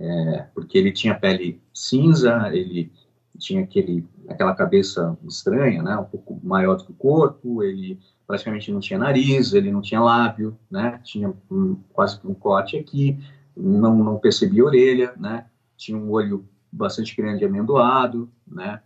é, 0.00 0.46
porque 0.54 0.78
ele 0.78 0.90
tinha 0.90 1.14
pele 1.14 1.60
cinza, 1.74 2.48
ele 2.52 2.90
tinha 3.38 3.62
aquele, 3.62 4.06
aquela 4.28 4.54
cabeça 4.54 5.16
estranha, 5.28 5.82
né, 5.82 5.96
um 5.96 6.04
pouco 6.04 6.40
maior 6.42 6.76
do 6.76 6.84
que 6.84 6.92
o 6.92 6.94
corpo, 6.94 7.62
ele 7.62 7.98
praticamente 8.26 8.72
não 8.72 8.80
tinha 8.80 8.98
nariz, 8.98 9.52
ele 9.52 9.70
não 9.70 9.82
tinha 9.82 10.00
lábio, 10.00 10.56
né, 10.70 11.00
tinha 11.04 11.32
um, 11.50 11.76
quase 11.92 12.18
um 12.24 12.34
corte 12.34 12.78
aqui, 12.78 13.18
não, 13.54 13.94
não 13.96 14.18
percebia 14.18 14.64
orelha, 14.64 15.12
né, 15.18 15.44
tinha 15.76 15.98
um 15.98 16.10
olho 16.10 16.48
bastante 16.72 17.14
grande 17.14 17.44
amendoado, 17.44 18.30
né, 18.46 18.80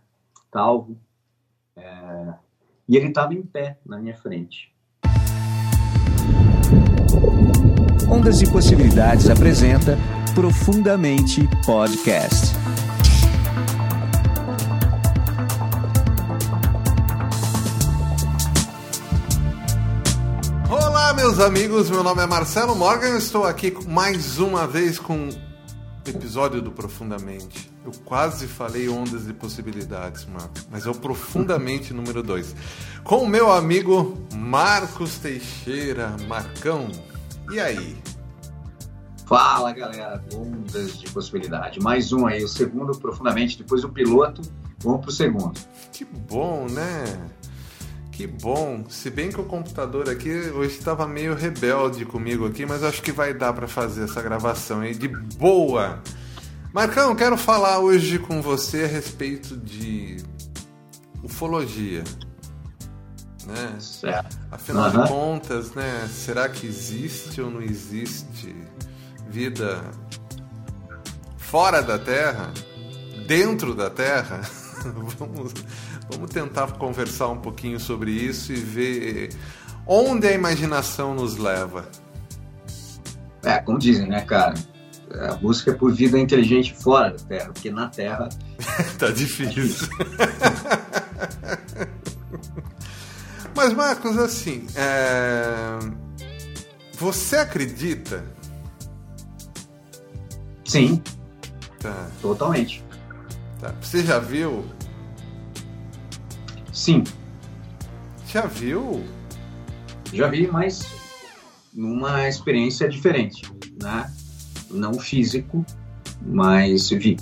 calvo, 0.51 0.97
é, 1.77 2.33
e 2.87 2.97
ele 2.97 3.07
estava 3.07 3.33
em 3.33 3.41
pé 3.41 3.77
na 3.85 3.99
minha 3.99 4.15
frente. 4.15 4.73
Ondas 8.09 8.39
de 8.39 8.51
Possibilidades 8.51 9.29
apresenta 9.29 9.97
Profundamente 10.35 11.47
Podcast. 11.65 12.53
Olá, 20.69 21.13
meus 21.13 21.39
amigos. 21.39 21.89
Meu 21.89 22.03
nome 22.03 22.21
é 22.21 22.25
Marcelo 22.25 22.75
Morgan. 22.75 23.17
Estou 23.17 23.45
aqui 23.45 23.73
mais 23.87 24.37
uma 24.37 24.67
vez 24.67 24.99
com 24.99 25.29
episódio 26.05 26.61
do 26.61 26.69
Profundamente. 26.69 27.71
Eu 27.85 27.93
quase 28.03 28.45
falei 28.45 28.89
ondas 28.89 29.25
de 29.25 29.31
possibilidades, 29.31 30.25
Marco, 30.25 30.53
mas 30.69 30.85
é 30.85 30.89
o 30.89 30.95
Profundamente 30.95 31.93
número 31.95 32.21
2. 32.21 32.53
Com 33.05 33.19
o 33.19 33.27
meu 33.27 33.49
amigo 33.49 34.17
Marcos 34.35 35.17
Teixeira. 35.17 36.13
Marcão, 36.27 36.91
e 37.49 37.57
aí? 37.57 37.95
Fala 39.25 39.71
galera, 39.71 40.23
ondas 40.33 40.99
de 40.99 41.09
possibilidade. 41.09 41.79
Mais 41.79 42.13
um 42.13 42.27
aí, 42.27 42.43
o 42.43 42.47
segundo 42.47 42.97
profundamente, 42.97 43.57
depois 43.57 43.81
do 43.81 43.89
piloto, 43.89 44.41
vamos 44.79 45.01
pro 45.01 45.11
segundo. 45.11 45.59
Que 45.91 46.05
bom, 46.05 46.67
né? 46.69 47.03
Que 48.11 48.27
bom. 48.27 48.85
Se 48.87 49.09
bem 49.09 49.29
que 49.29 49.41
o 49.41 49.43
computador 49.43 50.09
aqui 50.09 50.29
hoje 50.29 50.77
estava 50.77 51.07
meio 51.07 51.33
rebelde 51.33 52.05
comigo 52.05 52.45
aqui, 52.45 52.65
mas 52.65 52.83
acho 52.83 53.01
que 53.01 53.11
vai 53.11 53.33
dar 53.33 53.51
para 53.51 53.67
fazer 53.67 54.03
essa 54.03 54.21
gravação 54.21 54.81
aí 54.81 54.93
de 54.93 55.07
boa. 55.07 56.01
Marcão, 56.71 57.15
quero 57.15 57.35
falar 57.35 57.79
hoje 57.79 58.19
com 58.19 58.41
você 58.41 58.83
a 58.83 58.87
respeito 58.87 59.57
de 59.57 60.17
ufologia. 61.23 62.03
Né? 63.45 63.75
Certo. 63.79 64.37
Afinal 64.51 64.91
uhum. 64.91 65.03
de 65.03 65.09
contas, 65.09 65.71
né, 65.73 66.07
será 66.09 66.47
que 66.47 66.65
existe 66.67 67.41
ou 67.41 67.49
não 67.49 67.61
existe 67.61 68.55
vida 69.35 69.81
fora 71.35 71.83
da 71.83 71.99
Terra, 71.99 72.53
dentro 73.27 73.75
da 73.75 73.89
Terra, 73.89 74.39
vamos, 75.19 75.51
vamos 76.09 76.29
tentar 76.29 76.71
conversar 76.77 77.27
um 77.27 77.41
pouquinho 77.41 77.77
sobre 77.77 78.11
isso 78.11 78.53
e 78.53 78.55
ver 78.55 79.35
onde 79.85 80.25
a 80.25 80.31
imaginação 80.31 81.13
nos 81.13 81.35
leva. 81.35 81.85
É, 83.43 83.57
como 83.57 83.77
dizem, 83.77 84.07
né, 84.07 84.21
cara? 84.21 84.53
A 85.29 85.35
busca 85.35 85.73
por 85.73 85.93
vida 85.93 86.17
inteligente 86.17 86.73
fora 86.73 87.11
da 87.11 87.19
Terra, 87.25 87.51
porque 87.51 87.69
na 87.69 87.89
Terra. 87.89 88.29
tá 88.97 89.11
difícil. 89.11 89.89
Mas, 93.53 93.73
Marcos, 93.73 94.17
assim, 94.17 94.65
é... 94.75 95.77
você 96.97 97.35
acredita 97.35 98.23
Sim. 100.75 101.01
Tá. 101.79 102.09
Totalmente. 102.21 102.83
Tá. 103.61 103.73
Você 103.81 104.03
já 104.03 104.19
viu? 104.19 104.65
Sim. 106.73 107.01
Já 108.27 108.45
viu? 108.45 109.01
Já 110.11 110.27
vi, 110.27 110.47
mas 110.47 110.85
numa 111.73 112.27
experiência 112.27 112.89
diferente, 112.89 113.49
né? 113.81 114.11
Não 114.69 114.95
físico, 114.99 115.65
mas 116.21 116.89
vi. 116.89 117.15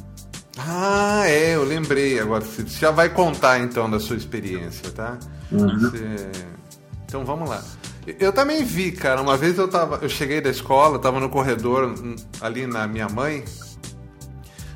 Ah, 0.58 1.24
é, 1.28 1.54
eu 1.54 1.64
lembrei. 1.64 2.20
Agora 2.20 2.44
você 2.44 2.66
já 2.66 2.90
vai 2.90 3.10
contar 3.10 3.60
então 3.60 3.88
da 3.88 4.00
sua 4.00 4.16
experiência, 4.16 4.90
tá? 4.90 5.20
Uhum. 5.52 5.78
Você... 5.80 6.32
Então 7.06 7.24
vamos 7.24 7.48
lá. 7.48 7.64
Eu 8.06 8.34
também 8.34 8.64
vi, 8.64 8.92
cara. 8.92 9.22
Uma 9.22 9.38
vez 9.38 9.58
eu 9.58 9.68
tava, 9.68 10.00
eu 10.02 10.10
cheguei 10.10 10.42
da 10.42 10.50
escola, 10.50 11.00
tava 11.00 11.20
no 11.20 11.30
corredor 11.30 11.94
ali 12.42 12.68
na 12.68 12.86
minha 12.88 13.08
mãe, 13.08 13.44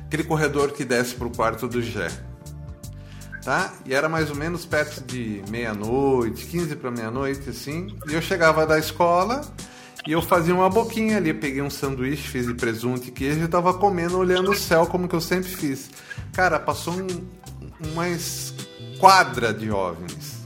aquele 0.06 0.24
corredor 0.24 0.72
que 0.72 0.84
desce 0.84 1.14
pro 1.14 1.30
quarto 1.30 1.68
do 1.68 1.82
Gé. 1.82 2.08
Tá? 3.44 3.72
E 3.86 3.94
era 3.94 4.08
mais 4.08 4.30
ou 4.30 4.36
menos 4.36 4.64
perto 4.64 5.02
de 5.04 5.42
meia-noite, 5.48 6.46
15 6.46 6.76
para 6.76 6.90
meia-noite, 6.90 7.48
assim. 7.50 7.96
E 8.08 8.14
eu 8.14 8.20
chegava 8.20 8.66
da 8.66 8.78
escola 8.78 9.42
e 10.06 10.12
eu 10.12 10.20
fazia 10.20 10.54
uma 10.54 10.68
boquinha 10.68 11.18
ali. 11.18 11.32
peguei 11.32 11.62
um 11.62 11.70
sanduíche, 11.70 12.28
fiz 12.28 12.46
de 12.46 12.54
presunto 12.54 13.08
e 13.08 13.10
queijo 13.10 13.44
e 13.44 13.48
tava 13.48 13.74
comendo, 13.74 14.18
olhando 14.18 14.50
o 14.50 14.56
céu, 14.56 14.86
como 14.86 15.08
que 15.08 15.14
eu 15.14 15.20
sempre 15.20 15.50
fiz. 15.50 15.90
Cara, 16.32 16.58
passou 16.58 16.94
um, 16.94 17.06
uma 17.92 18.08
esquadra 18.08 19.52
de 19.52 19.70
OVNIs 19.70 20.37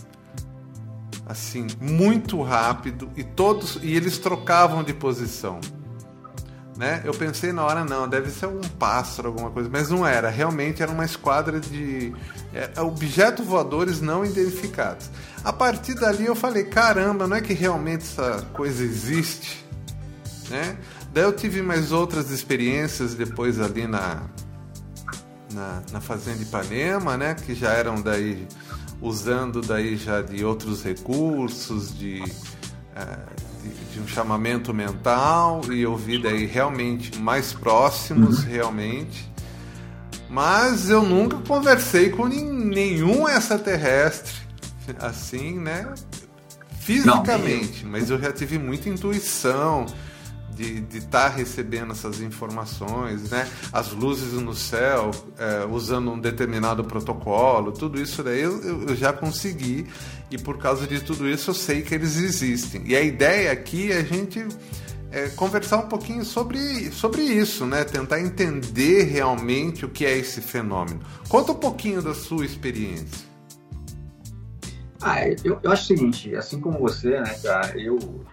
assim, 1.33 1.67
muito 1.81 2.41
rápido 2.43 3.11
e 3.17 3.25
todos 3.25 3.79
e 3.83 3.95
eles 3.95 4.19
trocavam 4.19 4.85
de 4.85 4.95
posição. 4.95 5.61
Né? 6.77 7.03
Eu 7.05 7.13
pensei 7.13 7.53
na 7.53 7.65
hora, 7.65 7.85
não, 7.85 8.09
deve 8.09 8.31
ser 8.31 8.47
um 8.47 8.61
pássaro, 8.61 9.29
alguma 9.29 9.51
coisa, 9.51 9.69
mas 9.71 9.91
não 9.91 10.07
era. 10.07 10.31
Realmente 10.31 10.83
era 10.83 10.91
uma 10.91 11.05
esquadra 11.05 11.61
de 11.61 12.15
é, 12.55 12.81
objetos 12.81 13.45
voadores 13.45 14.01
não 14.01 14.25
identificados. 14.25 15.11
A 15.45 15.53
partir 15.53 15.95
dali 15.95 16.27
eu 16.27 16.35
falei, 16.35 16.65
caramba, 16.65 17.27
não 17.27 17.37
é 17.37 17.41
que 17.41 17.53
realmente 17.53 18.05
essa 18.05 18.47
coisa 18.53 18.83
existe? 18.83 19.65
Né? 20.49 20.77
Daí 21.13 21.25
eu 21.25 21.33
tive 21.33 21.61
mais 21.61 21.93
outras 21.93 22.31
experiências 22.31 23.15
depois 23.15 23.61
ali 23.61 23.87
na, 23.87 24.23
na, 25.53 25.83
na 25.93 26.01
Fazenda 26.01 26.43
Ipanema, 26.43 27.17
né? 27.17 27.35
Que 27.35 27.55
já 27.55 27.71
eram 27.71 28.01
daí 28.01 28.47
usando 29.03 29.61
daí 29.61 29.97
já 29.97 30.23
de 30.23 30.45
outros 30.45 30.83
recursos, 30.83 31.97
de, 31.99 32.23
é, 32.95 33.19
de, 33.63 33.95
de, 33.95 34.01
um 34.01 34.07
chamamento 34.07 34.73
mental 34.73 35.61
e 35.73 35.83
eu 35.83 35.97
vi 35.97 36.23
daí 36.23 36.47
realmente 36.47 37.19
mais 37.19 37.53
próximos 37.53 38.39
uhum. 38.39 38.51
realmente. 38.51 39.31
Mas 40.31 40.89
eu 40.89 41.03
nunca 41.03 41.37
conversei 41.39 42.09
com 42.09 42.27
nenhum 42.27 43.29
extraterrestre 43.29 44.33
assim, 44.99 45.59
né? 45.59 45.93
Fisicamente, 46.81 47.85
Não, 47.85 47.93
mas 47.93 48.11
eu 48.11 48.19
já 48.19 48.33
tive 48.33 48.59
muita 48.59 48.89
intuição, 48.89 49.87
de 50.55 50.99
estar 50.99 51.29
tá 51.31 51.37
recebendo 51.37 51.93
essas 51.93 52.21
informações, 52.21 53.31
né? 53.31 53.49
As 53.73 53.91
luzes 53.91 54.35
no 54.35 54.55
céu, 54.55 55.11
é, 55.39 55.65
usando 55.65 56.13
um 56.13 56.19
determinado 56.19 56.85
protocolo, 56.85 57.73
tudo 57.73 58.01
isso 58.01 58.23
daí 58.23 58.41
eu, 58.41 58.87
eu, 58.89 58.97
já 58.97 59.13
consegui 59.13 59.87
e 60.31 60.39
por 60.39 60.59
causa 60.59 60.87
de 60.87 61.01
tudo 61.01 61.29
isso 61.29 61.51
eu 61.51 61.55
sei 61.55 61.83
que 61.83 61.95
eles 61.95 62.17
existem. 62.17 62.83
E 62.87 62.95
a 62.95 63.01
ideia 63.01 63.51
aqui 63.53 63.91
é 63.91 63.99
a 63.99 64.05
gente 64.05 64.47
é, 65.11 65.29
conversar 65.29 65.79
um 65.79 65.89
pouquinho 65.89 66.25
sobre, 66.25 66.91
sobre 66.93 67.23
isso, 67.23 67.67
né? 67.67 67.85
Tentar 67.85 68.21
entender 68.21 69.05
realmente 69.05 69.85
o 69.85 69.89
que 69.89 70.05
é 70.05 70.17
esse 70.17 70.41
fenômeno. 70.41 71.01
Conta 71.29 71.53
um 71.53 71.57
pouquinho 71.57 72.03
da 72.03 72.15
sua 72.15 72.45
experiência. 72.45 73.33
Ah, 75.01 75.29
eu, 75.45 75.59
eu 75.63 75.73
acho 75.73 75.83
o 75.83 75.87
seguinte, 75.87 76.35
assim 76.37 76.61
como 76.61 76.79
você, 76.79 77.21
né, 77.21 77.35
cara, 77.43 77.77
eu 77.77 78.25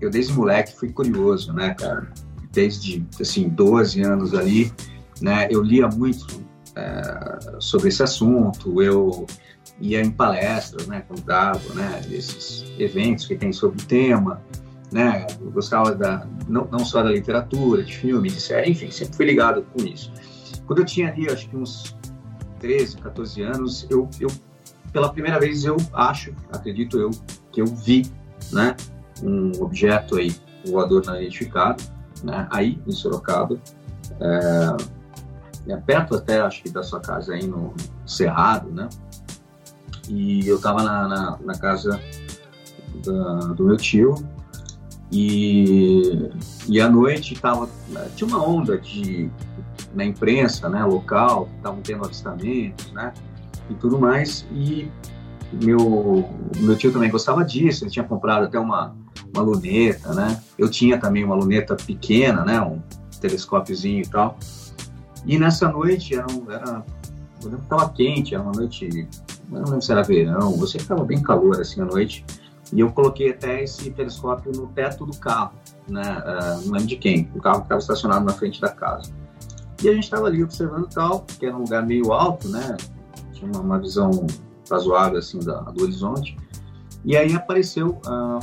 eu 0.00 0.10
desde 0.10 0.32
moleque 0.32 0.76
fui 0.76 0.90
curioso, 0.90 1.52
né, 1.52 1.74
cara? 1.74 2.12
Desde, 2.52 3.04
assim, 3.20 3.48
12 3.48 4.00
anos 4.02 4.34
ali, 4.34 4.72
né, 5.20 5.48
eu 5.50 5.62
lia 5.62 5.88
muito 5.88 6.26
é, 6.74 7.58
sobre 7.58 7.88
esse 7.88 8.02
assunto, 8.02 8.82
eu 8.82 9.26
ia 9.80 10.00
em 10.00 10.10
palestras, 10.10 10.86
né, 10.86 11.04
quando 11.06 11.22
dava, 11.22 11.74
né, 11.74 12.00
esses 12.10 12.64
eventos 12.78 13.26
que 13.26 13.36
tem 13.36 13.52
sobre 13.52 13.82
o 13.82 13.86
tema, 13.86 14.40
né, 14.92 15.26
eu 15.40 15.50
gostava 15.50 15.94
da, 15.94 16.26
não, 16.48 16.66
não 16.70 16.80
só 16.80 17.02
da 17.02 17.10
literatura, 17.10 17.82
de 17.82 17.96
filme, 17.96 18.28
de 18.28 18.40
série, 18.40 18.70
enfim, 18.70 18.90
sempre 18.90 19.16
fui 19.16 19.26
ligado 19.26 19.64
com 19.72 19.84
isso. 19.84 20.12
Quando 20.66 20.80
eu 20.80 20.84
tinha 20.84 21.10
ali, 21.10 21.30
acho 21.30 21.48
que 21.48 21.56
uns 21.56 21.96
13, 22.60 22.96
14 22.98 23.42
anos, 23.42 23.86
eu, 23.90 24.08
eu 24.20 24.28
pela 24.92 25.12
primeira 25.12 25.38
vez 25.38 25.64
eu 25.64 25.76
acho, 25.92 26.32
acredito 26.52 26.98
eu, 26.98 27.10
que 27.52 27.60
eu 27.60 27.66
vi, 27.66 28.06
né, 28.52 28.74
um 29.22 29.52
objeto 29.60 30.16
aí 30.16 30.34
voador 30.66 31.04
não 31.06 31.16
identificado, 31.16 31.82
né, 32.22 32.46
aí 32.50 32.80
em 32.86 32.92
Sorocaba, 32.92 33.58
é, 34.20 35.72
é, 35.72 35.76
perto 35.76 36.16
até 36.16 36.40
acho 36.40 36.62
que 36.62 36.70
da 36.70 36.82
sua 36.82 37.00
casa 37.00 37.34
aí 37.34 37.46
no 37.46 37.74
Cerrado, 38.06 38.70
né? 38.70 38.88
E 40.08 40.46
eu 40.48 40.56
estava 40.56 40.82
na, 40.82 41.06
na, 41.06 41.38
na, 41.44 41.54
casa 41.54 42.00
da, 43.04 43.38
do 43.52 43.64
meu 43.66 43.76
tio 43.76 44.14
E, 45.12 46.30
e 46.66 46.80
à 46.80 46.88
noite 46.88 47.34
tava, 47.38 47.68
tinha 48.16 48.26
uma 48.26 48.42
onda 48.42 48.78
de, 48.78 49.30
na 49.94 50.04
imprensa 50.04 50.70
né, 50.70 50.82
local, 50.84 51.48
estavam 51.58 51.82
tendo 51.82 52.04
avistamentos, 52.04 52.90
né? 52.92 53.12
E 53.68 53.74
tudo 53.74 53.98
mais. 53.98 54.46
E 54.50 54.90
meu, 55.52 56.28
meu 56.56 56.76
tio 56.76 56.92
também 56.92 57.10
gostava 57.10 57.44
disso, 57.44 57.84
ele 57.84 57.90
tinha 57.90 58.04
comprado 58.04 58.44
até 58.44 58.58
uma, 58.58 58.96
uma 59.38 59.50
luneta, 59.50 60.12
né? 60.12 60.40
Eu 60.58 60.70
tinha 60.70 60.98
também 60.98 61.24
uma 61.24 61.34
luneta 61.34 61.76
pequena, 61.76 62.44
né? 62.44 62.60
Um 62.60 62.80
telescópiozinho 63.20 64.02
e 64.02 64.08
tal. 64.08 64.38
E 65.24 65.38
nessa 65.38 65.68
noite 65.70 66.14
era, 66.14 66.26
era 66.50 66.84
eu 67.42 67.50
lembro 67.50 67.58
que 67.58 67.64
estava 67.64 67.88
quente, 67.90 68.34
era 68.34 68.42
uma 68.42 68.52
noite, 68.52 69.08
não 69.48 69.64
lembro 69.64 69.82
se 69.82 69.92
era 69.92 70.02
verão, 70.02 70.52
você 70.56 70.76
estava 70.76 71.04
bem 71.04 71.22
calor 71.22 71.60
assim 71.60 71.80
à 71.80 71.84
noite. 71.84 72.24
E 72.72 72.80
eu 72.80 72.90
coloquei 72.92 73.30
até 73.30 73.62
esse 73.62 73.90
telescópio 73.90 74.52
no 74.52 74.66
teto 74.68 75.06
do 75.06 75.16
carro, 75.16 75.52
né? 75.88 76.02
Uh, 76.02 76.66
não 76.66 76.72
lembro 76.72 76.86
de 76.86 76.96
quem, 76.96 77.30
o 77.34 77.40
carro 77.40 77.60
que 77.60 77.64
estava 77.64 77.80
estacionado 77.80 78.24
na 78.24 78.32
frente 78.32 78.60
da 78.60 78.68
casa. 78.68 79.10
E 79.82 79.88
a 79.88 79.94
gente 79.94 80.04
estava 80.04 80.26
ali 80.26 80.42
observando 80.42 80.86
tal, 80.88 81.24
que 81.38 81.46
era 81.46 81.56
um 81.56 81.60
lugar 81.60 81.86
meio 81.86 82.12
alto, 82.12 82.48
né? 82.48 82.76
Tinha 83.32 83.50
uma, 83.50 83.60
uma 83.60 83.78
visão 83.78 84.10
razoável 84.70 85.18
assim 85.18 85.38
da, 85.38 85.60
do 85.60 85.84
horizonte. 85.84 86.36
E 87.04 87.16
aí 87.16 87.34
apareceu 87.34 88.00
uh, 88.06 88.38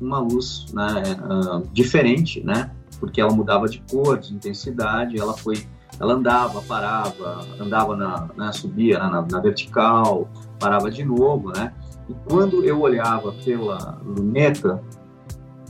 uma 0.00 0.18
luz 0.18 0.66
né, 0.72 1.02
uh, 1.22 1.66
diferente, 1.72 2.42
né? 2.44 2.70
Porque 2.98 3.20
ela 3.20 3.32
mudava 3.32 3.68
de 3.68 3.82
cor, 3.90 4.18
de 4.18 4.34
intensidade, 4.34 5.18
ela 5.18 5.34
foi, 5.34 5.66
ela 6.00 6.14
andava, 6.14 6.62
parava, 6.62 7.46
andava 7.60 7.96
na, 7.96 8.28
né, 8.36 8.52
subia 8.52 8.98
na, 8.98 9.22
na 9.22 9.40
vertical, 9.40 10.28
parava 10.58 10.90
de 10.90 11.04
novo, 11.04 11.52
né? 11.52 11.72
E 12.08 12.14
quando 12.28 12.64
eu 12.64 12.80
olhava 12.80 13.32
pela 13.44 14.00
luneta 14.04 14.82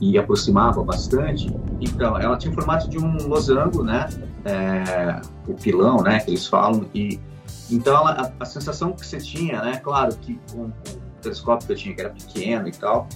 e 0.01 0.17
aproximava 0.17 0.83
bastante, 0.83 1.47
então 1.79 2.17
ela 2.19 2.37
tinha 2.37 2.51
o 2.51 2.55
formato 2.55 2.89
de 2.89 2.97
um 2.97 3.27
losango, 3.27 3.83
né? 3.83 4.09
É, 4.43 5.21
o 5.47 5.53
pilão, 5.53 6.01
né? 6.01 6.19
Que 6.19 6.31
eles 6.31 6.45
falam 6.45 6.85
e 6.93 7.19
então 7.69 7.95
ela, 7.95 8.11
a, 8.11 8.43
a, 8.43 8.45
sensação 8.45 8.91
que 8.91 9.05
você 9.05 9.17
tinha, 9.17 9.61
né? 9.61 9.77
Claro 9.77 10.15
que 10.17 10.39
com, 10.51 10.69
com, 10.69 10.69
o 10.69 11.21
telescópio 11.21 11.67
que 11.67 11.73
eu 11.73 11.77
tinha 11.77 11.95
que 11.95 12.01
era 12.01 12.09
pequeno 12.11 12.67
e 12.67 12.71
tal, 12.71 13.07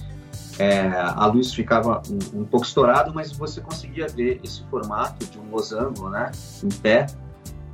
é, 0.60 0.90
a 0.90 1.24
luz 1.24 1.54
ficava 1.54 2.02
um, 2.10 2.40
um 2.40 2.44
pouco 2.44 2.66
estourada, 2.66 3.10
mas 3.14 3.32
você 3.32 3.62
conseguia 3.62 4.06
ver 4.06 4.38
esse 4.44 4.62
formato 4.64 5.24
de 5.24 5.38
um 5.38 5.50
losango, 5.50 6.10
né? 6.10 6.30
Em 6.62 6.68
pé 6.68 7.06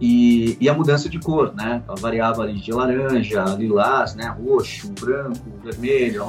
e, 0.00 0.56
e, 0.60 0.68
a 0.68 0.74
mudança 0.74 1.08
de 1.08 1.18
cor, 1.18 1.52
né? 1.52 1.82
Ela 1.84 1.96
variava 1.96 2.42
ali 2.42 2.60
de 2.60 2.70
laranja, 2.70 3.42
lilás, 3.58 4.14
né? 4.14 4.28
Roxo, 4.28 4.92
branco, 5.00 5.50
vermelho, 5.64 6.26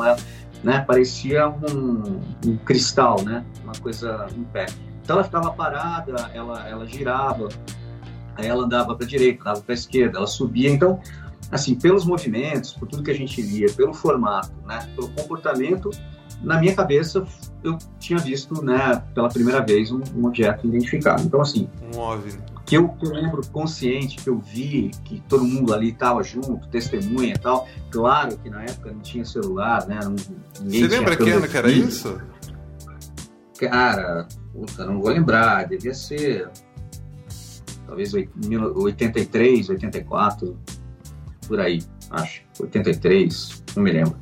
né? 0.63 0.79
Parecia 0.81 1.47
um, 1.47 2.19
um, 2.43 2.57
cristal, 2.65 3.21
né? 3.21 3.45
Uma 3.63 3.73
coisa 3.79 4.25
em 4.35 4.43
pé. 4.45 4.65
Então 5.03 5.17
ela 5.17 5.23
ficava 5.23 5.51
parada, 5.51 6.31
ela, 6.33 6.67
ela 6.67 6.87
girava, 6.87 7.49
aí 8.35 8.47
ela 8.47 8.63
andava 8.63 8.95
para 8.95 9.05
direita, 9.05 9.41
andava 9.41 9.61
para 9.61 9.75
esquerda, 9.75 10.17
ela 10.17 10.27
subia. 10.27 10.71
Então, 10.71 10.99
assim, 11.51 11.75
pelos 11.75 12.03
movimentos, 12.03 12.73
por 12.73 12.87
tudo 12.87 13.03
que 13.03 13.11
a 13.11 13.15
gente 13.15 13.43
via, 13.43 13.71
pelo 13.73 13.93
formato, 13.93 14.53
né? 14.65 14.89
Pelo 14.95 15.09
comportamento, 15.09 15.91
na 16.41 16.59
minha 16.59 16.75
cabeça 16.75 17.25
eu 17.63 17.77
tinha 17.99 18.19
visto, 18.19 18.63
né? 18.63 19.03
Pela 19.13 19.29
primeira 19.29 19.61
vez 19.61 19.91
um, 19.91 20.01
um 20.15 20.25
objeto 20.25 20.67
identificado. 20.67 21.23
Então, 21.23 21.41
assim, 21.41 21.69
um 21.93 21.99
OVNI 21.99 22.57
que 22.67 22.75
eu, 22.75 22.89
que 22.89 23.05
eu 23.05 23.11
lembro 23.11 23.41
consciente, 23.47 24.17
que 24.17 24.29
eu 24.29 24.37
vi, 24.39 24.91
que 25.05 25.21
todo 25.21 25.45
mundo 25.45 25.73
ali 25.73 25.89
estava 25.89 26.21
junto, 26.21 26.67
testemunha 26.67 27.33
e 27.33 27.37
tal. 27.37 27.65
Claro 27.89 28.37
que 28.37 28.49
na 28.49 28.61
época 28.61 28.91
não 28.91 28.99
tinha 28.99 29.23
celular, 29.23 29.87
né? 29.87 29.97
Ninguém 30.59 30.81
Você 30.81 30.97
lembra 30.97 31.15
que 31.15 31.29
ano 31.29 31.47
que 31.47 31.57
era 31.57 31.71
isso? 31.71 32.21
Cara, 33.57 34.27
puta, 34.51 34.85
não 34.85 34.99
vou 34.99 35.09
lembrar, 35.09 35.65
devia 35.65 35.93
ser 35.93 36.49
talvez 37.87 38.13
83, 38.13 39.69
84, 39.69 40.59
por 41.47 41.61
aí, 41.61 41.81
acho. 42.11 42.43
83, 42.59 43.63
não 43.77 43.83
me 43.83 43.91
lembro. 43.93 44.17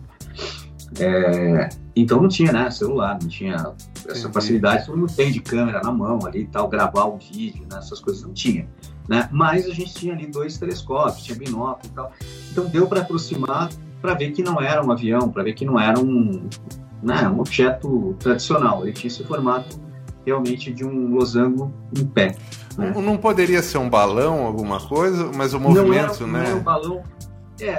É, 0.99 1.67
então 1.95 2.21
não 2.21 2.27
tinha, 2.27 2.51
né, 2.51 2.69
celular, 2.69 3.17
não 3.21 3.29
tinha 3.29 3.73
essa 4.07 4.31
facilidade, 4.31 4.85
todo 4.85 4.97
mundo 4.97 5.13
tem 5.13 5.31
de 5.31 5.39
câmera 5.39 5.81
na 5.81 5.91
mão 5.91 6.19
ali 6.25 6.41
e 6.41 6.47
tal, 6.47 6.67
gravar 6.67 7.05
um 7.05 7.17
vídeo, 7.17 7.65
né, 7.71 7.77
essas 7.77 7.99
coisas 7.99 8.23
não 8.23 8.33
tinha. 8.33 8.67
Né? 9.07 9.29
Mas 9.31 9.67
a 9.67 9.73
gente 9.73 9.93
tinha 9.93 10.13
ali 10.13 10.27
dois 10.27 10.57
telescópios, 10.57 11.23
tinha 11.23 11.37
binóculo 11.37 11.91
e 11.91 11.95
tal. 11.95 12.11
Então 12.51 12.65
deu 12.65 12.87
para 12.87 13.01
aproximar 13.01 13.69
para 14.01 14.13
ver 14.13 14.31
que 14.31 14.43
não 14.43 14.59
era 14.59 14.83
um 14.83 14.91
avião, 14.91 15.29
para 15.29 15.43
ver 15.43 15.53
que 15.53 15.63
não 15.63 15.79
era 15.79 15.99
um, 15.99 16.47
né, 17.01 17.27
um 17.27 17.39
objeto 17.39 18.15
tradicional. 18.19 18.83
Ele 18.83 18.93
tinha 18.93 19.07
esse 19.07 19.23
formato 19.23 19.79
realmente 20.25 20.71
de 20.71 20.83
um 20.83 21.13
losango 21.13 21.71
em 21.95 22.05
pé. 22.05 22.35
Né? 22.77 22.93
Não 22.95 23.17
poderia 23.17 23.61
ser 23.61 23.77
um 23.77 23.89
balão, 23.89 24.45
alguma 24.45 24.79
coisa, 24.79 25.31
mas 25.35 25.53
o 25.53 25.59
movimento, 25.59 26.25
não 26.25 26.37
era, 26.37 26.39
né? 26.39 26.39
Não 26.39 26.39
era 26.39 26.55
um 26.55 26.63
balão. 26.63 27.03
É, 27.61 27.77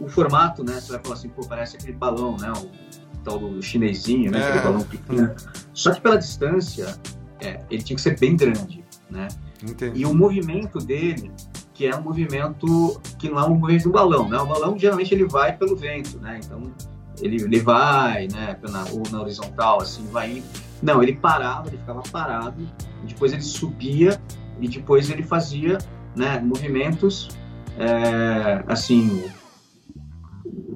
o, 0.00 0.04
o, 0.04 0.08
formato, 0.08 0.64
né? 0.64 0.74
Você 0.80 0.92
vai 0.92 1.00
falar 1.02 1.14
assim, 1.14 1.28
pô, 1.28 1.42
parece 1.46 1.76
aquele 1.76 1.92
balão, 1.92 2.36
né? 2.36 2.50
O, 2.50 2.83
tal 3.24 3.38
do 3.38 3.62
chinesinho, 3.62 4.30
né? 4.30 4.40
É. 4.40 4.48
Aquele 4.48 4.64
balão 4.64 4.82
pequeno. 4.82 5.34
Só 5.72 5.92
que 5.92 6.00
pela 6.00 6.16
distância, 6.16 6.96
é, 7.40 7.60
ele 7.70 7.82
tinha 7.82 7.96
que 7.96 8.02
ser 8.02 8.18
bem 8.18 8.36
grande, 8.36 8.84
né? 9.10 9.28
Entendi. 9.62 10.00
E 10.00 10.06
o 10.06 10.14
movimento 10.14 10.78
dele, 10.78 11.32
que 11.72 11.86
é 11.86 11.96
um 11.96 12.02
movimento 12.02 13.00
que 13.18 13.28
não 13.28 13.38
é 13.38 13.44
um 13.46 13.56
movimento 13.56 13.88
um 13.88 13.92
balão, 13.92 14.28
né? 14.28 14.38
O 14.38 14.46
balão 14.46 14.78
geralmente 14.78 15.12
ele 15.14 15.24
vai 15.24 15.56
pelo 15.56 15.74
vento, 15.74 16.18
né? 16.18 16.40
Então 16.44 16.72
ele, 17.20 17.42
ele 17.42 17.60
vai, 17.60 18.28
né? 18.28 18.56
Na, 18.70 18.84
ou 18.92 19.02
na 19.10 19.22
horizontal, 19.22 19.80
assim, 19.80 20.06
vai 20.06 20.38
indo. 20.38 20.46
Não, 20.82 21.02
ele 21.02 21.14
parava, 21.14 21.68
ele 21.68 21.78
ficava 21.78 22.02
parado, 22.12 22.68
depois 23.06 23.32
ele 23.32 23.42
subia 23.42 24.20
e 24.60 24.68
depois 24.68 25.10
ele 25.10 25.22
fazia, 25.22 25.78
né? 26.14 26.38
Movimentos, 26.40 27.30
é, 27.78 28.62
assim, 28.66 29.24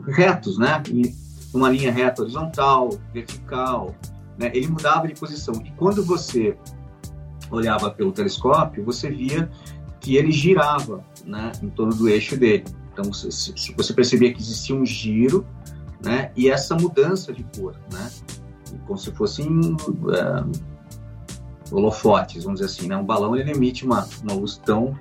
retos, 0.08 0.58
né? 0.58 0.82
E, 0.90 1.14
uma 1.58 1.70
linha 1.70 1.92
reta 1.92 2.22
horizontal, 2.22 2.90
vertical, 3.12 3.94
né? 4.38 4.50
ele 4.54 4.68
mudava 4.68 5.06
de 5.06 5.14
posição. 5.14 5.54
E 5.64 5.70
quando 5.72 6.04
você 6.04 6.56
olhava 7.50 7.90
pelo 7.90 8.12
telescópio, 8.12 8.84
você 8.84 9.10
via 9.10 9.50
que 10.00 10.16
ele 10.16 10.30
girava 10.30 11.04
né, 11.24 11.52
em 11.62 11.68
torno 11.68 11.94
do 11.94 12.08
eixo 12.08 12.36
dele. 12.36 12.64
Então 12.92 13.12
você, 13.12 13.28
você 13.76 13.92
percebia 13.92 14.32
que 14.32 14.40
existia 14.40 14.74
um 14.74 14.86
giro 14.86 15.46
né, 16.02 16.30
e 16.36 16.48
essa 16.48 16.74
mudança 16.76 17.32
de 17.32 17.44
cor, 17.56 17.76
né, 17.92 18.10
como 18.86 18.98
se 18.98 19.10
fossem 19.12 19.76
é, 20.14 21.74
holofotes, 21.74 22.44
vamos 22.44 22.60
dizer 22.60 22.72
assim. 22.72 22.88
Né? 22.88 22.96
Um 22.96 23.04
balão 23.04 23.36
ele 23.36 23.50
emite 23.50 23.84
uma, 23.84 24.08
uma 24.22 24.34
luz 24.34 24.60
tão, 24.64 24.98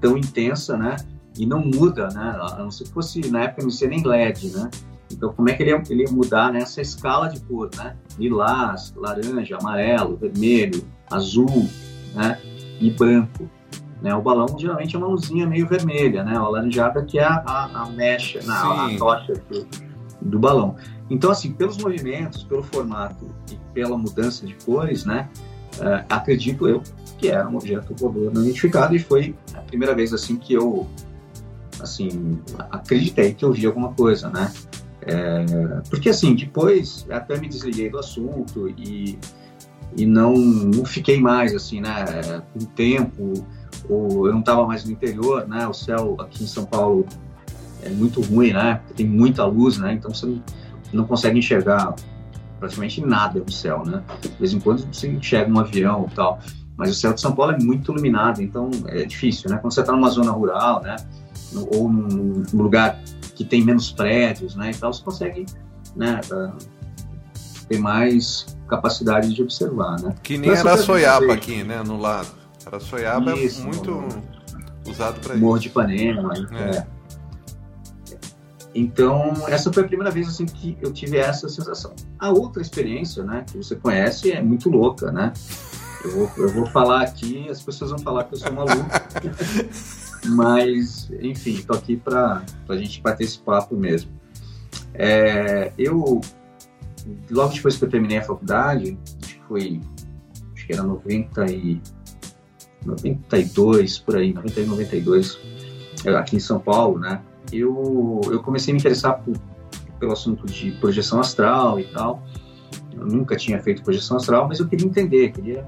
tão 0.00 0.16
intensa 0.16 0.76
né, 0.76 0.96
e 1.38 1.46
não 1.46 1.60
muda, 1.60 2.08
né, 2.08 2.36
a 2.40 2.58
não 2.58 2.70
ser 2.70 2.84
que 2.84 2.92
fosse, 2.92 3.20
na 3.30 3.44
época 3.44 3.62
não 3.62 3.68
existia 3.68 3.88
nem 3.88 4.02
LED, 4.04 4.50
né? 4.50 4.70
Então, 5.12 5.32
como 5.32 5.48
é 5.48 5.54
que 5.54 5.62
ele 5.62 5.70
ia, 5.70 5.82
ele 5.90 6.02
ia 6.04 6.10
mudar 6.10 6.52
nessa 6.52 6.80
escala 6.80 7.28
de 7.28 7.40
cor, 7.40 7.70
né? 7.76 7.96
Lilás, 8.18 8.92
laranja, 8.96 9.58
amarelo, 9.60 10.16
vermelho, 10.16 10.84
azul, 11.10 11.68
né? 12.14 12.38
E 12.80 12.90
branco. 12.90 13.48
Né? 14.00 14.14
O 14.14 14.20
balão 14.20 14.46
geralmente 14.58 14.96
é 14.96 14.98
uma 14.98 15.06
luzinha 15.06 15.46
meio 15.46 15.66
vermelha, 15.66 16.24
né? 16.24 16.36
A 16.36 16.48
laranjada 16.48 17.04
que 17.04 17.18
é 17.18 17.24
a, 17.24 17.42
a, 17.46 17.82
a 17.82 17.90
mecha, 17.90 18.40
a, 18.48 18.86
a 18.86 18.98
tocha 18.98 19.34
do, 19.48 19.66
do 20.20 20.38
balão. 20.38 20.76
Então, 21.08 21.30
assim, 21.30 21.52
pelos 21.52 21.76
movimentos, 21.76 22.42
pelo 22.42 22.62
formato 22.62 23.26
e 23.50 23.56
pela 23.72 23.96
mudança 23.96 24.46
de 24.46 24.54
cores, 24.64 25.04
né? 25.04 25.28
Uh, 25.78 26.04
acredito 26.08 26.68
eu 26.68 26.82
que 27.18 27.28
era 27.28 27.48
um 27.48 27.56
objeto 27.56 27.94
voador 27.94 28.32
não 28.32 28.42
identificado 28.42 28.94
e 28.94 28.98
foi 28.98 29.34
a 29.54 29.60
primeira 29.60 29.94
vez 29.94 30.12
assim 30.12 30.36
que 30.36 30.52
eu 30.52 30.86
assim 31.80 32.40
acreditei 32.70 33.32
que 33.32 33.44
eu 33.44 33.52
vi 33.52 33.64
alguma 33.64 33.92
coisa, 33.92 34.28
né? 34.28 34.52
É, 35.04 35.44
porque 35.90 36.10
assim, 36.10 36.34
depois 36.34 37.06
até 37.10 37.38
me 37.38 37.48
desliguei 37.48 37.90
do 37.90 37.98
assunto 37.98 38.68
e, 38.68 39.18
e 39.96 40.06
não, 40.06 40.36
não 40.36 40.84
fiquei 40.84 41.20
mais 41.20 41.54
assim, 41.54 41.80
né? 41.80 42.42
Um 42.54 42.64
tempo, 42.66 43.32
ou 43.88 44.26
eu 44.26 44.32
não 44.32 44.40
estava 44.40 44.66
mais 44.66 44.84
no 44.84 44.92
interior, 44.92 45.46
né? 45.48 45.66
O 45.66 45.72
céu 45.72 46.16
aqui 46.20 46.44
em 46.44 46.46
São 46.46 46.64
Paulo 46.64 47.04
é 47.82 47.88
muito 47.88 48.20
ruim, 48.20 48.52
né? 48.52 48.80
Tem 48.96 49.06
muita 49.06 49.44
luz, 49.44 49.76
né? 49.78 49.92
Então 49.94 50.14
você 50.14 50.38
não, 50.92 51.04
consegue 51.04 51.38
enxergar 51.38 51.94
praticamente 52.60 53.04
nada 53.04 53.40
no 53.40 53.50
céu, 53.50 53.82
né? 53.84 54.02
De 54.20 54.28
vez 54.38 54.52
em 54.52 54.60
quando 54.60 54.86
você 54.92 55.08
enxerga 55.08 55.52
um 55.52 55.58
avião 55.58 56.06
e 56.10 56.14
tal, 56.14 56.38
mas 56.76 56.90
o 56.90 56.94
céu 56.94 57.12
de 57.12 57.20
São 57.20 57.34
Paulo 57.34 57.52
é 57.52 57.58
muito 57.58 57.92
iluminado, 57.92 58.40
então 58.40 58.70
é 58.86 59.04
difícil, 59.04 59.50
né? 59.50 59.56
Quando 59.56 59.74
você 59.74 59.80
está 59.80 59.92
numa 59.92 60.10
zona 60.10 60.30
rural, 60.30 60.80
né? 60.80 60.94
Ou 61.74 61.90
num 61.90 62.44
lugar 62.54 63.00
que 63.34 63.44
tem 63.44 63.64
menos 63.64 63.90
prédios, 63.90 64.54
né? 64.54 64.70
E 64.70 64.74
tal, 64.74 64.92
você 64.92 65.02
consegue, 65.02 65.46
né? 65.96 66.20
Uh, 66.30 66.56
ter 67.68 67.78
mais 67.78 68.56
capacidade 68.68 69.32
de 69.34 69.42
observar, 69.42 70.00
né? 70.00 70.14
Que 70.22 70.38
nem 70.38 70.50
era 70.50 70.72
Araçoiaba 70.72 71.32
aqui, 71.32 71.62
né? 71.62 71.82
No 71.82 71.98
lado. 71.98 72.28
Araçoiaba 72.64 73.34
Isso, 73.34 73.62
é 73.62 73.64
muito 73.64 73.90
no... 73.90 74.08
usado 74.88 75.20
para 75.20 75.34
isso. 75.34 75.42
Morro 75.42 75.58
de 75.58 75.68
Ipanema, 75.68 76.32
é. 76.52 76.76
é. 76.76 76.86
Então, 78.74 79.34
essa 79.48 79.70
foi 79.72 79.82
a 79.82 79.86
primeira 79.86 80.10
vez 80.10 80.28
assim 80.28 80.46
que 80.46 80.78
eu 80.80 80.92
tive 80.92 81.18
essa 81.18 81.48
sensação. 81.48 81.92
A 82.18 82.30
outra 82.30 82.62
experiência, 82.62 83.22
né, 83.22 83.44
que 83.50 83.58
você 83.58 83.76
conhece, 83.76 84.32
é 84.32 84.40
muito 84.40 84.70
louca, 84.70 85.12
né? 85.12 85.32
Eu 86.04 86.10
vou, 86.10 86.30
eu 86.38 86.48
vou 86.48 86.66
falar 86.66 87.02
aqui, 87.02 87.48
as 87.50 87.62
pessoas 87.62 87.90
vão 87.90 87.98
falar 87.98 88.24
que 88.24 88.34
eu 88.34 88.38
sou 88.38 88.52
maluco. 88.52 88.74
Mas, 90.26 91.10
enfim, 91.20 91.60
tô 91.62 91.74
aqui 91.74 91.96
para 91.96 92.44
a 92.68 92.76
gente 92.76 93.00
bater 93.00 93.24
esse 93.24 93.38
papo 93.38 93.76
mesmo. 93.76 94.10
É, 94.94 95.72
eu, 95.76 96.20
logo 97.30 97.52
depois 97.52 97.76
que 97.76 97.84
eu 97.84 97.90
terminei 97.90 98.18
a 98.18 98.22
faculdade, 98.22 98.98
acho 99.22 99.34
que 99.34 99.42
foi, 99.48 99.80
acho 100.54 100.66
que 100.66 100.72
era 100.72 100.82
90 100.82 101.50
e, 101.50 101.80
92, 102.84 103.98
por 103.98 104.16
aí, 104.16 104.32
91, 104.32 104.66
92, 104.66 105.38
aqui 106.18 106.36
em 106.36 106.40
São 106.40 106.58
Paulo, 106.58 106.98
né? 106.98 107.20
Eu, 107.52 108.20
eu 108.24 108.42
comecei 108.42 108.72
a 108.72 108.74
me 108.74 108.80
interessar 108.80 109.20
por, 109.22 109.36
pelo 109.98 110.12
assunto 110.12 110.46
de 110.46 110.72
projeção 110.72 111.20
astral 111.20 111.78
e 111.78 111.84
tal. 111.84 112.22
Eu 112.92 113.06
nunca 113.06 113.36
tinha 113.36 113.60
feito 113.60 113.82
projeção 113.82 114.16
astral, 114.16 114.48
mas 114.48 114.58
eu 114.58 114.68
queria 114.68 114.86
entender, 114.86 115.32
queria 115.32 115.66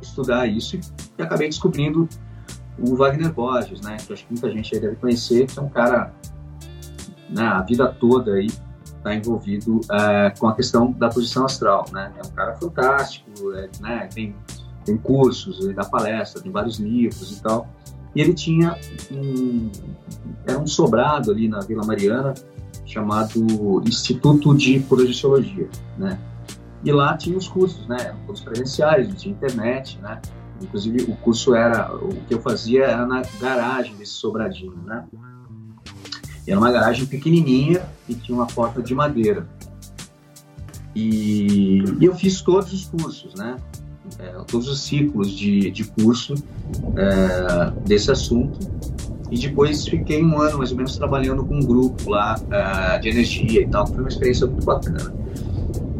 estudar 0.00 0.46
isso 0.46 0.78
e 1.18 1.22
acabei 1.22 1.48
descobrindo 1.48 2.08
o 2.78 2.96
Wagner 2.96 3.32
Borges, 3.32 3.80
né? 3.80 3.96
Que 3.96 4.12
acho 4.12 4.26
que 4.26 4.32
muita 4.32 4.50
gente 4.50 4.74
aí 4.74 4.80
deve 4.80 4.96
conhecer, 4.96 5.46
que 5.46 5.58
é 5.58 5.62
um 5.62 5.68
cara, 5.68 6.12
né, 7.28 7.42
a 7.42 7.62
vida 7.62 7.88
toda 7.88 8.34
aí 8.34 8.48
está 8.84 9.14
envolvido 9.14 9.80
é, 9.90 10.30
com 10.38 10.48
a 10.48 10.54
questão 10.54 10.92
da 10.92 11.08
posição 11.08 11.44
astral, 11.44 11.86
né? 11.92 12.12
É 12.16 12.26
um 12.26 12.30
cara 12.30 12.56
fantástico, 12.56 13.52
é, 13.52 13.68
né? 13.80 14.08
Tem, 14.12 14.34
tem 14.84 14.96
cursos, 14.96 15.60
ele 15.60 15.74
dá 15.74 15.84
palestra, 15.84 16.42
tem 16.42 16.52
vários 16.52 16.78
livros 16.78 17.36
e 17.36 17.42
tal. 17.42 17.68
E 18.14 18.20
ele 18.20 18.34
tinha 18.34 18.76
um, 19.12 19.70
era 20.46 20.58
um 20.58 20.66
sobrado 20.66 21.30
ali 21.30 21.48
na 21.48 21.60
Vila 21.60 21.84
Mariana 21.84 22.34
chamado 22.84 23.82
Instituto 23.86 24.54
de 24.56 24.80
Projeciologia, 24.80 25.68
né? 25.96 26.18
E 26.84 26.92
lá 26.92 27.16
tinha 27.16 27.36
os 27.36 27.48
cursos, 27.48 27.86
né? 27.86 28.14
Cursos 28.26 28.44
presenciais, 28.44 29.12
tinha 29.20 29.34
internet, 29.34 29.98
né? 30.00 30.20
Inclusive, 30.60 31.02
o 31.10 31.16
curso 31.16 31.54
era, 31.54 31.94
o 31.94 32.08
que 32.26 32.34
eu 32.34 32.40
fazia 32.40 32.84
era 32.84 33.06
na 33.06 33.22
garagem 33.40 33.94
desse 33.96 34.12
sobradinho, 34.12 34.76
né? 34.84 35.04
Era 36.46 36.58
uma 36.58 36.72
garagem 36.72 37.06
pequenininha 37.06 37.82
e 38.08 38.14
tinha 38.14 38.36
uma 38.36 38.46
porta 38.46 38.82
de 38.82 38.94
madeira. 38.94 39.46
E, 40.94 41.84
e 42.00 42.04
eu 42.04 42.14
fiz 42.14 42.40
todos 42.40 42.72
os 42.72 42.86
cursos, 42.86 43.34
né? 43.34 43.56
É, 44.18 44.32
todos 44.46 44.68
os 44.68 44.80
ciclos 44.80 45.30
de, 45.30 45.70
de 45.70 45.84
curso 45.84 46.34
é, 46.96 47.70
desse 47.86 48.10
assunto. 48.10 48.58
E 49.30 49.38
depois 49.38 49.86
fiquei 49.86 50.24
um 50.24 50.40
ano 50.40 50.58
mais 50.58 50.70
ou 50.70 50.76
menos 50.78 50.96
trabalhando 50.96 51.44
com 51.44 51.56
um 51.56 51.62
grupo 51.62 52.10
lá 52.10 52.40
é, 52.50 52.98
de 52.98 53.10
energia 53.10 53.60
e 53.60 53.68
tal. 53.68 53.86
Foi 53.86 53.98
uma 53.98 54.08
experiência 54.08 54.46
muito 54.46 54.64
bacana. 54.64 55.14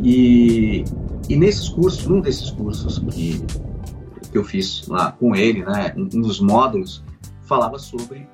E, 0.02 0.84
e 1.28 1.36
nesses 1.36 1.68
cursos, 1.68 2.06
num 2.06 2.20
desses 2.20 2.50
cursos 2.50 2.98
que 3.10 3.44
que 4.30 4.38
eu 4.38 4.44
fiz 4.44 4.86
lá 4.88 5.12
com 5.12 5.34
ele, 5.34 5.64
né, 5.64 5.94
um 5.96 6.20
dos 6.20 6.40
módulos 6.40 7.02
falava 7.42 7.78
sobre 7.78 8.28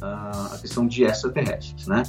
uh, 0.00 0.54
a 0.54 0.58
questão 0.60 0.86
de 0.86 1.04
extraterrestres, 1.04 1.86
né? 1.86 2.02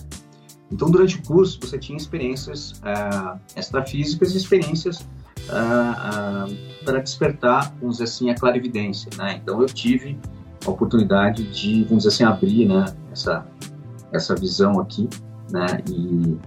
Então, 0.71 0.89
durante 0.89 1.17
o 1.17 1.23
curso, 1.23 1.59
você 1.59 1.77
tinha 1.77 1.97
experiências 1.97 2.71
uh, 2.79 3.37
extrafísicas 3.57 4.33
e 4.33 4.37
experiências 4.37 4.99
uh, 4.99 6.85
para 6.85 6.99
despertar, 6.99 7.73
vamos 7.81 7.97
dizer 7.97 8.05
assim, 8.05 8.29
a 8.29 8.35
clarividência, 8.35 9.09
né? 9.17 9.39
Então, 9.41 9.59
eu 9.59 9.65
tive 9.65 10.17
a 10.65 10.69
oportunidade 10.69 11.43
de, 11.51 11.83
vamos 11.85 12.03
dizer 12.03 12.15
assim, 12.15 12.23
abrir, 12.23 12.67
né, 12.67 12.85
essa, 13.11 13.45
essa 14.13 14.35
visão 14.35 14.79
aqui, 14.79 15.09
né, 15.51 15.81
e 15.89 16.37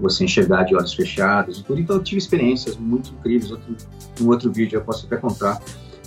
você 0.00 0.24
enxergar 0.24 0.62
de 0.62 0.74
olhos 0.74 0.94
fechados 0.94 1.58
e 1.58 1.64
tudo. 1.64 1.80
Então, 1.80 1.96
eu 1.96 2.02
tive 2.02 2.18
experiências 2.18 2.76
muito 2.76 3.10
incríveis. 3.10 3.50
Outro, 3.50 3.76
um 4.20 4.28
outro 4.28 4.52
vídeo 4.52 4.76
eu 4.78 4.84
posso 4.84 5.04
até 5.06 5.16
contar 5.16 5.60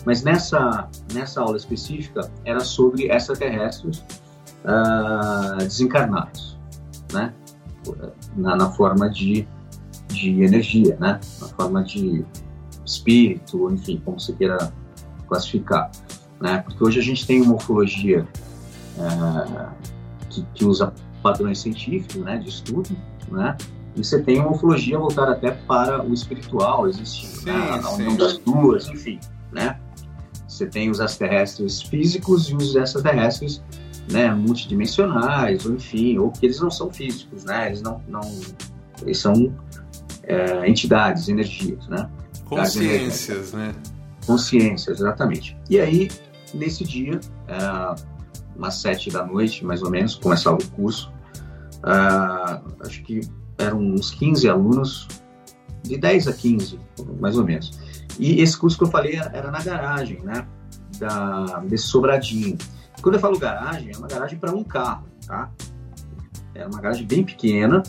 mas 0.06 0.24
nessa, 0.24 0.88
nessa 1.14 1.42
aula 1.42 1.58
específica 1.58 2.30
era 2.46 2.60
sobre 2.60 3.12
extraterrestres 3.12 4.04
uh, 4.64 5.58
desencarnados, 5.58 6.58
né? 7.14 7.34
Na, 8.36 8.56
na, 8.56 8.70
forma 8.72 9.10
de, 9.10 9.48
de 10.08 10.44
energia, 10.44 10.98
né? 11.00 11.20
Na 11.42 11.48
forma 11.48 11.84
de 11.84 12.26
espírito, 12.86 13.72
enfim, 13.72 14.02
como 14.04 14.20
você 14.20 14.34
queira 14.34 14.72
classificar. 15.28 15.90
Né? 16.40 16.60
Porque 16.60 16.84
hoje 16.84 17.00
a 17.00 17.04
gente 17.04 17.26
tem 17.26 17.42
uma 17.42 17.56
ufologia 17.56 18.28
uh, 18.98 19.70
que, 20.30 20.46
que, 20.54 20.66
usa 20.66 20.94
padrões 21.22 21.60
científicos, 21.60 22.18
né? 22.18 22.38
De 22.38 22.50
estudo, 22.50 22.90
né? 23.30 23.58
E 23.96 24.04
você 24.04 24.22
tem 24.22 24.40
uma 24.40 24.52
ufologia 24.52 24.98
voltada 24.98 25.32
até 25.32 25.52
para 25.52 26.06
o 26.06 26.14
espiritual, 26.14 26.88
existe 26.88 27.28
sim, 27.28 27.46
né? 27.46 27.82
a 27.84 27.90
união 27.92 28.16
das 28.16 28.38
duas, 28.38 28.88
enfim, 28.88 29.20
né? 29.52 29.79
Você 30.60 30.66
tem 30.66 30.90
os 30.90 31.00
extraterrestres 31.00 31.82
físicos 31.82 32.50
e 32.50 32.56
os 32.56 32.76
extraterrestres 32.76 33.64
né, 34.12 34.30
multidimensionais, 34.34 35.66
ou 35.66 35.74
enfim, 35.74 36.18
ou 36.18 36.32
que 36.32 36.46
eles 36.46 36.60
não 36.60 36.70
são 36.70 36.92
físicos, 36.92 37.46
né? 37.46 37.68
Eles 37.68 37.82
não, 37.82 38.04
não 38.10 38.20
eles 39.02 39.20
são 39.20 39.56
é, 40.24 40.70
entidades, 40.70 41.30
energias, 41.30 41.88
né? 41.88 42.10
Consciências, 42.44 43.54
né? 43.54 43.74
Consciências, 44.26 45.00
exatamente. 45.00 45.56
E 45.70 45.80
aí, 45.80 46.10
nesse 46.54 46.84
dia, 46.84 47.22
é, 47.48 47.96
umas 48.58 48.76
sete 48.76 49.10
da 49.10 49.26
noite, 49.26 49.64
mais 49.64 49.82
ou 49.82 49.90
menos, 49.90 50.16
começava 50.16 50.58
o 50.58 50.72
curso, 50.72 51.10
é, 51.86 52.86
acho 52.86 53.02
que 53.04 53.22
eram 53.58 53.80
uns 53.80 54.12
15 54.12 54.50
alunos, 54.50 55.08
de 55.84 55.98
10 55.98 56.28
a 56.28 56.34
15, 56.34 56.78
mais 57.18 57.38
ou 57.38 57.46
menos. 57.46 57.79
E 58.20 58.42
esse 58.42 58.58
curso 58.58 58.78
que 58.78 58.84
eu 58.84 58.90
falei 58.90 59.16
era, 59.16 59.50
na 59.50 59.64
garagem, 59.64 60.20
né? 60.22 60.46
Da, 61.00 61.60
desse 61.60 61.86
sobradinho. 61.86 62.58
Quando 63.02 63.16
eu 63.16 63.22
falo 63.22 63.40
garagem, 63.40 63.92
é 63.96 63.98
uma 63.98 64.08
garagem 64.08 64.38
para 64.38 64.52
um 64.52 64.64
carro, 64.64 65.08
tá? 65.26 65.50
Era 66.54 66.68
uma 66.68 66.82
garagem 66.82 67.08
bem 67.08 67.24
pequena 67.24 67.82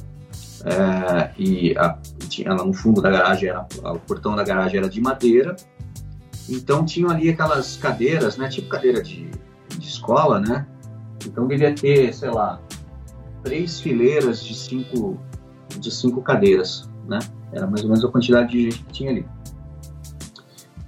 é, 0.65 1.31
e 1.39 1.77
a, 1.77 1.99
tinha, 2.29 2.53
lá 2.53 2.65
no 2.65 2.73
fundo 2.73 3.01
da 3.01 3.11
garagem 3.11 3.49
era 3.49 3.67
o 3.83 3.99
portão 3.99 4.37
da 4.37 4.45
garagem 4.45 4.79
era 4.79 4.89
de 4.89 5.01
madeira. 5.01 5.57
Então 6.49 6.85
tinham 6.85 7.11
ali 7.11 7.31
aquelas 7.31 7.77
cadeiras, 7.77 8.37
né? 8.37 8.49
Tipo 8.49 8.69
cadeira 8.69 9.03
de, 9.03 9.31
de 9.77 9.89
escola, 9.89 10.39
né? 10.39 10.67
Então 11.25 11.47
devia 11.47 11.75
ter, 11.75 12.13
sei 12.13 12.31
lá, 12.31 12.61
três 13.43 13.81
fileiras 13.81 14.45
de 14.45 14.55
cinco 14.55 15.19
de 15.79 15.91
cinco 15.91 16.21
cadeiras, 16.23 16.89
né? 17.07 17.19
Era 17.53 17.67
mais 17.67 17.83
ou 17.83 17.89
menos 17.89 18.05
a 18.05 18.09
quantidade 18.09 18.51
de 18.51 18.65
gente 18.65 18.85
que 18.85 18.93
tinha 18.93 19.11
ali. 19.11 19.27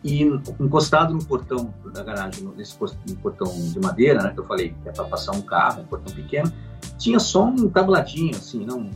E 0.04 0.22
encostado 0.58 1.14
no 1.14 1.24
portão 1.24 1.72
da 1.92 2.02
garagem, 2.02 2.48
nesse 2.56 2.76
portão 2.76 3.46
de 3.46 3.78
madeira, 3.78 4.22
né, 4.22 4.32
que 4.32 4.40
eu 4.40 4.44
falei 4.44 4.74
que 4.82 4.88
é 4.88 4.92
para 4.92 5.04
passar 5.04 5.32
um 5.32 5.42
carro, 5.42 5.82
um 5.82 5.86
portão 5.86 6.12
pequeno, 6.12 6.52
tinha 6.98 7.20
só 7.20 7.44
um 7.44 7.68
tabladinho, 7.68 8.36
assim, 8.36 8.64
não, 8.64 8.90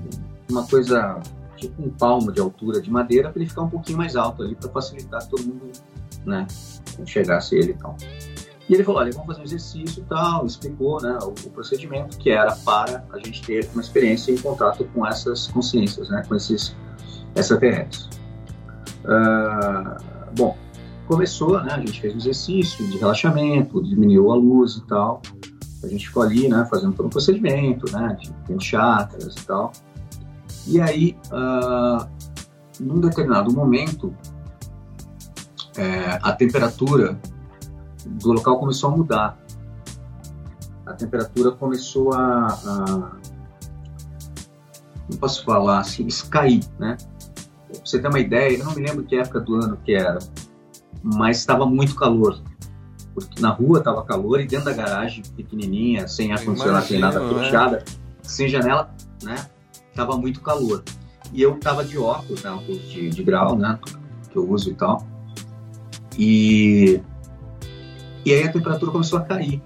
uma 0.50 0.66
coisa 0.66 1.20
tipo 1.56 1.82
um 1.82 1.90
palmo 1.90 2.30
de 2.30 2.40
altura 2.40 2.80
de 2.80 2.90
madeira 2.90 3.30
para 3.30 3.40
ele 3.40 3.48
ficar 3.48 3.62
um 3.62 3.70
pouquinho 3.70 3.98
mais 3.98 4.14
alto 4.16 4.42
ali 4.42 4.54
para 4.54 4.68
facilitar 4.68 5.26
todo 5.28 5.42
mundo, 5.42 5.72
né, 6.24 6.46
enxergasse 6.98 7.56
ele 7.56 7.72
e 7.72 7.74
tal. 7.74 7.96
E 8.68 8.74
ele 8.74 8.82
falou, 8.82 9.00
olha, 9.00 9.12
vamos 9.12 9.28
fazer 9.28 9.40
um 9.40 9.44
exercício 9.44 10.02
e 10.02 10.04
tal, 10.06 10.44
explicou 10.44 11.00
né, 11.00 11.16
o, 11.22 11.28
o, 11.28 11.50
procedimento 11.50 12.18
que 12.18 12.30
era 12.30 12.54
para 12.56 13.04
a 13.12 13.18
gente 13.18 13.40
ter 13.42 13.68
uma 13.72 13.80
experiência 13.80 14.32
em 14.32 14.38
contato 14.38 14.84
com 14.92 15.06
essas 15.06 15.46
consciências, 15.46 16.08
né, 16.08 16.24
com 16.26 16.34
esses 16.34 16.74
extraterrestres. 17.36 18.08
Uh, 19.04 20.02
bom, 20.36 20.56
começou, 21.06 21.62
né? 21.62 21.72
A 21.72 21.78
gente 21.78 22.00
fez 22.00 22.14
um 22.14 22.18
exercício 22.18 22.86
de 22.86 22.98
relaxamento, 22.98 23.82
diminuiu 23.82 24.30
a 24.30 24.34
luz 24.34 24.76
e 24.76 24.86
tal. 24.86 25.22
A 25.82 25.86
gente 25.88 26.08
ficou 26.08 26.22
ali, 26.22 26.48
né? 26.48 26.66
Fazendo 26.70 26.94
todo 26.94 27.06
o 27.06 27.10
procedimento, 27.10 27.90
né? 27.92 28.16
De 28.48 28.64
chakras 28.64 29.34
e 29.34 29.46
tal. 29.46 29.72
E 30.66 30.80
aí, 30.80 31.16
uh, 31.26 32.06
num 32.80 33.00
determinado 33.00 33.52
momento, 33.52 34.14
é, 35.76 36.18
a 36.22 36.32
temperatura 36.32 37.18
do 38.04 38.32
local 38.32 38.58
começou 38.58 38.90
a 38.90 38.96
mudar. 38.96 39.38
A 40.84 40.92
temperatura 40.92 41.52
começou 41.52 42.12
a, 42.12 42.46
a 42.46 43.16
não 45.10 45.18
posso 45.18 45.44
falar 45.44 45.80
assim, 45.80 46.06
cair, 46.30 46.64
né? 46.78 46.96
Pra 47.68 47.80
você 47.84 47.98
ter 47.98 48.08
uma 48.08 48.18
ideia, 48.18 48.58
eu 48.58 48.64
não 48.64 48.74
me 48.74 48.82
lembro 48.82 49.04
que 49.04 49.16
época 49.16 49.40
do 49.40 49.54
ano 49.54 49.78
que 49.84 49.94
era, 49.94 50.18
mas 51.14 51.38
estava 51.38 51.64
muito 51.64 51.94
calor. 51.94 52.42
Porque 53.14 53.40
na 53.40 53.50
rua 53.50 53.78
estava 53.78 54.04
calor 54.04 54.40
e 54.40 54.46
dentro 54.46 54.66
da 54.66 54.72
garagem 54.72 55.22
pequenininha, 55.36 56.08
sem 56.08 56.32
ar-condicionado, 56.32 56.86
sem 56.86 56.98
nada 56.98 57.20
né? 57.20 57.44
fechada, 57.44 57.84
sem 58.22 58.48
janela, 58.48 58.90
né? 59.22 59.46
Tava 59.94 60.16
muito 60.18 60.40
calor. 60.40 60.82
E 61.32 61.40
eu 61.40 61.58
tava 61.58 61.84
de 61.84 61.96
óculos, 61.96 62.42
né? 62.42 62.50
Óculos 62.50 62.82
de, 62.90 63.08
de 63.08 63.22
grau, 63.22 63.56
né? 63.56 63.78
Que 64.30 64.36
eu 64.36 64.50
uso 64.50 64.70
e 64.70 64.74
tal. 64.74 65.06
E, 66.18 67.00
e 68.24 68.32
aí 68.32 68.42
a 68.42 68.52
temperatura 68.52 68.90
começou 68.90 69.18
a 69.18 69.22
cair. 69.22 69.62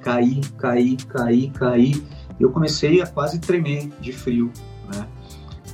Cair, 0.00 0.40
cair, 0.58 0.96
cair, 1.06 1.50
cair. 1.52 2.02
eu 2.38 2.50
comecei 2.50 3.00
a 3.00 3.06
quase 3.06 3.38
tremer 3.40 3.90
de 4.00 4.12
frio, 4.12 4.52
né? 4.94 5.08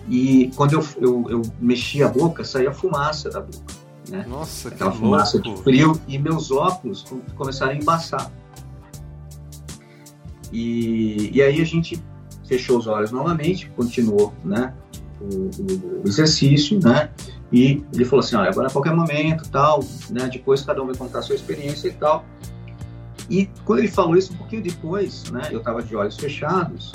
E 0.08 0.50
quando 0.56 0.74
eu, 0.74 0.86
eu, 0.98 1.26
eu 1.28 1.42
mexia 1.60 2.06
a 2.06 2.08
boca, 2.08 2.44
saía 2.44 2.72
fumaça 2.72 3.28
da 3.28 3.40
boca, 3.40 3.74
né? 4.08 4.24
Nossa, 4.28 4.68
Aquela 4.68 4.90
que 4.92 4.98
fumaça 4.98 5.36
louco. 5.38 5.56
de 5.58 5.62
frio 5.62 6.00
e 6.08 6.18
meus 6.18 6.50
óculos 6.50 7.02
com- 7.02 7.20
começaram 7.36 7.72
a 7.72 7.76
embaçar. 7.76 8.30
E, 10.52 11.30
e 11.34 11.42
aí 11.42 11.60
a 11.60 11.64
gente 11.64 12.02
fechou 12.46 12.78
os 12.78 12.86
olhos 12.86 13.10
novamente, 13.10 13.70
continuou, 13.76 14.32
né? 14.44 14.72
O, 15.20 15.24
o- 15.24 16.02
o 16.04 16.08
exercício, 16.08 16.80
né? 16.82 17.10
E 17.52 17.82
ele 17.92 18.04
falou 18.04 18.24
assim, 18.24 18.36
olha, 18.36 18.50
agora 18.50 18.68
a 18.68 18.70
qualquer 18.70 18.94
momento, 18.94 19.48
tal, 19.50 19.80
né? 20.10 20.28
Depois 20.32 20.62
cada 20.62 20.82
um 20.82 20.86
vai 20.86 20.94
contar 20.94 21.18
a 21.20 21.22
sua 21.22 21.34
experiência 21.34 21.88
e 21.88 21.92
tal. 21.92 22.24
E 23.28 23.50
quando 23.64 23.80
ele 23.80 23.88
falou 23.88 24.16
isso, 24.16 24.32
um 24.32 24.36
pouquinho 24.36 24.62
depois, 24.62 25.30
né? 25.30 25.42
Eu 25.50 25.58
estava 25.58 25.82
de 25.82 25.94
olhos 25.94 26.16
fechados 26.16 26.92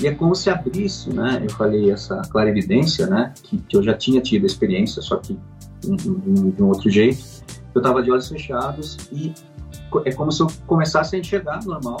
e 0.00 0.06
é 0.06 0.14
como 0.14 0.34
se 0.36 0.48
abrisse, 0.50 1.10
né? 1.10 1.40
Eu 1.42 1.50
falei 1.50 1.90
essa 1.90 2.22
clarividência, 2.30 3.06
né? 3.08 3.34
Que, 3.42 3.58
que 3.58 3.76
eu 3.76 3.82
já 3.82 3.94
tinha 3.94 4.20
tido 4.20 4.44
a 4.44 4.46
experiência, 4.46 5.02
só 5.02 5.16
que 5.16 5.36
de 5.80 6.62
um, 6.62 6.68
outro 6.68 6.90
jeito. 6.90 7.24
Eu 7.74 7.80
estava 7.80 8.02
de 8.02 8.10
olhos 8.10 8.28
fechados 8.28 8.96
e 9.12 9.32
é 10.04 10.12
como 10.12 10.32
se 10.32 10.42
eu 10.42 10.48
começasse 10.66 11.16
a 11.16 11.18
enxergar 11.18 11.64
normal, 11.64 12.00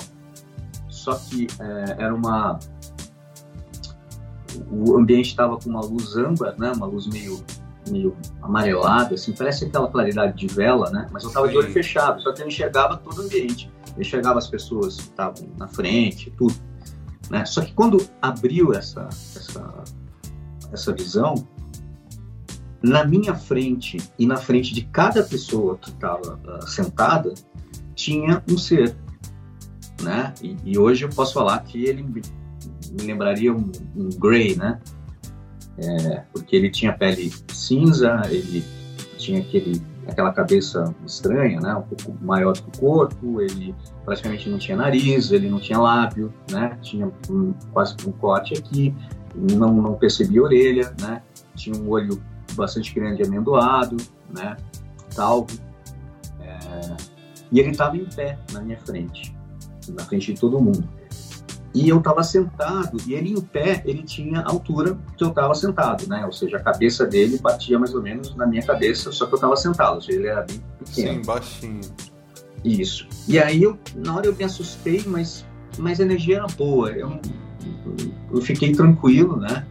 só 0.88 1.14
que 1.14 1.46
é, 1.60 1.96
era 2.02 2.14
uma 2.14 2.58
o 4.70 4.96
ambiente 4.96 5.28
estava 5.28 5.56
com 5.56 5.70
uma 5.70 5.80
luz 5.80 6.16
âmbar, 6.16 6.54
né? 6.58 6.72
Uma 6.72 6.86
luz 6.86 7.06
meio 7.06 7.42
meio 7.90 8.14
amarelada, 8.42 9.14
assim, 9.14 9.32
parece 9.32 9.64
aquela 9.64 9.88
claridade 9.88 10.36
de 10.36 10.46
vela, 10.52 10.90
né? 10.90 11.06
Mas 11.10 11.22
eu 11.22 11.28
estava 11.28 11.48
de 11.48 11.56
olho 11.56 11.72
fechado, 11.72 12.20
só 12.20 12.32
que 12.34 12.42
eu 12.42 12.46
enxergava 12.46 12.98
todo 12.98 13.18
o 13.18 13.22
ambiente, 13.22 13.70
eu 13.96 14.02
enxergava 14.02 14.38
as 14.38 14.46
pessoas 14.46 14.96
que 14.96 15.02
estavam 15.02 15.48
na 15.56 15.66
frente, 15.68 16.30
tudo, 16.36 16.54
né? 17.30 17.46
Só 17.46 17.62
que 17.62 17.72
quando 17.72 18.06
abriu 18.20 18.74
essa 18.74 19.08
essa 19.08 19.84
essa 20.70 20.92
visão, 20.92 21.34
na 22.82 23.04
minha 23.04 23.34
frente 23.34 23.98
e 24.18 24.26
na 24.26 24.36
frente 24.36 24.72
de 24.72 24.82
cada 24.82 25.22
pessoa 25.22 25.76
que 25.78 25.90
estava 25.90 26.38
sentada 26.66 27.34
tinha 27.94 28.42
um 28.48 28.56
ser, 28.56 28.96
né? 30.02 30.32
E, 30.42 30.56
e 30.64 30.78
hoje 30.78 31.04
eu 31.04 31.08
posso 31.08 31.34
falar 31.34 31.58
que 31.60 31.84
ele 31.84 32.02
me, 32.02 32.22
lembraria 33.02 33.52
um, 33.52 33.70
um 33.96 34.08
Grey, 34.10 34.56
né? 34.56 34.78
É, 35.76 36.24
porque 36.32 36.56
ele 36.56 36.70
tinha 36.70 36.92
pele 36.92 37.32
cinza, 37.48 38.22
ele 38.30 38.64
tinha 39.16 39.40
aquele 39.40 39.80
aquela 40.06 40.32
cabeça 40.32 40.94
estranha, 41.04 41.60
né? 41.60 41.74
Um 41.74 41.82
pouco 41.82 42.24
maior 42.24 42.54
que 42.54 42.62
o 42.62 42.80
corpo, 42.80 43.42
ele 43.42 43.74
praticamente 44.04 44.48
não 44.48 44.58
tinha 44.58 44.76
nariz, 44.76 45.30
ele 45.30 45.50
não 45.50 45.60
tinha 45.60 45.78
lábio, 45.78 46.32
né? 46.50 46.78
Tinha 46.80 47.12
um, 47.28 47.52
quase 47.72 47.94
um 48.06 48.12
corte 48.12 48.54
aqui, 48.54 48.94
não 49.34 49.74
não 49.74 49.94
percebia 49.94 50.42
orelha, 50.42 50.94
né? 51.00 51.22
Tinha 51.54 51.76
um 51.76 51.90
olho 51.90 52.20
bastante 52.58 52.94
grande 52.94 53.22
e 53.22 53.26
amendoado, 53.26 53.96
né? 54.30 54.56
Talvo. 55.14 55.58
É, 56.40 56.96
e 57.50 57.60
ele 57.60 57.70
estava 57.70 57.96
em 57.96 58.04
pé 58.04 58.38
na 58.52 58.60
minha 58.60 58.78
frente, 58.78 59.34
na 59.88 60.04
frente 60.04 60.34
de 60.34 60.40
todo 60.40 60.60
mundo. 60.60 60.86
E 61.74 61.88
eu 61.88 61.98
estava 61.98 62.22
sentado, 62.22 62.96
e 63.06 63.14
ele 63.14 63.30
em 63.30 63.40
pé, 63.40 63.82
ele 63.84 64.02
tinha 64.02 64.40
a 64.40 64.50
altura 64.50 64.98
que 65.16 65.22
eu 65.22 65.28
estava 65.28 65.54
sentado, 65.54 66.08
né? 66.08 66.24
Ou 66.24 66.32
seja, 66.32 66.56
a 66.56 66.60
cabeça 66.60 67.06
dele 67.06 67.38
batia 67.38 67.78
mais 67.78 67.94
ou 67.94 68.02
menos 68.02 68.34
na 68.34 68.46
minha 68.46 68.62
cabeça, 68.62 69.12
só 69.12 69.26
que 69.26 69.34
eu 69.34 69.36
estava 69.36 69.54
sentado, 69.54 69.96
ou 69.96 70.00
seja, 70.00 70.18
ele 70.18 70.28
era 70.28 70.42
bem 70.42 70.62
pequeno. 70.78 71.14
Sim, 71.14 71.22
baixinho. 71.22 71.80
Isso. 72.64 73.06
E 73.28 73.38
aí, 73.38 73.62
eu, 73.62 73.78
na 73.94 74.16
hora 74.16 74.26
eu 74.26 74.34
me 74.34 74.44
assustei, 74.44 75.04
mas, 75.06 75.44
mas 75.78 76.00
a 76.00 76.04
energia 76.04 76.38
era 76.38 76.46
boa. 76.46 76.90
Eu, 76.90 77.20
eu 78.32 78.40
fiquei 78.40 78.72
tranquilo, 78.72 79.36
né? 79.36 79.66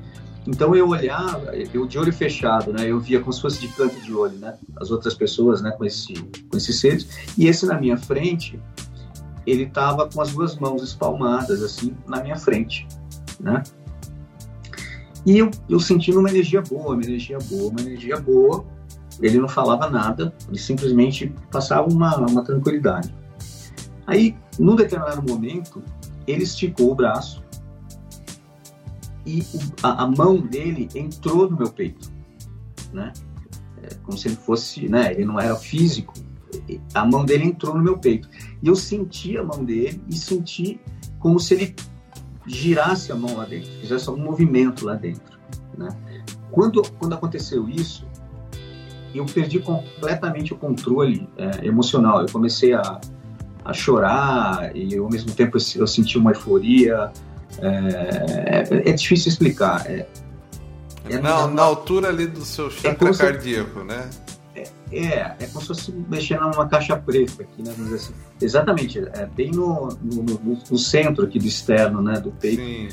Então 0.47 0.73
eu 0.73 0.87
olhava, 0.87 1.53
eu 1.73 1.85
de 1.85 1.99
olho 1.99 2.13
fechado, 2.13 2.71
né? 2.71 2.89
Eu 2.89 3.01
via 3.01 3.19
como 3.19 3.33
se 3.33 3.41
fosse 3.41 3.59
de 3.59 3.67
canto 3.67 3.99
de 3.99 4.13
olho, 4.13 4.37
né? 4.37 4.57
As 4.77 4.89
outras 4.89 5.13
pessoas, 5.13 5.61
né? 5.61 5.71
Com 5.71 5.83
esse, 5.83 6.13
com 6.49 6.55
esses 6.55 6.79
seres. 6.79 7.05
E 7.37 7.47
esse 7.47 7.65
na 7.65 7.77
minha 7.77 7.97
frente, 7.97 8.57
ele 9.45 9.63
estava 9.63 10.07
com 10.07 10.21
as 10.21 10.31
duas 10.31 10.55
mãos 10.55 10.81
espalmadas 10.81 11.61
assim 11.61 11.93
na 12.07 12.23
minha 12.23 12.37
frente, 12.37 12.87
né? 13.41 13.61
E 15.25 15.37
eu, 15.37 15.51
eu 15.69 15.81
sentindo 15.81 16.19
uma 16.19 16.29
energia 16.29 16.61
boa, 16.61 16.93
uma 16.93 17.03
energia 17.03 17.37
boa, 17.49 17.69
uma 17.69 17.81
energia 17.81 18.17
boa. 18.17 18.65
Ele 19.19 19.39
não 19.39 19.49
falava 19.49 19.89
nada, 19.89 20.33
ele 20.47 20.59
simplesmente 20.59 21.33
passava 21.51 21.89
uma, 21.89 22.15
uma 22.15 22.43
tranquilidade. 22.45 23.13
Aí, 24.05 24.33
num 24.57 24.77
determinado 24.77 25.21
momento, 25.29 25.83
ele 26.25 26.43
esticou 26.43 26.91
o 26.91 26.95
braço 26.95 27.43
e 29.27 29.43
a, 29.83 30.03
a, 30.03 30.07
mão 30.07 30.39
dele 30.39 30.87
entrou 30.95 31.49
no 31.49 31.57
meu 31.57 31.69
peito, 31.69 32.09
né? 32.93 33.11
É 33.83 33.93
como 34.03 34.17
se 34.17 34.29
ele 34.29 34.37
fosse, 34.37 34.87
né? 34.87 35.11
Ele 35.11 35.25
não 35.25 35.37
era 35.37 35.55
físico. 35.55 36.13
A 36.93 37.05
mão 37.05 37.25
dele 37.25 37.43
entrou 37.43 37.75
no 37.75 37.83
meu 37.83 37.97
peito 37.97 38.29
e 38.63 38.67
eu 38.67 38.75
senti 38.75 39.37
a 39.37 39.43
mão 39.43 39.65
dele 39.65 40.01
e 40.07 40.15
senti 40.15 40.79
como 41.19 41.39
se 41.39 41.53
ele 41.53 41.75
girasse 42.47 43.11
a 43.11 43.15
mão 43.15 43.35
lá 43.35 43.43
dentro, 43.43 43.69
fizesse 43.81 44.07
algum 44.07 44.23
movimento 44.23 44.85
lá 44.85 44.95
dentro, 44.95 45.37
né? 45.77 45.89
Quando 46.49 46.81
quando 46.97 47.13
aconteceu 47.13 47.67
isso, 47.67 48.07
eu 49.13 49.25
perdi 49.25 49.59
completamente 49.59 50.53
o 50.53 50.57
controle 50.57 51.27
é, 51.37 51.65
emocional. 51.65 52.21
Eu 52.21 52.31
comecei 52.31 52.73
a, 52.73 53.01
a 53.65 53.73
chorar 53.73 54.73
e 54.73 54.97
ao 54.97 55.09
mesmo 55.09 55.31
tempo 55.33 55.57
eu 55.75 55.87
senti 55.87 56.17
uma 56.17 56.31
euforia. 56.31 57.11
É, 57.59 58.63
é, 58.69 58.89
é 58.89 58.93
difícil 58.93 59.29
explicar. 59.29 59.85
É, 59.89 60.05
é 61.09 61.19
na, 61.19 61.47
na, 61.47 61.63
altura 61.63 62.09
ali 62.09 62.27
do 62.27 62.43
seu 62.43 62.69
chakra 62.69 63.15
cardíaco, 63.15 63.83
né? 63.83 64.09
É, 64.91 65.35
é 65.39 65.47
como 65.47 65.61
se 65.61 65.67
fosse 65.67 65.91
mexer 65.91 66.39
numa 66.39 66.67
caixa 66.67 66.95
preta 66.95 67.43
aqui, 67.43 67.61
né? 67.61 67.73
Assim. 67.93 68.13
Exatamente, 68.41 68.99
é 68.99 69.25
bem 69.25 69.51
no, 69.51 69.89
no, 70.01 70.23
no, 70.23 70.59
no, 70.69 70.77
centro 70.77 71.25
aqui 71.25 71.39
do 71.39 71.45
externo, 71.45 72.01
né? 72.01 72.19
Do 72.19 72.31
peito. 72.31 72.61
Sim. 72.61 72.89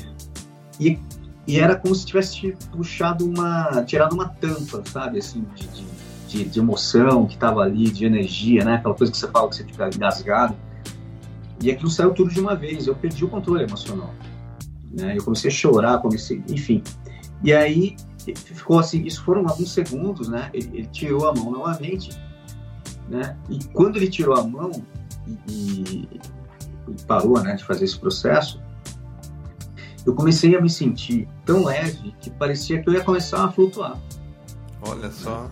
E, 0.79 0.99
e 1.47 1.59
era 1.59 1.75
como 1.75 1.95
se 1.95 2.05
tivesse 2.05 2.55
puxado 2.71 3.25
uma, 3.25 3.83
tirado 3.85 4.13
uma 4.13 4.27
tampa, 4.27 4.83
sabe? 4.85 5.19
Assim, 5.19 5.45
de, 5.55 5.67
de, 5.67 5.85
de, 6.27 6.45
de 6.45 6.59
emoção 6.59 7.25
que 7.25 7.35
estava 7.35 7.61
ali, 7.61 7.89
de 7.89 8.05
energia, 8.05 8.65
né? 8.65 8.75
Aquela 8.75 8.93
coisa 8.93 9.11
que 9.11 9.17
você 9.17 9.27
fala 9.27 9.49
que 9.49 9.55
você 9.55 9.63
fica 9.63 9.89
engasgado. 9.93 10.55
E 11.61 11.71
aquilo 11.71 11.89
saiu 11.89 12.11
tudo 12.13 12.29
de 12.29 12.39
uma 12.41 12.55
vez. 12.55 12.87
Eu 12.87 12.95
perdi 12.95 13.23
o 13.23 13.29
controle 13.29 13.63
emocional. 13.63 14.13
Né? 14.95 15.17
Eu 15.17 15.23
comecei 15.23 15.49
a 15.49 15.53
chorar, 15.53 15.99
comecei, 15.99 16.41
enfim. 16.49 16.81
E 17.43 17.53
aí 17.53 17.95
ficou 18.35 18.79
assim, 18.79 19.03
isso 19.03 19.23
foram 19.23 19.47
alguns 19.47 19.71
segundos, 19.71 20.27
né? 20.29 20.49
Ele, 20.53 20.69
ele, 20.73 20.87
tirou 20.87 21.27
a 21.27 21.33
mão 21.33 21.51
novamente, 21.51 22.09
né? 23.09 23.37
E 23.49 23.63
quando 23.65 23.97
ele 23.97 24.09
tirou 24.09 24.35
a 24.35 24.43
mão 24.43 24.71
e, 25.47 26.07
e, 26.87 27.03
parou, 27.07 27.39
né, 27.41 27.55
de 27.55 27.63
fazer 27.63 27.85
esse 27.85 27.99
processo, 27.99 28.59
eu 30.05 30.15
comecei 30.15 30.55
a 30.55 30.61
me 30.61 30.69
sentir 30.69 31.27
tão 31.45 31.65
leve 31.65 32.15
que 32.19 32.29
parecia 32.29 32.81
que 32.81 32.89
eu 32.89 32.93
ia 32.93 33.03
começar 33.03 33.43
a 33.43 33.51
flutuar. 33.51 33.99
Olha 34.81 35.11
só. 35.11 35.49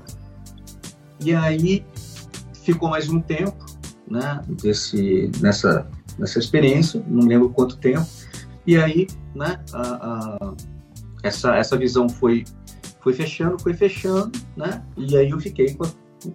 E 1.19 1.33
aí 1.33 1.85
ficou 2.63 2.89
mais 2.89 3.09
um 3.09 3.19
tempo, 3.19 3.65
né? 4.07 4.41
Desse, 4.47 5.31
nessa 5.41 5.87
nessa 6.17 6.39
experiência, 6.39 7.03
não 7.07 7.27
lembro 7.27 7.49
quanto 7.49 7.77
tempo. 7.77 8.05
E 8.65 8.77
aí, 8.77 9.07
né? 9.35 9.59
A, 9.73 9.81
a, 9.81 10.53
essa 11.23 11.55
essa 11.55 11.77
visão 11.77 12.07
foi 12.09 12.43
foi 13.01 13.13
fechando, 13.13 13.61
foi 13.61 13.73
fechando, 13.73 14.31
né? 14.55 14.83
E 14.97 15.17
aí 15.17 15.29
eu 15.29 15.39
fiquei 15.39 15.73
com, 15.73 15.85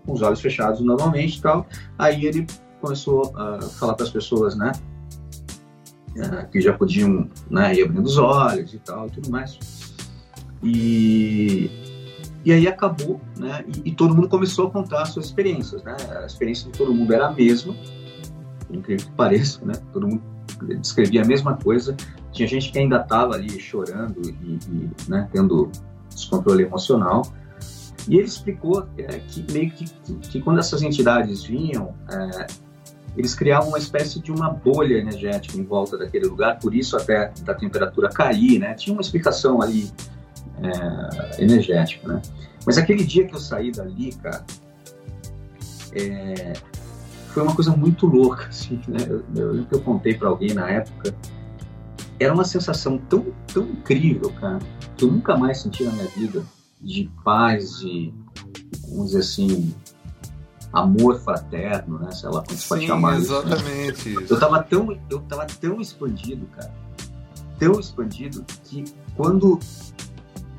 com 0.04 0.12
os 0.12 0.22
olhos 0.22 0.40
fechados 0.40 0.80
normalmente 0.80 1.38
e 1.38 1.42
tal. 1.42 1.66
Aí 1.98 2.26
ele 2.26 2.46
começou 2.80 3.32
a 3.36 3.60
falar 3.60 3.94
para 3.94 4.04
as 4.04 4.10
pessoas, 4.10 4.56
né? 4.56 4.72
Que 6.50 6.60
já 6.60 6.72
podiam 6.72 7.28
né, 7.48 7.74
ir 7.74 7.84
abrindo 7.84 8.04
os 8.04 8.18
olhos 8.18 8.74
e 8.74 8.78
tal 8.78 9.08
tudo 9.08 9.30
mais. 9.30 9.58
E, 10.62 11.70
e 12.44 12.52
aí 12.52 12.66
acabou, 12.66 13.20
né? 13.38 13.64
E, 13.66 13.90
e, 13.90 13.92
todo 13.92 14.14
mundo 14.14 14.28
começou 14.28 14.66
a 14.66 14.70
contar 14.70 15.06
suas 15.06 15.26
experiências, 15.26 15.82
né? 15.84 15.96
A 16.22 16.26
experiência 16.26 16.70
de 16.70 16.76
todo 16.76 16.92
mundo 16.92 17.12
era 17.14 17.28
a 17.28 17.32
mesma, 17.32 17.74
incrível 18.70 19.06
que 19.06 19.12
pareça, 19.12 19.64
né? 19.64 19.74
Todo 19.92 20.08
mundo 20.08 20.22
descrevia 20.80 21.22
a 21.22 21.24
mesma 21.24 21.56
coisa. 21.56 21.96
Tinha 22.38 22.46
gente 22.46 22.70
que 22.70 22.78
ainda 22.78 23.00
estava 23.00 23.34
ali 23.34 23.58
chorando 23.58 24.22
e, 24.22 24.60
e 24.70 24.90
né, 25.08 25.28
tendo 25.32 25.72
descontrole 26.08 26.62
emocional. 26.62 27.22
E 28.08 28.16
ele 28.16 28.28
explicou 28.28 28.86
é, 28.96 29.18
que 29.18 29.44
meio 29.52 29.72
que, 29.72 29.84
que, 29.86 30.14
que, 30.14 30.40
quando 30.40 30.60
essas 30.60 30.80
entidades 30.82 31.42
vinham, 31.42 31.96
é, 32.08 32.46
eles 33.16 33.34
criavam 33.34 33.70
uma 33.70 33.78
espécie 33.78 34.20
de 34.20 34.30
uma 34.30 34.50
bolha 34.50 34.98
energética 34.98 35.58
em 35.58 35.64
volta 35.64 35.98
daquele 35.98 36.28
lugar, 36.28 36.60
por 36.60 36.72
isso 36.76 36.96
até 36.96 37.32
da 37.42 37.54
temperatura 37.54 38.08
cair, 38.08 38.60
né? 38.60 38.72
Tinha 38.74 38.94
uma 38.94 39.02
explicação 39.02 39.60
ali 39.60 39.90
é, 40.62 41.42
energética, 41.42 42.06
né? 42.06 42.22
Mas 42.64 42.78
aquele 42.78 43.04
dia 43.04 43.26
que 43.26 43.34
eu 43.34 43.40
saí 43.40 43.72
dali, 43.72 44.12
cara, 44.12 44.44
é, 45.92 46.52
foi 47.34 47.42
uma 47.42 47.54
coisa 47.56 47.72
muito 47.76 48.06
louca, 48.06 48.46
assim, 48.48 48.80
né? 48.86 48.98
Eu, 49.08 49.24
eu, 49.34 49.66
eu 49.72 49.80
contei 49.80 50.14
para 50.14 50.28
alguém 50.28 50.54
na 50.54 50.70
época 50.70 51.12
era 52.20 52.32
uma 52.32 52.44
sensação 52.44 52.98
tão, 52.98 53.26
tão 53.52 53.64
incrível, 53.64 54.32
cara, 54.32 54.58
que 54.96 55.04
eu 55.04 55.12
nunca 55.12 55.36
mais 55.36 55.60
senti 55.60 55.84
na 55.84 55.92
minha 55.92 56.08
vida 56.08 56.44
de 56.80 57.10
paz, 57.24 57.78
de, 57.78 58.12
vamos 58.88 59.06
dizer 59.06 59.20
assim, 59.20 59.74
amor 60.72 61.20
fraterno, 61.20 61.98
né? 61.98 62.10
Sei 62.12 62.28
lá 62.28 62.42
como 62.42 62.58
se 62.58 62.68
pode 62.68 62.86
chamar 62.86 63.16
exatamente 63.16 64.10
isso. 64.10 64.20
Né? 64.20 64.26
Eu 64.30 64.40
tava 64.40 64.62
tão, 64.62 64.98
eu 65.10 65.20
tava 65.20 65.46
tão 65.46 65.80
expandido, 65.80 66.46
cara, 66.56 66.72
tão 67.58 67.78
expandido 67.80 68.44
que 68.64 68.84
quando 69.16 69.58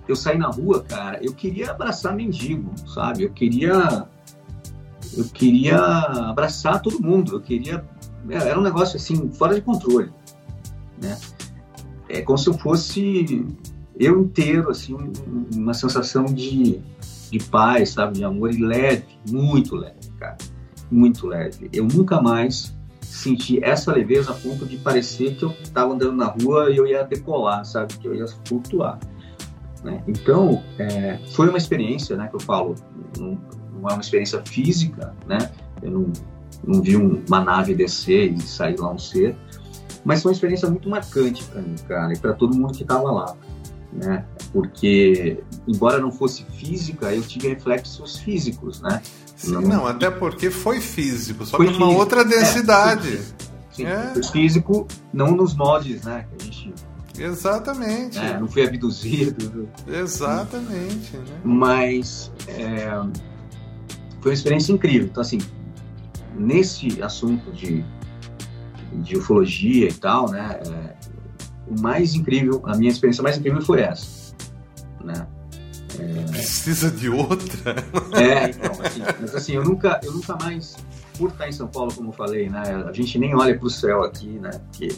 eu 0.08 0.16
saí 0.16 0.38
na 0.38 0.48
rua, 0.48 0.84
cara, 0.84 1.24
eu 1.24 1.34
queria 1.34 1.72
abraçar 1.72 2.16
mendigo, 2.16 2.72
sabe? 2.88 3.24
Eu 3.24 3.30
queria, 3.30 4.08
eu 5.16 5.26
queria 5.26 5.78
abraçar 5.78 6.82
todo 6.82 7.00
mundo. 7.00 7.36
Eu 7.36 7.42
queria, 7.42 7.86
era 8.30 8.60
um 8.60 8.64
negócio 8.64 8.98
assim 8.98 9.30
fora 9.32 9.54
de 9.54 9.62
controle, 9.62 10.12
né? 11.02 11.18
É 12.10 12.22
como 12.22 12.38
se 12.38 12.50
eu 12.50 12.54
fosse 12.56 13.46
eu 14.00 14.22
inteiro, 14.22 14.70
assim, 14.70 14.96
uma 15.54 15.74
sensação 15.74 16.26
de, 16.26 16.80
de 17.30 17.40
paz, 17.50 17.92
sabe, 17.92 18.20
de 18.20 18.24
amor 18.24 18.52
e 18.52 18.58
leve, 18.58 19.06
muito 19.30 19.76
leve, 19.76 20.10
cara, 20.18 20.38
muito 20.90 21.28
leve. 21.28 21.70
Eu 21.74 21.86
nunca 21.86 22.22
mais 22.22 22.74
senti 23.02 23.62
essa 23.64 23.92
leveza 23.92 24.32
a 24.32 24.36
ponto 24.36 24.66
de 24.66 24.78
parecer 24.78 25.36
que 25.36 25.44
eu 25.44 25.52
estava 25.62 25.94
andando 25.94 26.16
na 26.16 26.28
rua 26.28 26.72
e 26.72 26.78
eu 26.78 26.88
ia 26.88 27.04
decolar, 27.04 27.66
sabe, 27.66 27.98
que 27.98 28.08
eu 28.08 28.16
ia 28.16 28.26
flutuar. 28.46 28.98
Né? 29.84 30.02
Então, 30.08 30.64
é, 30.78 31.20
foi 31.32 31.50
uma 31.50 31.58
experiência, 31.58 32.16
né, 32.16 32.28
que 32.28 32.36
eu 32.36 32.40
falo, 32.40 32.76
não, 33.18 33.38
não 33.74 33.90
é 33.90 33.94
uma 33.94 34.02
experiência 34.02 34.42
física, 34.46 35.14
né, 35.28 35.52
eu 35.82 35.92
não, 35.92 36.14
não 36.66 36.82
vi 36.82 36.96
uma 36.96 37.44
nave 37.44 37.74
descer 37.74 38.32
e 38.32 38.42
sair 38.42 38.80
lá 38.80 38.92
um 38.92 38.98
ser, 38.98 39.36
mas 40.04 40.22
foi 40.22 40.32
uma 40.32 40.34
experiência 40.34 40.70
muito 40.70 40.90
marcante 40.90 41.44
para 41.44 41.62
mim, 41.62 41.76
cara, 41.88 42.14
e 42.14 42.18
para 42.18 42.34
todo 42.34 42.56
mundo 42.56 42.74
que 42.74 42.84
estava 42.84 43.12
lá 43.12 43.36
né? 43.92 44.26
Porque, 44.52 45.44
embora 45.68 46.00
não 46.00 46.12
fosse 46.12 46.44
física, 46.44 47.14
eu 47.14 47.22
tive 47.22 47.50
reflexos 47.50 48.18
físicos, 48.18 48.82
né? 48.82 49.02
Sim, 49.36 49.54
não, 49.54 49.62
não 49.62 49.88
até 49.88 50.10
porque 50.10 50.50
foi 50.50 50.80
físico, 50.80 51.46
só 51.46 51.58
que 51.58 51.66
numa 51.66 51.90
outra 51.90 52.24
densidade. 52.24 53.18
É, 53.18 53.22
sim, 53.72 53.86
é. 53.86 54.12
Foi 54.14 54.24
físico, 54.24 54.88
não 55.14 55.32
nos 55.32 55.56
moldes, 55.56 56.04
né? 56.04 56.26
Que 56.30 56.44
a 56.44 56.46
gente 56.46 56.74
Exatamente. 57.18 58.18
É, 58.18 58.40
não 58.40 58.48
fui 58.48 58.66
abduzido. 58.66 59.68
Exatamente. 59.88 61.18
Né? 61.18 61.42
Mas 61.44 62.32
é, 62.48 62.90
foi 64.22 64.32
uma 64.32 64.34
experiência 64.34 64.72
incrível. 64.72 65.08
Então, 65.08 65.20
assim, 65.20 65.40
nesse 66.38 67.02
assunto 67.04 67.52
de, 67.52 67.84
de 68.94 69.18
ufologia 69.18 69.88
e 69.88 69.94
tal, 69.94 70.30
né? 70.30 70.60
É, 70.66 70.96
o 71.68 71.80
mais 71.80 72.16
incrível, 72.16 72.62
a 72.66 72.76
minha 72.76 72.92
experiência 72.92 73.22
mais 73.22 73.38
incrível 73.38 73.62
foi 73.62 73.82
essa, 73.82 74.36
né? 75.04 75.28
É... 76.00 76.32
Precisa 76.32 76.90
de 76.90 77.10
outra? 77.10 77.76
É, 78.14 78.50
então, 78.50 78.72
assim, 78.84 79.02
mas 79.20 79.36
assim, 79.36 79.54
eu 79.54 79.64
nunca, 79.64 80.00
eu 80.04 80.14
nunca 80.14 80.36
mais, 80.42 80.78
por 81.18 81.30
estar 81.30 81.48
em 81.48 81.52
São 81.52 81.68
Paulo, 81.68 81.94
como 81.94 82.10
eu 82.10 82.14
falei, 82.14 82.50
né? 82.50 82.86
A 82.88 82.94
gente 82.94 83.18
nem 83.20 83.36
olha 83.36 83.58
para 83.58 83.68
o 83.68 83.70
céu 83.70 84.04
aqui, 84.04 84.28
né? 84.40 84.50
Porque 84.50 84.96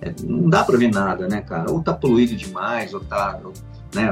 é, 0.00 0.12
não 0.22 0.48
dá 0.48 0.64
para 0.64 0.76
ver 0.76 0.92
nada, 0.92 1.28
né, 1.28 1.40
cara? 1.40 1.70
Ou 1.70 1.82
tá 1.82 1.92
poluído 1.92 2.36
demais, 2.36 2.92
ou 2.92 3.00
tá, 3.00 3.40
né? 3.94 4.10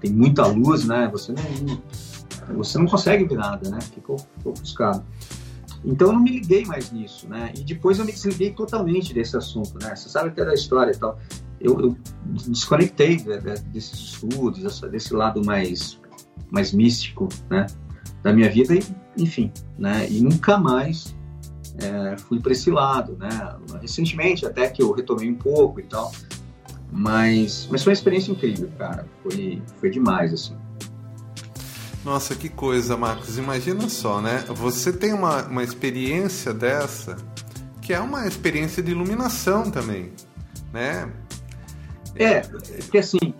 Tem 0.00 0.12
muita 0.12 0.46
luz, 0.46 0.84
né? 0.84 1.08
Você 1.12 1.32
não, 1.32 2.56
você 2.56 2.78
não 2.78 2.86
consegue 2.86 3.24
ver 3.24 3.36
nada, 3.36 3.68
né? 3.70 3.78
Ficou, 3.80 4.18
ficou 4.18 4.52
ofuscado. 4.52 5.04
Então 5.84 6.08
eu 6.08 6.12
não 6.12 6.20
me 6.20 6.30
liguei 6.30 6.64
mais 6.64 6.92
nisso, 6.92 7.28
né? 7.28 7.52
E 7.56 7.62
depois 7.62 7.98
eu 7.98 8.04
me 8.04 8.12
desliguei 8.12 8.52
totalmente 8.52 9.14
desse 9.14 9.36
assunto, 9.36 9.78
né? 9.82 9.96
Você 9.96 10.08
sabe 10.08 10.28
até 10.28 10.44
da 10.44 10.54
história 10.54 10.92
e 10.92 10.96
tal 10.96 11.18
eu, 11.60 11.78
eu 11.80 11.96
desconectei 12.48 13.16
de, 13.16 13.38
de, 13.38 13.60
desses 13.64 13.98
estudos, 13.98 14.80
desse 14.80 15.12
lado 15.12 15.44
mais, 15.44 16.00
mais 16.50 16.72
místico, 16.72 17.28
né, 17.50 17.66
da 18.22 18.32
minha 18.32 18.48
vida 18.48 18.74
e, 18.74 18.82
enfim, 19.16 19.52
né, 19.78 20.08
e 20.10 20.20
nunca 20.20 20.56
mais 20.56 21.14
é, 21.78 22.16
fui 22.18 22.40
para 22.40 22.52
esse 22.52 22.70
lado, 22.70 23.16
né, 23.18 23.28
recentemente 23.80 24.46
até 24.46 24.68
que 24.68 24.82
eu 24.82 24.92
retomei 24.92 25.30
um 25.30 25.36
pouco 25.36 25.80
e 25.80 25.84
tal, 25.84 26.10
mas, 26.90 27.68
mas 27.70 27.84
foi 27.84 27.90
uma 27.92 27.94
experiência 27.94 28.32
incrível, 28.32 28.70
cara, 28.78 29.06
foi, 29.22 29.62
foi 29.76 29.90
demais, 29.90 30.32
assim. 30.32 30.56
Nossa, 32.04 32.34
que 32.34 32.48
coisa, 32.48 32.96
Marcos. 32.96 33.36
Imagina 33.36 33.88
só, 33.88 34.20
né? 34.20 34.44
Você 34.48 34.92
tem 34.92 35.12
uma, 35.12 35.42
uma 35.46 35.62
experiência 35.62 36.54
dessa, 36.54 37.16
que 37.82 37.92
é 37.92 38.00
uma 38.00 38.26
experiência 38.26 38.82
de 38.82 38.90
iluminação 38.90 39.70
também, 39.70 40.12
né? 40.72 41.10
É, 42.16 42.40
porque 42.40 42.98
assim, 42.98 43.34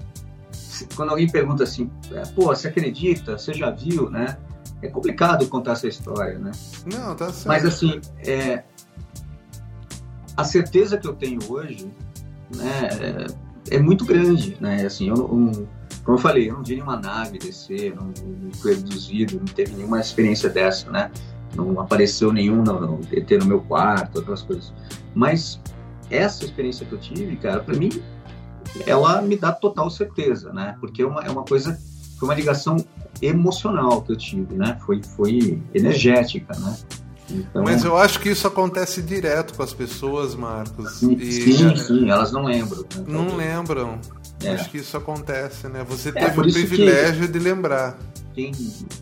quando 0.94 1.11
alguém 1.11 1.29
pergunta 1.29 1.64
assim, 1.64 1.90
é, 2.12 2.23
pô, 2.35 2.46
você 2.46 2.68
acredita? 2.68 3.38
Você 3.38 3.55
já 3.55 3.70
viu, 3.70 4.11
né? 4.11 4.38
É 4.83 4.88
complicado 4.88 5.46
contar 5.49 5.73
essa 5.73 5.88
história, 5.88 6.38
né? 6.38 6.53
Não, 6.92 7.14
tá 7.14 7.27
certo. 7.33 7.49
Mas 7.49 7.64
assim, 7.64 8.01
é, 8.18 8.62
a 10.37 10.44
certeza 10.44 10.96
que 10.96 11.07
eu 11.07 11.14
tenho 11.14 11.40
hoje, 11.51 11.90
né, 12.55 12.88
é, 13.68 13.77
é 13.77 13.79
muito 13.79 14.05
grande, 14.05 14.57
né? 14.61 14.85
Assim, 14.87 15.09
eu, 15.09 15.27
um, 15.27 15.66
como 16.11 16.18
eu 16.18 16.23
falei, 16.23 16.51
eu 16.51 16.55
não 16.55 16.64
vi 16.64 16.75
nenhuma 16.75 16.96
nave 16.96 17.38
descer, 17.38 17.94
não, 17.94 18.07
não 18.07 18.53
fui 18.55 18.75
abduzido, 18.75 19.37
não 19.37 19.44
teve 19.44 19.77
nenhuma 19.77 20.01
experiência 20.01 20.51
dessa, 20.51 20.90
né? 20.90 21.09
Não 21.55 21.79
apareceu 21.79 22.33
nenhum 22.33 22.64
não, 22.64 22.81
não, 22.81 23.01
ET 23.12 23.31
no 23.31 23.46
meu 23.46 23.61
quarto, 23.61 24.16
outras 24.16 24.42
coisas. 24.42 24.73
Mas 25.14 25.61
essa 26.11 26.44
experiência 26.44 26.85
que 26.85 26.92
eu 26.92 26.99
tive, 26.99 27.37
cara, 27.37 27.61
para 27.61 27.77
mim 27.77 27.90
ela 28.87 29.23
me 29.23 29.37
dá 29.37 29.53
total 29.53 29.88
certeza, 29.88 30.53
né? 30.53 30.77
Porque 30.81 31.03
é 31.03 31.07
uma, 31.07 31.20
é 31.23 31.31
uma 31.31 31.44
coisa, 31.44 31.79
foi 32.18 32.29
uma 32.29 32.35
ligação 32.35 32.77
emocional 33.23 34.03
que 34.03 34.11
eu 34.11 34.16
tive, 34.16 34.57
né? 34.57 34.81
Foi, 34.85 35.01
foi 35.01 35.62
energética, 35.73 36.59
né? 36.59 36.77
Então, 37.31 37.62
Mas 37.62 37.85
eu 37.85 37.96
acho 37.96 38.18
que 38.18 38.31
isso 38.31 38.49
acontece 38.49 39.01
direto 39.01 39.55
com 39.55 39.62
as 39.62 39.73
pessoas, 39.73 40.35
Marcos. 40.35 40.94
Sim, 40.94 41.12
e, 41.12 41.31
sim, 41.31 41.77
sim, 41.77 42.11
elas 42.11 42.33
não 42.33 42.46
lembram. 42.46 42.81
Né? 42.81 43.05
Não 43.07 43.37
lembram. 43.37 44.01
É. 44.42 44.53
Acho 44.53 44.70
que 44.70 44.79
isso 44.79 44.96
acontece, 44.96 45.68
né? 45.68 45.85
Você 45.88 46.09
é, 46.11 46.12
teve 46.12 46.40
o 46.40 46.42
privilégio 46.42 47.29
de 47.29 47.38
lembrar. 47.38 47.98
Quem, 48.33 48.53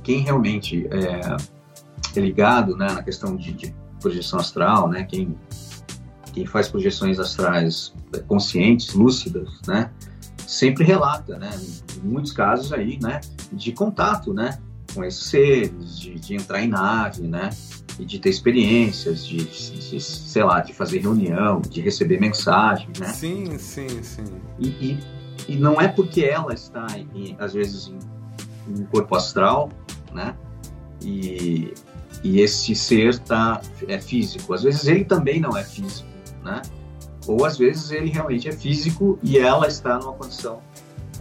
quem 0.02 0.20
realmente 0.20 0.88
é, 0.90 1.36
é 2.16 2.20
ligado 2.20 2.76
né, 2.76 2.90
na 2.92 3.02
questão 3.02 3.36
de, 3.36 3.52
de 3.52 3.74
projeção 4.00 4.40
astral, 4.40 4.88
né? 4.88 5.04
Quem 5.04 5.36
quem 6.38 6.46
faz 6.46 6.68
projeções 6.68 7.18
astrais 7.18 7.92
conscientes, 8.28 8.94
lúcidas, 8.94 9.48
né, 9.66 9.90
sempre 10.46 10.84
relata, 10.84 11.36
né, 11.36 11.50
em 11.96 12.08
muitos 12.08 12.32
casos 12.32 12.72
aí, 12.72 12.98
né, 13.02 13.20
de 13.52 13.72
contato, 13.72 14.32
né, 14.32 14.58
com 14.94 15.04
esses 15.04 15.24
seres, 15.24 15.98
de, 15.98 16.14
de 16.14 16.34
entrar 16.34 16.62
em 16.62 16.68
nave, 16.68 17.22
né, 17.22 17.50
e 17.98 18.04
de 18.04 18.20
ter 18.20 18.30
experiências, 18.30 19.26
de, 19.26 19.38
de, 19.38 20.00
sei 20.00 20.44
lá, 20.44 20.60
de 20.60 20.72
fazer 20.72 21.00
reunião, 21.00 21.60
de 21.60 21.80
receber 21.80 22.20
mensagem, 22.20 22.88
né? 22.96 23.08
Sim, 23.08 23.58
sim, 23.58 24.02
sim. 24.04 24.24
E, 24.56 24.68
e, 24.68 24.98
e 25.48 25.56
não 25.56 25.80
é 25.80 25.88
porque 25.88 26.22
ela 26.22 26.52
está, 26.52 26.86
em, 27.14 27.34
às 27.38 27.54
vezes, 27.54 27.88
em, 27.88 27.98
em 28.72 28.82
um 28.82 28.86
corpo 28.86 29.16
astral, 29.16 29.70
né? 30.12 30.36
E, 31.02 31.72
e 32.22 32.40
esse 32.40 32.74
ser 32.74 33.18
tá, 33.18 33.60
é 33.88 33.98
físico. 33.98 34.52
Às 34.52 34.62
vezes 34.62 34.86
ele 34.86 35.04
também 35.04 35.40
não 35.40 35.56
é 35.56 35.64
físico 35.64 36.08
né? 36.42 36.62
Ou 37.26 37.44
às 37.44 37.58
vezes 37.58 37.90
ele 37.90 38.10
realmente 38.10 38.48
é 38.48 38.52
físico 38.52 39.18
e 39.22 39.38
ela 39.38 39.66
está 39.68 39.98
numa 39.98 40.12
condição 40.12 40.60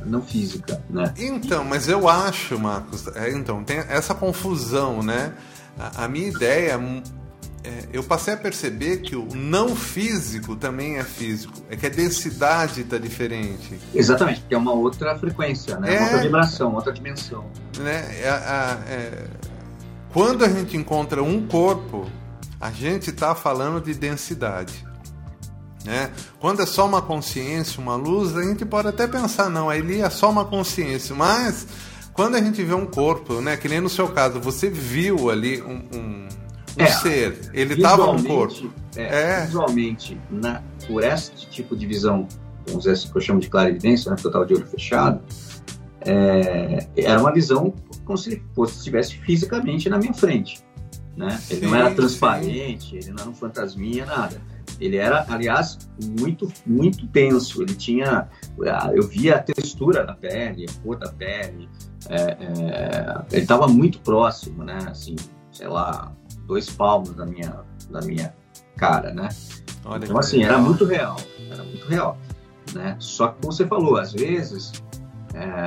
não 0.06 0.22
física, 0.22 0.82
né? 0.90 1.13
Então, 1.18 1.66
mas 1.66 1.90
eu 1.90 2.08
acho, 2.08 2.58
Marcos, 2.58 3.08
é, 3.10 3.32
então 3.32 3.63
tem 3.63 3.78
essa 3.78 4.16
confusão, 4.16 5.04
né? 5.04 5.34
A, 5.78 6.06
a 6.06 6.08
minha 6.08 6.30
ideia 6.30 6.80
é, 7.67 7.84
eu 7.91 8.01
passei 8.01 8.34
a 8.34 8.38
perceber 8.38 9.01
que 9.01 9.13
o 9.13 9.27
não 9.36 9.75
físico 9.75 10.56
também 10.56 10.97
é 10.97 11.03
físico. 11.03 11.53
É 11.69 11.75
que 11.75 11.86
a 11.86 11.89
densidade 11.89 12.80
está 12.82 12.97
diferente. 12.97 13.77
Exatamente, 13.93 14.39
porque 14.39 14.56
é 14.56 14.58
uma 14.58 14.71
outra 14.71 15.17
frequência, 15.19 15.77
né? 15.77 15.93
É, 15.93 15.97
uma 15.97 16.03
outra 16.06 16.21
vibração, 16.21 16.73
outra 16.73 16.93
dimensão. 16.93 17.45
Né? 17.77 18.21
É, 18.21 18.30
é, 18.88 19.27
quando 20.13 20.45
a 20.45 20.49
gente 20.49 20.77
encontra 20.77 21.21
um 21.21 21.45
corpo, 21.45 22.10
a 22.62 22.71
gente 22.71 23.10
está 23.10 23.36
falando 23.36 23.84
de 23.84 23.93
densidade. 23.93 24.88
Né? 25.84 26.10
Quando 26.39 26.62
é 26.62 26.65
só 26.65 26.86
uma 26.86 27.01
consciência, 27.01 27.82
uma 27.82 27.97
luz, 27.97 28.36
a 28.38 28.43
gente 28.43 28.65
pode 28.65 28.88
até 28.88 29.08
pensar, 29.08 29.49
não, 29.49 29.69
ali 29.69 29.99
é 29.99 30.10
só 30.10 30.30
uma 30.30 30.45
consciência, 30.45 31.13
mas 31.13 31.67
quando 32.13 32.36
a 32.36 32.41
gente 32.41 32.63
vê 32.63 32.73
um 32.73 32.86
corpo, 32.86 33.41
né, 33.41 33.58
que 33.58 33.67
nem 33.67 33.82
no 33.82 33.89
seu 33.89 34.08
caso, 34.08 34.39
você 34.39 34.69
viu 34.69 35.30
ali 35.30 35.62
um, 35.62 35.84
um, 35.93 36.27
um 36.80 36.84
é, 36.84 36.88
ser, 36.88 37.52
ele 37.54 37.74
estava 37.74 38.13
no 38.13 38.24
corpo. 38.24 38.72
É, 38.96 39.42
é. 39.42 39.46
Visualmente, 39.46 40.20
na, 40.30 40.62
por 40.88 41.04
este 41.04 41.50
tipo 41.50 41.76
de 41.76 41.86
visão, 41.86 42.28
vamos 42.66 42.84
dizer 42.84 42.94
assim, 42.94 43.12
que 43.12 43.18
eu 43.18 43.22
chamo 43.22 43.40
de 43.40 43.50
clarividência, 43.50 44.10
né, 44.10 44.16
porque 44.16 44.28
eu 44.28 44.30
estava 44.30 44.46
de 44.46 44.54
olho 44.54 44.66
fechado, 44.68 45.22
é, 46.02 46.88
era 46.96 47.20
uma 47.20 47.34
visão 47.34 47.74
como 48.06 48.18
se 48.18 48.42
fosse, 48.56 48.78
estivesse 48.78 49.18
fisicamente 49.18 49.90
na 49.90 49.98
minha 49.98 50.13
frente. 50.13 50.63
Né? 51.16 51.40
Ele 51.50 51.62
sim, 51.62 51.66
não 51.66 51.76
era 51.76 51.94
transparente, 51.94 52.90
sim. 52.90 52.98
ele 52.98 53.10
não 53.10 53.22
era 53.22 53.30
um 53.30 53.34
fantasminha, 53.34 54.06
nada 54.06 54.40
Ele 54.80 54.98
era, 54.98 55.26
aliás, 55.28 55.80
muito, 56.20 56.48
muito 56.66 57.08
tenso. 57.08 57.63
Ele 57.63 57.74
tinha, 57.74 58.30
eu 58.94 59.08
via 59.08 59.38
a 59.38 59.40
textura 59.40 60.06
da 60.06 60.13
pele, 60.13 60.68
a 60.70 60.84
cor 60.84 60.98
da 60.98 61.12
pele. 61.12 61.68
É, 62.08 62.22
é, 62.22 63.26
ele 63.32 63.42
estava 63.42 63.68
muito 63.68 64.00
próximo, 64.00 64.63
né? 64.63 64.78
Assim, 64.88 65.16
sei 65.52 65.68
lá, 65.68 66.16
dois 66.47 66.69
palmos 66.69 67.13
da 67.13 67.25
minha, 67.25 67.60
da 67.91 68.01
minha 68.01 68.33
cara, 68.77 69.13
né? 69.13 69.29
Olha 69.86 70.05
então, 70.05 70.17
assim, 70.17 70.38
legal. 70.38 70.53
era 70.53 70.62
muito 70.62 70.86
real, 70.86 71.17
era 71.51 71.63
muito 71.63 71.86
real, 71.88 72.17
né? 72.73 72.95
Só 72.99 73.27
que, 73.27 73.41
como 73.41 73.53
você 73.53 73.67
falou, 73.67 73.97
às 73.97 74.13
vezes, 74.13 74.71
é, 75.33 75.65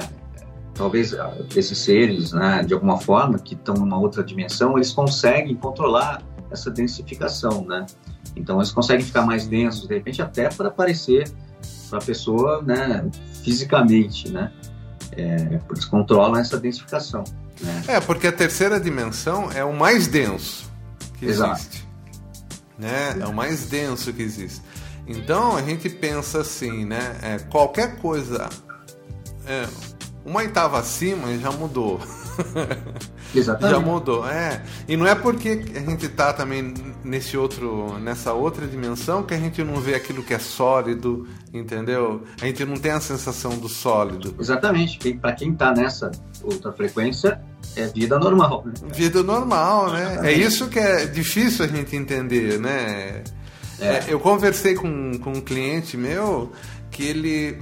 talvez 0.74 1.14
ah, 1.14 1.36
esses 1.54 1.78
seres, 1.78 2.32
né, 2.32 2.62
de 2.64 2.74
alguma 2.74 2.98
forma, 2.98 3.38
que 3.38 3.54
estão 3.54 3.74
numa 3.74 3.98
outra 3.98 4.24
dimensão, 4.24 4.76
eles 4.76 4.92
conseguem 4.92 5.54
controlar 5.54 6.22
essa 6.50 6.70
densificação, 6.70 7.64
né? 7.64 7.86
Então, 8.34 8.58
eles 8.58 8.72
conseguem 8.72 9.04
ficar 9.04 9.22
mais 9.22 9.46
densos, 9.46 9.86
de 9.86 9.94
repente, 9.94 10.22
até 10.22 10.48
para 10.48 10.68
aparecer 10.68 11.30
para 11.88 11.98
a 11.98 12.02
pessoa, 12.02 12.62
né, 12.62 13.08
fisicamente, 13.42 14.30
né? 14.30 14.52
É, 15.12 15.60
eles 15.68 15.84
controlam 15.84 16.36
essa 16.36 16.58
densificação. 16.58 17.24
Né? 17.60 17.82
É, 17.88 18.00
porque 18.00 18.28
a 18.28 18.32
terceira 18.32 18.78
dimensão 18.78 19.50
é 19.50 19.64
o 19.64 19.72
mais 19.72 20.06
denso 20.06 20.69
que 21.20 21.26
Exato. 21.26 21.52
existe. 21.52 21.88
Né? 22.78 23.16
É 23.20 23.26
o 23.26 23.32
mais 23.32 23.66
denso 23.66 24.12
que 24.12 24.22
existe. 24.22 24.62
Então 25.06 25.56
a 25.56 25.62
gente 25.62 25.88
pensa 25.88 26.40
assim, 26.40 26.84
né? 26.84 27.18
É, 27.22 27.38
qualquer 27.38 27.96
coisa 27.96 28.48
é, 29.46 29.68
uma 30.24 30.40
oitava 30.40 30.78
acima 30.78 31.36
já 31.38 31.50
mudou. 31.52 32.00
Exatamente. 33.34 33.74
Já 33.74 33.80
mudou, 33.80 34.28
é. 34.28 34.62
E 34.88 34.96
não 34.96 35.06
é 35.06 35.14
porque 35.14 35.62
a 35.74 35.80
gente 35.80 36.06
está 36.06 36.32
também 36.32 36.74
nesse 37.04 37.36
outro, 37.36 37.98
nessa 37.98 38.32
outra 38.32 38.66
dimensão 38.66 39.22
que 39.22 39.34
a 39.34 39.38
gente 39.38 39.62
não 39.62 39.76
vê 39.76 39.94
aquilo 39.94 40.22
que 40.22 40.34
é 40.34 40.38
sólido, 40.38 41.26
entendeu? 41.52 42.22
A 42.40 42.46
gente 42.46 42.64
não 42.64 42.76
tem 42.76 42.92
a 42.92 43.00
sensação 43.00 43.58
do 43.58 43.68
sólido. 43.68 44.34
Exatamente. 44.38 45.14
Para 45.14 45.32
quem 45.32 45.52
está 45.52 45.72
nessa 45.72 46.10
outra 46.42 46.72
frequência, 46.72 47.40
é 47.76 47.86
vida 47.86 48.18
normal. 48.18 48.64
Né? 48.66 48.72
Vida 48.92 49.22
normal, 49.22 49.92
né? 49.92 50.02
Exatamente. 50.02 50.34
É 50.34 50.46
isso 50.46 50.68
que 50.68 50.78
é 50.78 51.06
difícil 51.06 51.64
a 51.64 51.68
gente 51.68 51.94
entender, 51.94 52.58
né? 52.58 53.22
É. 53.78 53.86
É, 53.86 54.04
eu 54.08 54.20
conversei 54.20 54.74
com, 54.74 55.18
com 55.18 55.32
um 55.32 55.40
cliente 55.40 55.96
meu 55.96 56.52
que 56.90 57.02
ele 57.04 57.58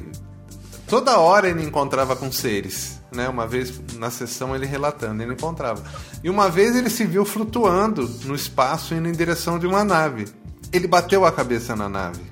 toda 0.89 1.19
hora 1.19 1.49
ele 1.49 1.63
encontrava 1.63 2.17
com 2.17 2.33
seres 2.33 2.99
né? 3.13 3.29
Uma 3.29 3.47
vez 3.47 3.81
na 3.97 4.11
sessão 4.11 4.55
ele 4.55 4.67
relatando, 4.67 5.23
ele 5.23 5.33
encontrava. 5.33 5.83
E 6.23 6.29
uma 6.29 6.49
vez 6.49 6.77
ele 6.77 6.91
se 6.91 7.05
viu 7.05 7.25
flutuando 7.25 8.09
no 8.25 8.35
espaço 8.35 8.95
indo 8.95 9.09
em 9.09 9.13
direção 9.13 9.59
de 9.59 9.67
uma 9.67 9.85
nave. 9.85 10.27
Ele 10.73 10.87
bateu 10.87 11.25
a 11.25 11.33
cabeça 11.33 11.75
na 11.75 11.89
nave. 11.89 12.23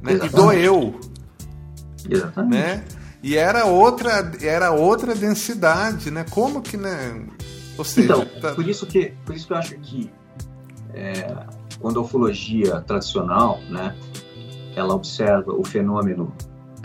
Né? 0.00 0.14
E 0.24 0.28
doeu. 0.28 1.00
Exatamente. 2.08 2.56
Né? 2.56 2.84
E 3.22 3.36
era 3.36 3.64
outra, 3.64 4.32
era 4.40 4.70
outra 4.70 5.14
densidade, 5.14 6.10
né? 6.10 6.24
Como 6.28 6.60
que, 6.60 6.76
né? 6.76 7.26
Ou 7.76 7.84
seja, 7.84 8.12
então, 8.12 8.40
tá... 8.40 8.54
por 8.54 8.68
isso 8.68 8.86
que, 8.86 9.14
por 9.24 9.34
isso 9.34 9.46
que 9.46 9.52
eu 9.52 9.56
acho 9.56 9.74
que 9.78 10.12
é, 10.92 11.34
quando 11.80 11.98
a 11.98 12.02
ufologia 12.02 12.80
tradicional, 12.82 13.58
né, 13.68 13.96
ela 14.76 14.94
observa 14.94 15.52
o 15.52 15.64
fenômeno 15.64 16.32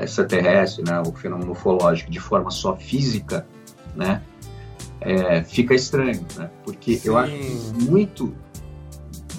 extraterrestre, 0.04 0.84
né, 0.84 1.02
o 1.02 1.12
fenômeno 1.14 1.52
ufológico 1.52 2.12
de 2.12 2.20
forma 2.20 2.52
só 2.52 2.76
física, 2.76 3.46
né, 3.96 4.22
é, 5.02 5.44
fica 5.44 5.74
estranho, 5.74 6.26
né, 6.36 6.50
porque 6.64 6.98
Sim. 6.98 7.10
eu 7.10 7.18
acho 7.18 7.32
que 7.32 7.84
muito 7.84 8.36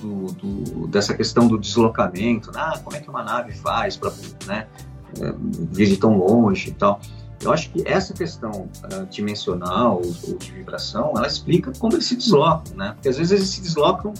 do, 0.01 0.27
do, 0.33 0.87
dessa 0.87 1.14
questão 1.14 1.46
do 1.46 1.59
deslocamento, 1.59 2.51
ah, 2.55 2.81
como 2.83 2.96
é 2.96 3.01
que 3.01 3.09
uma 3.09 3.23
nave 3.23 3.53
faz 3.53 3.96
para 3.96 4.12
né, 4.46 4.66
é, 5.20 5.35
vir 5.73 5.96
tão 5.96 6.16
longe 6.16 6.70
e 6.70 6.73
tal. 6.73 7.01
Eu 7.42 7.53
acho 7.53 7.70
que 7.70 7.83
essa 7.88 8.12
questão 8.12 8.51
uh, 8.51 9.07
dimensional 9.11 10.03
ou, 10.05 10.37
de 10.37 10.53
vibração, 10.53 11.12
ela 11.16 11.27
explica 11.27 11.73
como 11.79 11.94
eles 11.94 12.05
se 12.05 12.14
deslocam, 12.14 12.77
né? 12.77 12.92
Porque 12.92 13.09
às 13.09 13.16
vezes 13.16 13.33
eles 13.33 13.49
se 13.49 13.62
deslocam 13.62 14.12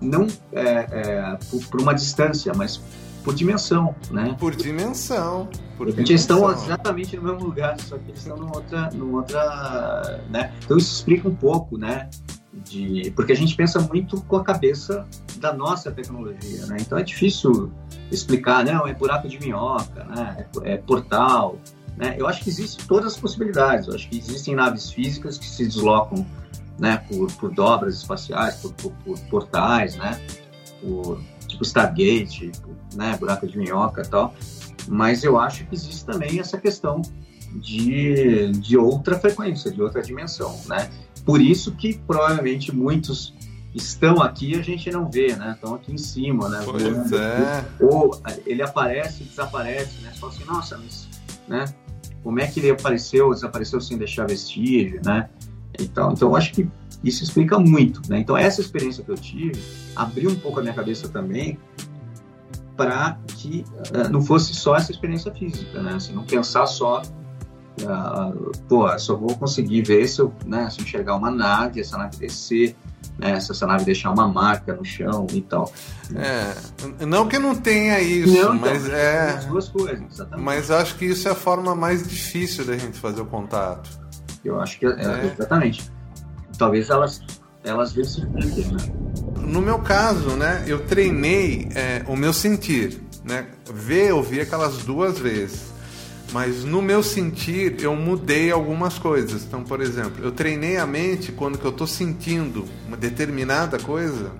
não 0.00 0.28
é, 0.52 0.86
é, 0.92 1.38
por, 1.50 1.66
por, 1.66 1.80
uma 1.80 1.92
distância, 1.92 2.52
mas 2.54 2.80
por 3.28 3.34
dimensão, 3.34 3.94
né? 4.10 4.34
Por 4.40 4.56
dimensão. 4.56 5.50
Por 5.76 5.88
dimensão. 5.88 6.10
Eles 6.10 6.20
estão 6.22 6.50
exatamente 6.50 7.14
no 7.14 7.24
mesmo 7.24 7.44
lugar, 7.44 7.78
só 7.78 7.98
que 7.98 8.10
eles 8.10 8.20
estão 8.20 8.38
numa 8.38 8.56
outra, 8.56 8.88
numa 8.94 9.18
outra, 9.18 10.24
né? 10.30 10.50
Então 10.64 10.78
isso 10.78 10.94
explica 10.94 11.28
um 11.28 11.34
pouco, 11.34 11.76
né? 11.76 12.08
De, 12.54 13.12
porque 13.14 13.32
a 13.32 13.36
gente 13.36 13.54
pensa 13.54 13.80
muito 13.80 14.22
com 14.22 14.36
a 14.36 14.42
cabeça 14.42 15.06
da 15.36 15.52
nossa 15.52 15.92
tecnologia, 15.92 16.64
né? 16.68 16.78
Então 16.80 16.96
é 16.96 17.02
difícil 17.02 17.70
explicar, 18.10 18.64
não, 18.64 18.86
é 18.86 18.94
buraco 18.94 19.28
de 19.28 19.38
minhoca, 19.38 20.04
né? 20.04 20.46
É, 20.62 20.72
é 20.72 20.76
portal, 20.78 21.58
né? 21.98 22.16
Eu 22.18 22.26
acho 22.26 22.42
que 22.42 22.48
existem 22.48 22.86
todas 22.86 23.12
as 23.12 23.20
possibilidades. 23.20 23.88
Eu 23.88 23.94
acho 23.94 24.08
que 24.08 24.16
existem 24.16 24.54
naves 24.54 24.90
físicas 24.90 25.36
que 25.36 25.46
se 25.46 25.66
deslocam, 25.66 26.26
né? 26.78 26.96
Por, 27.06 27.30
por 27.32 27.52
dobras 27.52 27.96
espaciais, 27.96 28.54
por, 28.54 28.72
por, 28.72 28.92
por 29.04 29.20
portais, 29.28 29.96
né? 29.96 30.18
Por 30.80 31.20
tipo 31.48 31.64
Stargate, 31.64 32.52
né, 32.94 33.16
buraco 33.18 33.46
de 33.46 33.58
minhoca 33.58 34.02
e 34.02 34.06
tal. 34.06 34.34
Mas 34.86 35.24
eu 35.24 35.38
acho 35.38 35.66
que 35.66 35.74
existe 35.74 36.04
também 36.04 36.38
essa 36.38 36.56
questão 36.58 37.02
de, 37.54 38.52
de 38.52 38.76
outra 38.76 39.18
frequência, 39.18 39.70
de 39.70 39.82
outra 39.82 40.02
dimensão, 40.02 40.58
né? 40.66 40.88
Por 41.24 41.40
isso 41.40 41.72
que 41.72 41.98
provavelmente 42.06 42.74
muitos 42.74 43.34
estão 43.74 44.22
aqui 44.22 44.52
e 44.52 44.58
a 44.58 44.62
gente 44.62 44.90
não 44.90 45.10
vê, 45.10 45.34
né? 45.36 45.52
Estão 45.54 45.74
aqui 45.74 45.92
em 45.92 45.98
cima, 45.98 46.48
né? 46.48 46.62
Pois 46.64 47.12
é. 47.12 47.64
Ou 47.80 48.18
ele 48.46 48.62
aparece 48.62 49.22
e 49.22 49.26
desaparece, 49.26 50.00
né? 50.02 50.12
Só 50.14 50.28
assim, 50.28 50.44
nossa, 50.44 50.78
mas, 50.78 51.08
né? 51.46 51.64
Como 52.22 52.40
é 52.40 52.46
que 52.46 52.60
ele 52.60 52.70
apareceu, 52.70 53.32
desapareceu 53.32 53.80
sem 53.80 53.96
deixar 53.96 54.26
vestígio, 54.26 55.00
né? 55.04 55.28
Então, 55.78 56.12
então 56.12 56.28
eu 56.28 56.36
acho 56.36 56.52
que 56.52 56.68
isso 57.02 57.22
explica 57.22 57.58
muito, 57.58 58.00
né? 58.08 58.18
Então 58.18 58.36
essa 58.36 58.60
experiência 58.60 59.04
que 59.04 59.10
eu 59.10 59.16
tive 59.16 59.60
abriu 59.94 60.30
um 60.30 60.36
pouco 60.36 60.58
a 60.58 60.62
minha 60.62 60.74
cabeça 60.74 61.08
também 61.08 61.58
para 62.76 63.18
que 63.26 63.64
uh, 63.92 64.08
não 64.10 64.22
fosse 64.22 64.54
só 64.54 64.76
essa 64.76 64.92
experiência 64.92 65.32
física, 65.32 65.82
né? 65.82 65.94
Assim, 65.94 66.12
não 66.12 66.24
pensar 66.24 66.66
só, 66.66 67.02
uh, 67.02 68.52
pô, 68.68 68.96
só 68.98 69.16
vou 69.16 69.36
conseguir 69.36 69.82
ver 69.82 70.06
se 70.06 70.20
eu, 70.20 70.32
né, 70.46 70.70
se 70.70 70.80
enxergar 70.80 71.16
uma 71.16 71.30
nave, 71.30 71.80
essa 71.80 71.98
nave 71.98 72.16
descer, 72.16 72.76
né, 73.18 73.40
se 73.40 73.50
essa 73.50 73.66
nave 73.66 73.84
deixar 73.84 74.12
uma 74.12 74.28
marca 74.28 74.74
no 74.74 74.84
chão 74.84 75.26
e 75.32 75.40
tal. 75.40 75.72
É, 76.14 77.04
não 77.04 77.26
que 77.26 77.36
não 77.36 77.54
tenha 77.56 78.00
isso, 78.00 78.32
não, 78.32 78.54
então, 78.54 78.70
mas 78.70 78.88
é 78.88 79.30
as 79.30 79.44
duas 79.46 79.68
coisas, 79.68 80.00
exatamente. 80.12 80.44
Mas 80.44 80.70
acho 80.70 80.94
que 80.96 81.04
isso 81.04 81.26
é 81.26 81.32
a 81.32 81.34
forma 81.34 81.74
mais 81.74 82.06
difícil 82.06 82.64
da 82.64 82.78
gente 82.78 82.96
fazer 82.96 83.20
o 83.20 83.26
contato. 83.26 83.90
Eu 84.44 84.60
acho 84.60 84.78
que 84.78 84.86
é, 84.86 84.90
é. 84.90 85.34
exatamente. 85.34 85.90
Talvez 86.58 86.90
elas 86.90 87.22
elas 87.64 87.92
versifiquem, 87.92 88.66
né? 88.66 88.78
No 89.40 89.60
meu 89.60 89.78
caso, 89.78 90.30
né, 90.30 90.64
eu 90.66 90.84
treinei 90.86 91.68
é, 91.74 92.04
o 92.06 92.16
meu 92.16 92.32
sentir, 92.32 93.00
né? 93.24 93.46
Ver, 93.72 94.12
ouvir 94.12 94.40
aquelas 94.40 94.78
duas 94.78 95.18
vezes. 95.18 95.68
Mas 96.32 96.62
no 96.62 96.82
meu 96.82 97.02
sentir, 97.02 97.82
eu 97.82 97.96
mudei 97.96 98.50
algumas 98.50 98.98
coisas. 98.98 99.44
Então, 99.44 99.64
por 99.64 99.80
exemplo, 99.80 100.22
eu 100.22 100.30
treinei 100.30 100.76
a 100.76 100.86
mente 100.86 101.32
quando 101.32 101.56
que 101.56 101.64
eu 101.64 101.70
estou 101.70 101.86
sentindo 101.86 102.66
uma 102.86 102.96
determinada 102.96 103.78
coisa. 103.78 104.30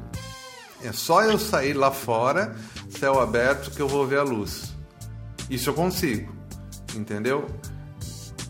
É 0.85 0.93
só 0.93 1.23
eu 1.23 1.39
sair 1.39 1.73
lá 1.73 1.91
fora, 1.91 2.55
céu 2.91 3.21
aberto, 3.21 3.71
que 3.71 3.81
eu 3.81 3.89
vou 3.89 4.07
ver 4.07 4.19
a 4.19 4.23
luz. 4.23 4.75
Isso 5.49 5.71
eu 5.71 5.75
consigo, 5.75 6.31
entendeu? 6.95 7.47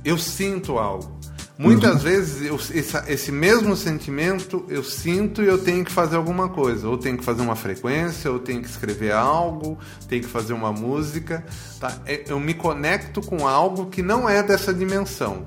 Eu 0.04 0.18
sinto 0.18 0.78
algo. 0.78 1.17
Muitas 1.59 1.94
uhum. 1.94 1.99
vezes 1.99 2.47
eu, 2.47 2.55
esse, 2.55 2.97
esse, 3.09 3.33
mesmo 3.33 3.75
sentimento 3.75 4.64
eu 4.68 4.85
sinto 4.85 5.42
e 5.42 5.47
eu 5.47 5.59
tenho 5.59 5.85
que 5.85 5.90
fazer 5.90 6.14
alguma 6.14 6.49
coisa. 6.49 6.88
Ou 6.88 6.97
tenho 6.97 7.18
que 7.18 7.25
fazer 7.25 7.42
uma 7.42 7.57
frequência, 7.57 8.31
ou 8.31 8.38
tenho 8.38 8.62
que 8.62 8.68
escrever 8.68 9.12
algo, 9.12 9.77
tenho 10.09 10.23
que 10.23 10.29
fazer 10.29 10.53
uma 10.53 10.73
música. 10.73 11.44
Tá? 11.81 11.99
É, 12.07 12.23
eu 12.29 12.38
me 12.38 12.55
conecto 12.55 13.21
com 13.21 13.49
algo 13.49 13.87
que 13.87 14.03
não 14.03 14.29
é 14.29 14.40
dessa 14.40 14.73
dimensão. 14.73 15.44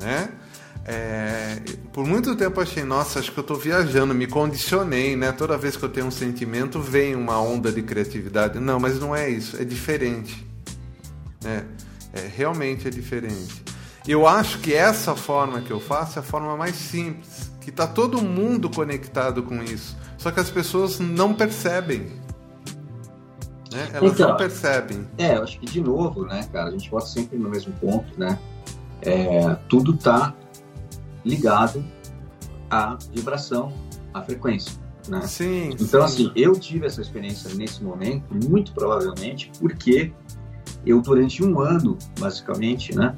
Né? 0.00 0.30
É, 0.86 1.60
por 1.92 2.06
muito 2.06 2.34
tempo 2.34 2.58
achei, 2.58 2.82
nossa, 2.82 3.18
acho 3.18 3.30
que 3.30 3.38
eu 3.38 3.42
estou 3.42 3.58
viajando, 3.58 4.14
me 4.14 4.26
condicionei, 4.26 5.16
né? 5.16 5.32
Toda 5.32 5.58
vez 5.58 5.76
que 5.76 5.82
eu 5.82 5.88
tenho 5.88 6.06
um 6.06 6.12
sentimento, 6.12 6.80
vem 6.80 7.14
uma 7.14 7.42
onda 7.42 7.70
de 7.70 7.82
criatividade. 7.82 8.58
Não, 8.58 8.80
mas 8.80 8.98
não 8.98 9.14
é 9.14 9.28
isso, 9.28 9.60
é 9.60 9.64
diferente. 9.64 10.46
Né? 11.42 11.64
É, 12.14 12.30
realmente 12.34 12.88
é 12.88 12.90
diferente. 12.90 13.75
Eu 14.06 14.26
acho 14.26 14.60
que 14.60 14.72
essa 14.72 15.16
forma 15.16 15.60
que 15.60 15.70
eu 15.70 15.80
faço 15.80 16.18
é 16.18 16.20
a 16.20 16.22
forma 16.22 16.56
mais 16.56 16.76
simples, 16.76 17.50
que 17.60 17.70
está 17.70 17.86
todo 17.86 18.22
mundo 18.22 18.70
conectado 18.70 19.42
com 19.42 19.62
isso. 19.62 19.96
Só 20.16 20.30
que 20.30 20.38
as 20.38 20.48
pessoas 20.48 21.00
não 21.00 21.34
percebem. 21.34 22.06
Né? 23.72 23.90
Elas 23.92 24.12
então, 24.12 24.28
não 24.28 24.36
percebem. 24.36 25.06
É, 25.18 25.36
eu 25.36 25.42
acho 25.42 25.58
que 25.58 25.66
de 25.66 25.80
novo, 25.80 26.24
né, 26.24 26.48
cara, 26.52 26.68
a 26.68 26.70
gente 26.70 26.88
volta 26.88 27.06
sempre 27.06 27.36
no 27.36 27.48
mesmo 27.48 27.72
ponto, 27.74 28.18
né? 28.18 28.38
É, 29.02 29.54
tudo 29.68 29.94
está 29.94 30.32
ligado 31.24 31.84
à 32.70 32.96
vibração, 33.12 33.72
à 34.14 34.22
frequência. 34.22 34.72
Né? 35.08 35.20
Sim. 35.22 35.70
Então, 35.80 36.06
sim. 36.06 36.28
assim, 36.28 36.32
eu 36.36 36.52
tive 36.58 36.86
essa 36.86 37.00
experiência 37.00 37.52
nesse 37.54 37.82
momento, 37.82 38.24
muito 38.48 38.72
provavelmente, 38.72 39.50
porque 39.60 40.12
eu, 40.84 41.00
durante 41.00 41.44
um 41.44 41.60
ano, 41.60 41.98
basicamente, 42.18 42.94
né, 42.96 43.14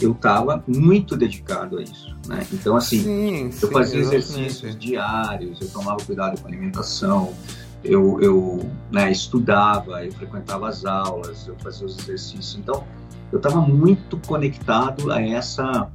eu 0.00 0.12
estava 0.12 0.62
muito 0.66 1.16
dedicado 1.16 1.78
a 1.78 1.82
isso. 1.82 2.16
Né? 2.26 2.46
Então, 2.52 2.76
assim, 2.76 3.02
sim, 3.02 3.44
eu 3.46 3.52
sim, 3.52 3.72
fazia 3.72 4.00
exercícios 4.00 4.76
diários, 4.76 5.60
eu 5.60 5.68
tomava 5.68 5.98
cuidado 6.04 6.40
com 6.40 6.46
a 6.46 6.50
alimentação, 6.50 7.34
eu, 7.82 8.20
eu 8.20 8.70
né, 8.90 9.10
estudava, 9.10 10.04
eu 10.04 10.12
frequentava 10.12 10.68
as 10.68 10.84
aulas, 10.84 11.46
eu 11.46 11.56
fazia 11.58 11.86
os 11.86 11.98
exercícios. 11.98 12.56
Então, 12.56 12.84
eu 13.32 13.38
estava 13.38 13.60
muito 13.60 14.18
conectado 14.26 15.10
a 15.12 15.20
essa, 15.20 15.90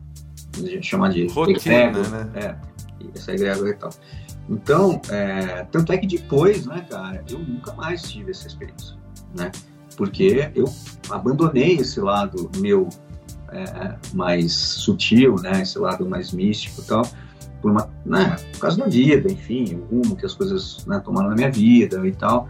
a 0.55 0.59
gente 0.59 0.87
chama 0.87 1.09
de 1.09 1.27
Rotina, 1.27 1.57
egrégora, 1.57 2.09
né? 2.09 2.29
É, 2.35 2.55
essa 3.15 3.33
egrégora 3.33 3.69
e 3.69 3.73
tal. 3.73 3.89
Então, 4.49 5.01
é, 5.09 5.65
tanto 5.71 5.91
é 5.93 5.97
que 5.97 6.07
depois, 6.07 6.65
né, 6.65 6.85
cara, 6.89 7.23
eu 7.29 7.39
nunca 7.39 7.73
mais 7.73 8.03
tive 8.03 8.31
essa 8.31 8.47
experiência, 8.47 8.95
né? 9.35 9.51
Porque 9.95 10.51
eu 10.55 10.65
abandonei 11.09 11.75
esse 11.75 11.99
lado 11.99 12.49
meu 12.57 12.89
é, 13.53 13.95
mais 14.13 14.53
sutil, 14.53 15.35
né, 15.35 15.61
esse 15.61 15.77
lado 15.79 16.05
mais 16.05 16.31
místico 16.31 16.81
e 16.81 16.85
tal, 16.85 17.03
por, 17.61 17.71
uma, 17.71 17.89
né, 18.05 18.35
por 18.53 18.59
causa 18.59 18.77
da 18.77 18.87
vida, 18.87 19.31
enfim, 19.31 19.75
o 19.75 19.95
rumo 19.95 20.15
que 20.15 20.25
as 20.25 20.33
coisas 20.33 20.85
né, 20.85 20.99
tomaram 20.99 21.29
na 21.29 21.35
minha 21.35 21.51
vida 21.51 22.05
e 22.05 22.11
tal. 22.11 22.49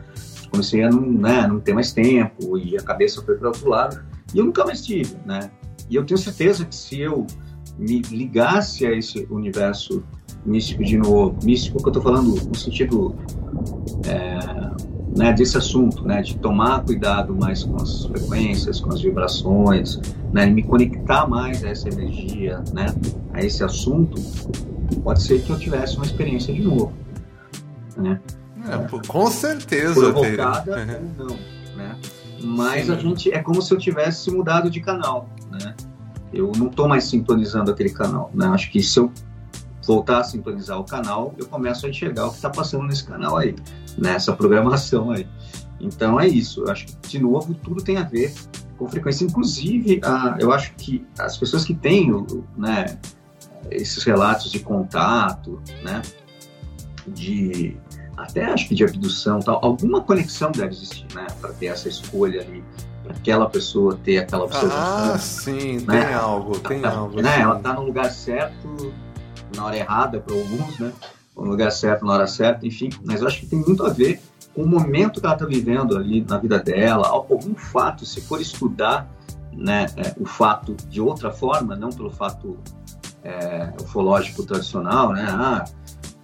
Comecei 0.49 0.83
a 0.83 0.89
não, 0.89 1.01
né, 1.01 1.47
não 1.47 1.59
ter 1.59 1.73
mais 1.73 1.91
tempo 1.91 2.57
e 2.57 2.77
a 2.77 2.81
cabeça 2.81 3.21
foi 3.21 3.35
para 3.35 3.47
outro 3.47 3.69
lado. 3.69 4.03
E 4.33 4.37
eu 4.37 4.45
nunca 4.45 4.65
mais 4.65 4.83
tive, 4.83 5.15
né? 5.25 5.51
E 5.89 5.95
eu 5.95 6.03
tenho 6.05 6.17
certeza 6.17 6.65
que 6.65 6.75
se 6.75 6.99
eu 6.99 7.25
me 7.77 8.01
ligasse 8.01 8.85
a 8.85 8.91
esse 8.91 9.27
universo 9.29 10.03
místico 10.45 10.83
de 10.83 10.97
novo, 10.97 11.37
místico 11.43 11.77
que 11.77 11.85
eu 11.85 11.89
estou 11.89 12.03
falando 12.03 12.35
no 12.35 12.55
sentido 12.55 13.15
é, 14.07 14.92
né, 15.15 15.31
desse 15.33 15.57
assunto, 15.57 16.03
né, 16.05 16.21
de 16.21 16.37
tomar 16.37 16.83
cuidado 16.83 17.35
mais 17.35 17.63
com 17.63 17.75
as 17.75 18.05
frequências, 18.05 18.79
com 18.79 18.91
as 18.91 19.01
vibrações, 19.01 19.99
né, 20.31 20.45
me 20.45 20.63
conectar 20.63 21.27
mais 21.27 21.63
a 21.63 21.69
essa 21.69 21.87
energia, 21.89 22.63
né, 22.73 22.87
a 23.33 23.43
esse 23.43 23.63
assunto, 23.63 24.19
pode 25.03 25.21
ser 25.21 25.41
que 25.41 25.49
eu 25.49 25.59
tivesse 25.59 25.95
uma 25.95 26.05
experiência 26.05 26.53
de 26.53 26.61
novo, 26.61 26.93
né? 27.97 28.19
É, 28.65 29.07
com 29.07 29.27
certeza. 29.27 29.93
Provocada 29.93 30.75
teria. 30.75 31.01
ou 31.19 31.25
não, 31.25 31.35
né? 31.75 31.95
Mas 32.41 32.85
Sim. 32.85 32.91
a 32.93 32.95
gente 32.95 33.31
é 33.31 33.39
como 33.39 33.61
se 33.61 33.73
eu 33.73 33.77
tivesse 33.77 34.31
mudado 34.31 34.69
de 34.69 34.79
canal, 34.79 35.29
né? 35.51 35.75
Eu 36.33 36.51
não 36.57 36.67
estou 36.67 36.87
mais 36.87 37.03
sintonizando 37.03 37.71
aquele 37.71 37.89
canal, 37.89 38.31
né? 38.33 38.47
Acho 38.47 38.71
que 38.71 38.81
se 38.81 38.99
eu 38.99 39.11
voltar 39.85 40.19
a 40.19 40.23
sintonizar 40.23 40.79
o 40.79 40.83
canal, 40.83 41.33
eu 41.37 41.45
começo 41.45 41.85
a 41.85 41.89
enxergar 41.89 42.27
o 42.27 42.29
que 42.29 42.37
está 42.37 42.49
passando 42.49 42.85
nesse 42.85 43.03
canal 43.03 43.37
aí, 43.37 43.55
nessa 43.97 44.33
programação 44.33 45.11
aí. 45.11 45.27
Então 45.79 46.19
é 46.19 46.27
isso. 46.27 46.61
Eu 46.63 46.71
acho 46.71 46.85
que 46.87 46.95
de 47.09 47.19
novo 47.19 47.53
tudo 47.53 47.83
tem 47.83 47.97
a 47.97 48.03
ver 48.03 48.33
com 48.77 48.87
frequência. 48.87 49.25
Inclusive, 49.25 49.99
a, 50.03 50.37
eu 50.39 50.51
acho 50.51 50.73
que 50.75 51.05
as 51.19 51.37
pessoas 51.37 51.65
que 51.65 51.73
têm, 51.73 52.11
né, 52.57 52.97
esses 53.69 54.03
relatos 54.03 54.51
de 54.51 54.59
contato, 54.59 55.61
né, 55.83 56.01
de 57.07 57.75
até 58.15 58.45
acho 58.45 58.67
que 58.69 58.75
de 58.75 58.83
abdução, 58.83 59.39
tal, 59.39 59.59
alguma 59.63 60.01
conexão 60.01 60.51
deve 60.51 60.73
existir, 60.73 61.05
né, 61.15 61.27
para 61.41 61.51
ter 61.53 61.65
essa 61.67 61.89
escolha 61.89 62.41
ali, 62.41 62.63
para 63.03 63.13
aquela 63.13 63.49
pessoa 63.49 63.99
ter 64.03 64.19
aquela 64.19 64.45
observação 64.45 65.13
Ah, 65.13 65.17
sim, 65.17 65.77
tem 65.79 65.85
Né? 65.87 66.13
algo, 66.13 66.57
tem 66.59 66.81
tá, 66.81 66.91
algo. 66.91 67.21
né? 67.21 67.35
sim. 67.35 67.41
Ela 67.41 67.59
tá 67.59 67.73
no 67.73 67.81
lugar 67.83 68.09
certo, 68.11 68.93
na 69.55 69.65
hora 69.65 69.77
errada 69.77 70.19
para 70.19 70.33
alguns, 70.35 70.79
né? 70.79 70.93
No 71.35 71.43
lugar 71.43 71.71
certo, 71.71 72.05
na 72.05 72.13
hora 72.13 72.27
certa, 72.27 72.65
enfim. 72.65 72.89
Mas 73.03 73.21
eu 73.21 73.27
acho 73.27 73.39
que 73.41 73.47
tem 73.47 73.59
muito 73.59 73.85
a 73.85 73.89
ver 73.89 74.21
com 74.53 74.63
o 74.63 74.67
momento 74.67 75.19
que 75.19 75.25
ela 75.25 75.35
está 75.35 75.45
vivendo 75.45 75.97
ali 75.97 76.23
na 76.27 76.37
vida 76.37 76.59
dela, 76.59 77.07
algum 77.07 77.55
fato, 77.55 78.05
se 78.05 78.21
for 78.21 78.39
estudar 78.39 79.09
né, 79.51 79.87
é, 79.97 80.13
o 80.19 80.25
fato 80.25 80.75
de 80.89 81.01
outra 81.01 81.31
forma, 81.31 81.75
não 81.75 81.89
pelo 81.89 82.11
fato 82.11 82.57
é, 83.23 83.71
ufológico 83.81 84.43
tradicional, 84.43 85.13
né? 85.13 85.25
Ah, 85.27 85.65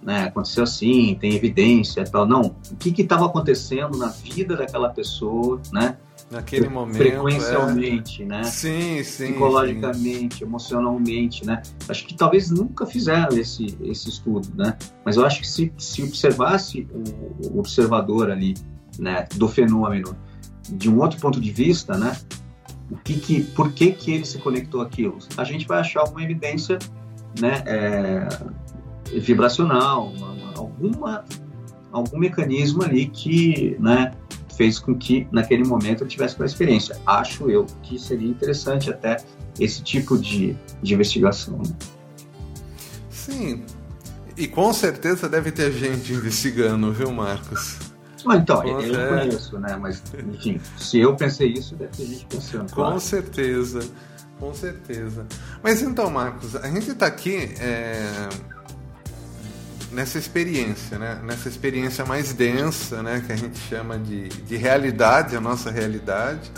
né, 0.02 0.24
aconteceu 0.24 0.64
assim, 0.64 1.16
tem 1.20 1.34
evidência 1.34 2.04
tal. 2.04 2.26
Não, 2.26 2.56
o 2.70 2.76
que 2.76 3.02
estava 3.02 3.26
acontecendo 3.26 3.98
na 3.98 4.08
vida 4.08 4.56
daquela 4.56 4.88
pessoa, 4.88 5.60
né? 5.72 5.96
Naquele 6.30 6.68
momento. 6.68 6.96
frequencialmente, 6.96 8.24
né? 8.24 8.40
É... 8.40 8.44
Sim, 8.44 9.02
sim. 9.02 9.26
psicologicamente, 9.32 10.44
emocionalmente, 10.44 11.44
né? 11.44 11.60
Acho 11.88 12.06
que 12.06 12.14
talvez 12.14 12.50
nunca 12.50 12.86
fizeram 12.86 13.36
esse, 13.36 13.76
esse 13.82 14.08
estudo, 14.08 14.48
né? 14.54 14.76
Mas 15.04 15.16
eu 15.16 15.24
acho 15.24 15.40
que 15.40 15.48
se, 15.48 15.72
se 15.76 16.02
observasse 16.04 16.86
o, 16.92 17.48
o 17.48 17.58
observador 17.58 18.30
ali, 18.30 18.54
né, 18.98 19.26
do 19.34 19.48
fenômeno 19.48 20.16
de 20.70 20.88
um 20.88 21.00
outro 21.00 21.18
ponto 21.18 21.40
de 21.40 21.50
vista, 21.50 21.98
né? 21.98 22.16
O 22.90 22.96
que 22.96 23.18
que, 23.18 23.42
por 23.42 23.72
que 23.72 23.90
que 23.90 24.12
ele 24.12 24.24
se 24.24 24.38
conectou 24.38 24.82
àquilo? 24.82 25.18
A 25.36 25.42
gente 25.42 25.66
vai 25.66 25.80
achar 25.80 26.00
alguma 26.00 26.22
evidência, 26.22 26.78
né? 27.40 27.62
É, 27.66 28.28
vibracional, 29.18 30.12
uma, 30.12 30.30
uma, 30.30 30.52
alguma 30.56 31.24
algum 31.92 32.18
mecanismo 32.18 32.84
ali 32.84 33.06
que, 33.06 33.76
né? 33.80 34.12
Fez 34.60 34.78
com 34.78 34.94
que 34.94 35.26
naquele 35.32 35.64
momento 35.64 36.04
eu 36.04 36.06
tivesse 36.06 36.34
aquela 36.34 36.46
experiência. 36.46 37.00
Acho 37.06 37.50
eu 37.50 37.64
que 37.82 37.98
seria 37.98 38.28
interessante 38.28 38.90
até 38.90 39.16
esse 39.58 39.82
tipo 39.82 40.18
de, 40.18 40.54
de 40.82 40.92
investigação. 40.92 41.56
Né? 41.56 41.72
Sim. 43.08 43.64
E 44.36 44.46
com 44.46 44.70
certeza 44.74 45.30
deve 45.30 45.50
ter 45.50 45.72
gente 45.72 46.12
investigando, 46.12 46.92
viu, 46.92 47.10
Marcos? 47.10 47.78
Ah, 48.26 48.36
então, 48.36 48.60
Com 48.60 48.80
eu 48.82 49.08
conheço, 49.08 49.58
né? 49.58 49.78
Mas, 49.80 50.02
enfim, 50.28 50.60
se 50.76 50.98
eu 50.98 51.16
pensei 51.16 51.54
isso, 51.54 51.74
deve 51.74 51.92
ter 51.96 52.04
gente 52.04 52.26
pensando. 52.26 52.68
Com 52.68 52.82
claro. 52.82 53.00
certeza, 53.00 53.80
com 54.38 54.52
certeza. 54.52 55.26
Mas 55.62 55.80
então, 55.80 56.10
Marcos, 56.10 56.54
a 56.54 56.68
gente 56.68 56.90
está 56.90 57.06
aqui 57.06 57.54
é, 57.58 58.28
nessa 59.90 60.18
experiência, 60.18 60.98
né? 60.98 61.20
Nessa 61.24 61.48
experiência 61.48 62.04
mais 62.04 62.32
densa, 62.32 63.02
né? 63.02 63.22
Que 63.26 63.32
a 63.32 63.36
gente 63.36 63.58
chama 63.58 63.98
de, 63.98 64.28
de 64.28 64.56
realidade, 64.56 65.36
a 65.36 65.40
nossa 65.40 65.70
realidade. 65.70 66.50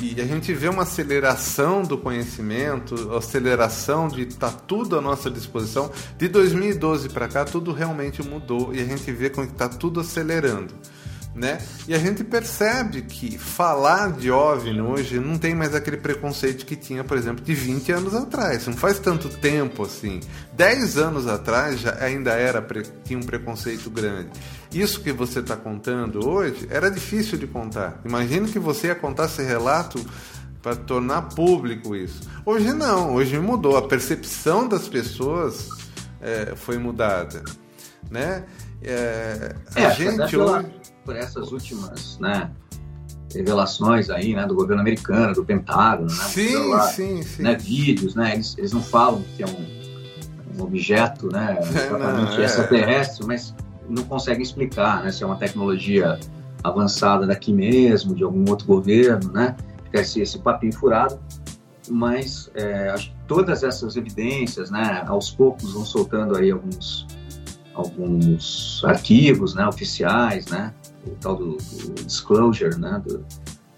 E 0.00 0.20
a 0.20 0.26
gente 0.26 0.52
vê 0.52 0.68
uma 0.68 0.82
aceleração 0.82 1.82
do 1.82 1.96
conhecimento, 1.96 3.14
aceleração 3.16 4.08
de 4.08 4.22
estar 4.22 4.50
tá 4.50 4.58
tudo 4.66 4.98
à 4.98 5.00
nossa 5.00 5.30
disposição. 5.30 5.90
De 6.18 6.28
2012 6.28 7.08
para 7.08 7.26
cá, 7.28 7.44
tudo 7.46 7.72
realmente 7.72 8.22
mudou 8.22 8.74
e 8.74 8.80
a 8.80 8.84
gente 8.84 9.10
vê 9.10 9.30
como 9.30 9.46
está 9.46 9.68
tudo 9.68 10.00
acelerando. 10.00 10.74
Né? 11.36 11.58
E 11.86 11.94
a 11.94 11.98
gente 11.98 12.24
percebe 12.24 13.02
que 13.02 13.36
falar 13.36 14.10
de 14.12 14.30
OVNI 14.30 14.80
hoje 14.80 15.20
não 15.20 15.36
tem 15.36 15.54
mais 15.54 15.74
aquele 15.74 15.98
preconceito 15.98 16.64
que 16.64 16.74
tinha, 16.74 17.04
por 17.04 17.18
exemplo, 17.18 17.44
de 17.44 17.52
20 17.52 17.92
anos 17.92 18.14
atrás. 18.14 18.66
Não 18.66 18.72
faz 18.72 18.98
tanto 18.98 19.28
tempo 19.28 19.82
assim. 19.82 20.20
10 20.54 20.96
anos 20.96 21.26
atrás 21.26 21.80
já 21.80 21.94
ainda 22.02 22.30
era 22.32 22.66
tinha 23.04 23.18
um 23.18 23.22
preconceito 23.22 23.90
grande. 23.90 24.30
Isso 24.72 25.02
que 25.02 25.12
você 25.12 25.40
está 25.40 25.54
contando 25.56 26.26
hoje 26.26 26.66
era 26.70 26.90
difícil 26.90 27.36
de 27.36 27.46
contar. 27.46 28.00
Imagina 28.02 28.48
que 28.48 28.58
você 28.58 28.86
ia 28.86 28.94
contar 28.94 29.26
esse 29.26 29.42
relato 29.42 30.02
para 30.62 30.74
tornar 30.74 31.34
público 31.34 31.94
isso. 31.94 32.22
Hoje 32.46 32.72
não, 32.72 33.14
hoje 33.14 33.38
mudou. 33.38 33.76
A 33.76 33.86
percepção 33.86 34.66
das 34.66 34.88
pessoas 34.88 35.68
é, 36.18 36.54
foi 36.56 36.78
mudada. 36.78 37.44
Né? 38.10 38.42
É, 38.82 39.54
a 39.74 39.80
é, 39.82 39.90
gente 39.94 40.30
pela, 40.30 40.60
hoje 40.60 40.95
por 41.06 41.16
essas 41.16 41.52
últimas, 41.52 42.18
né, 42.18 42.50
revelações 43.32 44.10
aí, 44.10 44.34
né, 44.34 44.44
do 44.46 44.54
governo 44.54 44.82
americano, 44.82 45.32
do 45.32 45.44
Pentágono, 45.44 46.10
né, 46.10 46.24
sim, 46.24 46.56
lá, 46.68 46.82
sim, 46.82 47.22
sim. 47.22 47.42
né, 47.42 47.54
vídeos, 47.54 48.14
né, 48.14 48.34
eles, 48.34 48.56
eles 48.58 48.72
não 48.72 48.82
falam 48.82 49.22
que 49.36 49.42
é 49.42 49.46
um, 49.46 50.58
um 50.58 50.64
objeto, 50.64 51.28
né, 51.32 51.58
exatamente 51.62 52.34
não, 52.34 52.42
é. 52.42 52.44
extraterrestre, 52.44 53.26
mas 53.26 53.54
não 53.88 54.02
conseguem 54.02 54.42
explicar, 54.42 55.04
né, 55.04 55.12
se 55.12 55.22
é 55.22 55.26
uma 55.26 55.36
tecnologia 55.36 56.18
avançada 56.62 57.26
daqui 57.26 57.52
mesmo, 57.52 58.14
de 58.14 58.24
algum 58.24 58.44
outro 58.50 58.66
governo, 58.66 59.30
né, 59.32 59.56
fica 59.84 60.00
esse, 60.00 60.20
esse 60.20 60.38
papinho 60.38 60.72
furado, 60.72 61.18
mas 61.88 62.50
é, 62.54 62.90
acho 62.90 63.10
que 63.10 63.16
todas 63.28 63.62
essas 63.62 63.96
evidências, 63.96 64.70
né, 64.70 65.04
aos 65.06 65.30
poucos 65.30 65.72
vão 65.72 65.84
soltando 65.84 66.36
aí 66.36 66.50
alguns 66.50 67.06
alguns 67.76 68.82
arquivos, 68.84 69.54
né, 69.54 69.66
oficiais, 69.68 70.46
né, 70.46 70.72
o 71.06 71.16
tal 71.20 71.36
do, 71.36 71.56
do 71.56 72.04
disclosure, 72.04 72.78
né, 72.78 73.02
do, 73.04 73.24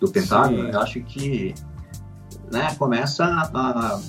do 0.00 0.10
Pentágono, 0.10 0.68
eu 0.68 0.80
acho 0.80 1.00
que, 1.02 1.54
né, 2.52 2.74
começa 2.76 3.24
a, 3.24 3.50
a 3.54 4.00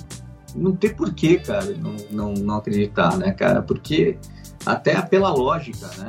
não 0.54 0.74
ter 0.74 0.96
porquê, 0.96 1.38
cara, 1.38 1.74
não, 1.76 1.96
não, 2.10 2.34
não 2.34 2.56
acreditar, 2.56 3.16
né, 3.16 3.32
cara, 3.32 3.62
porque 3.62 4.18
até 4.64 5.00
pela 5.02 5.30
lógica, 5.30 5.86
né, 5.98 6.08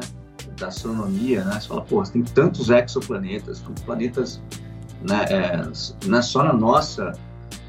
da 0.57 0.68
astronomia, 0.68 1.43
né, 1.43 1.59
você 1.59 1.68
fala, 1.68 1.82
pô, 1.82 2.03
tem 2.03 2.24
tantos 2.24 2.70
exoplanetas, 2.70 3.59
tantos 3.59 3.84
planetas, 3.84 4.41
né, 5.07 5.26
é, 5.30 6.07
não 6.07 6.18
é 6.18 6.22
só 6.22 6.43
na 6.43 6.53
nossa 6.53 7.14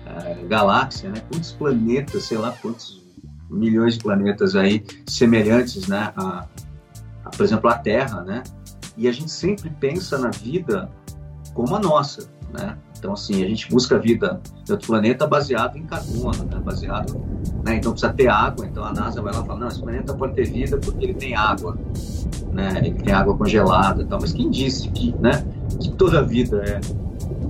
é, 0.07 0.34
galáxia, 0.47 1.11
né, 1.11 1.22
quantos 1.30 1.53
planetas, 1.53 2.24
sei 2.24 2.38
lá, 2.38 2.53
quantos 2.61 3.03
milhões 3.51 3.95
de 3.95 4.01
planetas 4.01 4.57
aí 4.57 4.84
semelhantes, 5.07 5.86
né, 5.86 6.12
a, 6.16 6.47
a, 7.24 7.30
por 7.30 7.45
exemplo, 7.45 7.68
a 7.70 7.78
Terra, 7.78 8.22
né? 8.22 8.43
E 8.97 9.09
a 9.09 9.12
gente 9.12 9.30
sempre 9.30 9.70
pensa 9.70 10.18
na 10.18 10.30
vida 10.30 10.90
como 11.55 11.74
a 11.74 11.80
nossa, 11.80 12.28
né? 12.53 12.76
Então, 12.99 13.14
assim, 13.14 13.43
a 13.43 13.49
gente 13.49 13.68
busca 13.68 13.97
a 13.97 13.99
vida 13.99 14.40
outro 14.70 14.86
planeta 14.86 15.26
baseado 15.26 15.76
em 15.76 15.84
carbono, 15.84 16.45
né? 16.45 16.61
baseado, 16.64 17.20
né? 17.64 17.76
Então 17.76 17.93
precisa 17.93 18.12
ter 18.12 18.28
água. 18.28 18.64
Então 18.64 18.84
a 18.84 18.93
NASA 18.93 19.20
vai 19.20 19.34
lá 19.34 19.43
e 19.43 19.47
fala, 19.47 19.59
não, 19.59 19.68
esse 19.68 19.80
planeta 19.80 20.14
pode 20.14 20.34
ter 20.34 20.49
vida 20.49 20.78
porque 20.78 21.07
ele 21.07 21.14
tem 21.14 21.34
água, 21.34 21.76
né? 22.53 22.74
Ele 22.78 22.95
tem 22.95 23.12
água 23.12 23.36
congelada, 23.36 24.03
e 24.03 24.07
tal. 24.07 24.20
Mas 24.20 24.32
quem 24.32 24.51
disse 24.51 24.88
que, 24.90 25.12
né? 25.18 25.45
Que 25.80 25.90
toda 25.93 26.22
vida 26.22 26.62
é 26.64 26.80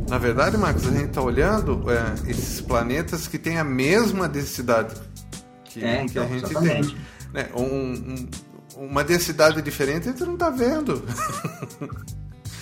na 0.08 0.18
verdade, 0.18 0.58
Marcos, 0.58 0.86
a 0.86 0.90
gente 0.90 1.06
está 1.06 1.22
olhando 1.22 1.84
é, 1.90 2.30
esses 2.30 2.60
planetas 2.60 3.26
que 3.26 3.38
têm 3.38 3.56
a 3.56 3.64
mesma 3.64 4.28
densidade 4.28 4.94
que, 5.64 5.82
é, 5.82 6.02
então, 6.02 6.06
que 6.06 6.18
a 6.18 6.26
gente 6.26 6.50
exatamente. 6.50 6.94
tem. 6.94 7.02
Né? 7.32 7.48
Um, 7.56 7.64
um, 7.64 8.28
uma 8.86 9.04
densidade 9.04 9.60
diferente 9.62 10.08
a 10.08 10.12
gente 10.12 10.24
não 10.24 10.34
está 10.34 10.50
vendo. 10.50 11.02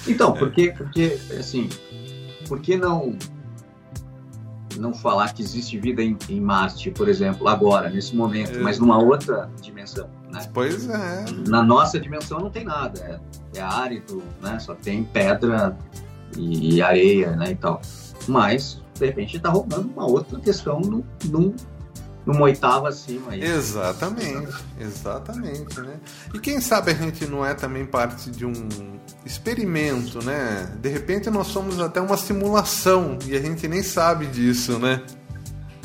Então, 0.07 0.33
porque, 0.39 0.73
porque 0.77 1.18
assim, 1.39 1.68
por 2.47 2.61
que 2.61 2.77
não 2.77 3.16
não 4.79 4.95
falar 4.95 5.35
que 5.35 5.43
existe 5.43 5.79
vida 5.79 6.01
em, 6.01 6.16
em 6.29 6.41
Marte, 6.41 6.91
por 6.93 7.09
exemplo, 7.09 7.49
agora, 7.49 7.91
nesse 7.91 8.14
momento, 8.14 8.59
é. 8.59 8.62
mas 8.62 8.79
numa 8.79 8.99
outra 8.99 9.51
dimensão, 9.61 10.09
né? 10.31 10.49
Pois 10.55 10.89
é. 10.89 11.25
Na 11.49 11.62
nossa 11.62 11.99
dimensão 11.99 12.39
não 12.39 12.51
tem 12.51 12.64
nada, 12.64 13.21
é, 13.55 13.59
é 13.59 13.61
árido, 13.61 14.23
né? 14.41 14.59
Só 14.61 14.75
tem 14.75 15.05
pedra 15.05 15.77
e, 16.37 16.77
e 16.77 16.83
areia, 16.83 17.33
né, 17.33 17.51
e 17.51 17.57
tal. 17.57 17.81
Mas, 18.29 18.81
de 18.95 19.07
repente, 19.07 19.37
está 19.37 19.51
rolando 19.51 19.91
uma 19.91 20.07
outra 20.07 20.39
questão 20.39 20.81
num 20.81 21.55
numa 22.25 22.43
oitava 22.43 22.89
acima. 22.89 23.33
Aí. 23.33 23.43
Exatamente, 23.43 24.55
exatamente, 24.79 25.81
né? 25.81 25.95
E 26.35 26.39
quem 26.39 26.61
sabe 26.61 26.91
a 26.91 26.95
gente 26.95 27.27
não 27.27 27.45
é 27.45 27.55
também 27.55 27.85
parte 27.87 28.31
de 28.31 28.45
um 28.45 28.53
experimento, 29.25 30.25
né? 30.25 30.71
De 30.81 30.89
repente 30.89 31.31
nós 31.31 31.49
somos 31.49 31.81
até 31.81 32.01
uma 32.01 32.16
simulação 32.16 33.18
e 33.27 33.37
a 33.37 33.41
gente 33.41 33.66
nem 33.68 33.83
sabe 33.83 34.27
disso, 34.27 34.79
né? 34.79 35.03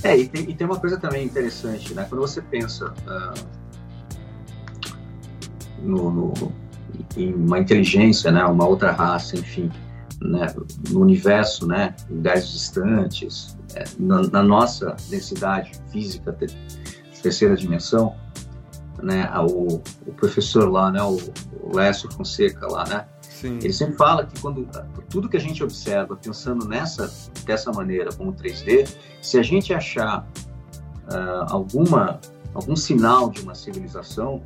É, 0.04 0.18
e 0.18 0.28
tem, 0.28 0.50
e 0.50 0.54
tem 0.54 0.68
uma 0.68 0.80
coisa 0.80 0.98
também 0.98 1.26
interessante, 1.26 1.94
né? 1.94 2.06
Quando 2.08 2.22
você 2.22 2.42
pensa 2.42 2.94
uh, 3.08 3.46
no, 5.82 6.12
no, 6.12 6.54
em 7.18 7.34
uma 7.34 7.60
inteligência, 7.60 8.32
né? 8.32 8.46
Uma 8.46 8.68
outra 8.68 8.92
raça, 8.92 9.36
enfim, 9.36 9.72
né? 10.22 10.54
no 10.90 11.02
universo, 11.02 11.68
né? 11.68 11.96
Em 12.10 12.16
lugares 12.16 12.50
distantes, 12.50 13.58
é, 13.76 13.84
na, 14.00 14.22
na, 14.24 14.44
nossa 14.44 14.96
densidade 15.10 15.72
física, 15.92 16.36
terceira 17.22 17.56
dimensão, 17.56 18.16
né, 19.02 19.30
o, 19.40 19.82
o 20.08 20.14
professor 20.14 20.70
lá, 20.70 20.92
né, 20.92 21.02
o, 21.02 21.18
o 21.62 21.76
Lécio 21.76 22.10
Fonseca 22.12 22.68
lá, 22.68 22.88
né, 22.88 23.06
Sim. 23.22 23.58
ele 23.58 23.74
sempre 23.74 23.96
fala 23.96 24.26
que 24.26 24.40
quando 24.40 24.68
tudo 25.10 25.28
que 25.28 25.36
a 25.36 25.40
gente 25.40 25.64
observa 25.64 26.16
pensando 26.16 26.68
nessa 26.68 27.12
dessa 27.46 27.72
maneira 27.72 28.12
como 28.14 28.34
3D, 28.34 28.88
se 29.22 29.38
a 29.38 29.44
gente 29.44 29.74
achar 29.74 30.26
uh, 31.12 31.46
alguma 31.50 32.20
algum 32.54 32.76
sinal 32.76 33.30
de 33.30 33.42
uma 33.42 33.54
civilização, 33.54 34.42